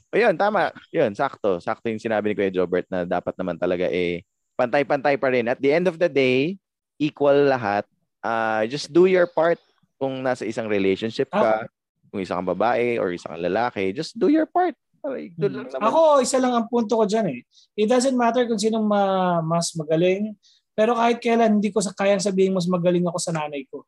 [0.09, 0.71] O yun, tama.
[0.95, 1.59] Yun, sakto.
[1.59, 4.23] Sakto yung sinabi ni Kuya Jobert na dapat naman talaga eh
[4.59, 5.47] pantay-pantay pa rin.
[5.47, 6.59] At the end of the day,
[6.99, 7.87] equal lahat.
[8.19, 9.63] Ah, just do your part
[10.03, 11.71] kung nasa isang relationship ka,
[12.09, 14.75] kung isa kang babae or isa kang lalaki, just do your part.
[14.99, 15.85] Aray, doon lang naman.
[15.85, 17.41] Ako, isa lang ang punto ko dyan eh.
[17.75, 20.35] It doesn't matter kung sinong ma- mas magaling,
[20.73, 23.87] pero kahit kailan hindi ko sa kayang sabihin mas magaling ako sa nanay ko.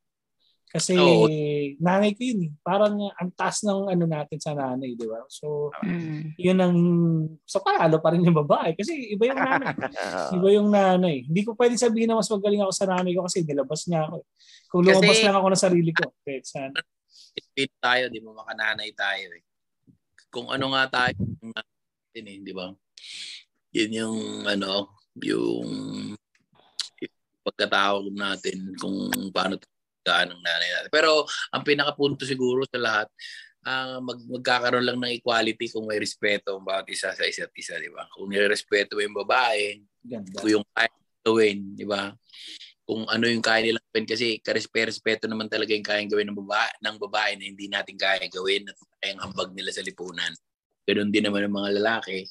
[0.71, 1.27] Kasi Oo.
[1.83, 2.51] nanay ko yun eh.
[2.63, 5.19] Parang ang taas ng ano natin sa nanay, di ba?
[5.27, 6.39] So, Mm.
[6.39, 6.77] yun ang
[7.43, 9.75] sa panalo pa rin yung babae kasi iba yung nanay.
[10.39, 11.27] iba yung nanay.
[11.27, 14.23] Hindi ko pwede sabihin na mas magaling ako sa nanay ko kasi nilabas niya ako.
[14.23, 14.27] eh.
[14.71, 16.05] Kung lumabas Kasi- lang ako ng sarili ko.
[16.23, 16.71] Kahit saan.
[17.55, 19.45] Fit tayo, di mo makananay tayo eh.
[20.31, 22.71] Kung ano nga tayo, yung natin eh, di ba?
[23.75, 25.69] Yun yung ano, yung
[27.41, 29.57] pagkatao natin kung paano
[30.05, 30.91] tayo ng nanay natin.
[30.93, 33.09] Pero ang pinakapunto siguro sa lahat,
[33.65, 37.77] ah, mag magkakaroon lang ng equality kung may respeto ang bawat isa sa isa't isa,
[37.77, 38.09] di ba?
[38.13, 40.41] Kung nirespeto mo yung babae, Ganda.
[40.41, 42.13] kung yung kaya gawin, di ba?
[42.91, 46.75] Kung ano yung kaya nilang gawin kasi karespeto naman talaga yung kayang gawin ng babae,
[46.83, 50.35] ng babae na hindi natin kaya gawin at kayang hambag nila sa lipunan.
[50.91, 52.27] Ganun din naman ng mga lalaki.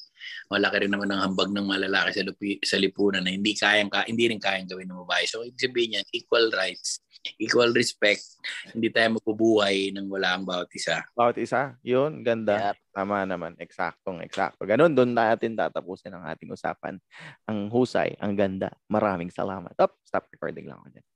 [0.52, 3.88] Malaki rin naman ang hambag ng mga lalaki sa, lupi, sa lipunan na hindi kayang
[4.04, 5.24] hindi rin kayang gawin ng babae.
[5.24, 7.00] So ibig sabihin niyan, equal rights,
[7.36, 8.40] equal respect.
[8.72, 11.04] Hindi tayo mabubuhay nang wala ang bawat isa.
[11.12, 11.76] Bawat isa.
[11.84, 12.72] Yun, ganda.
[12.90, 13.54] Tama naman.
[13.60, 14.64] Eksaktong, eksakto.
[14.64, 16.96] Ganun, doon natin tatapusin ang ating usapan.
[17.44, 18.72] Ang husay, ang ganda.
[18.88, 19.76] Maraming salamat.
[19.76, 21.06] Stop, stop recording lang ako dyan.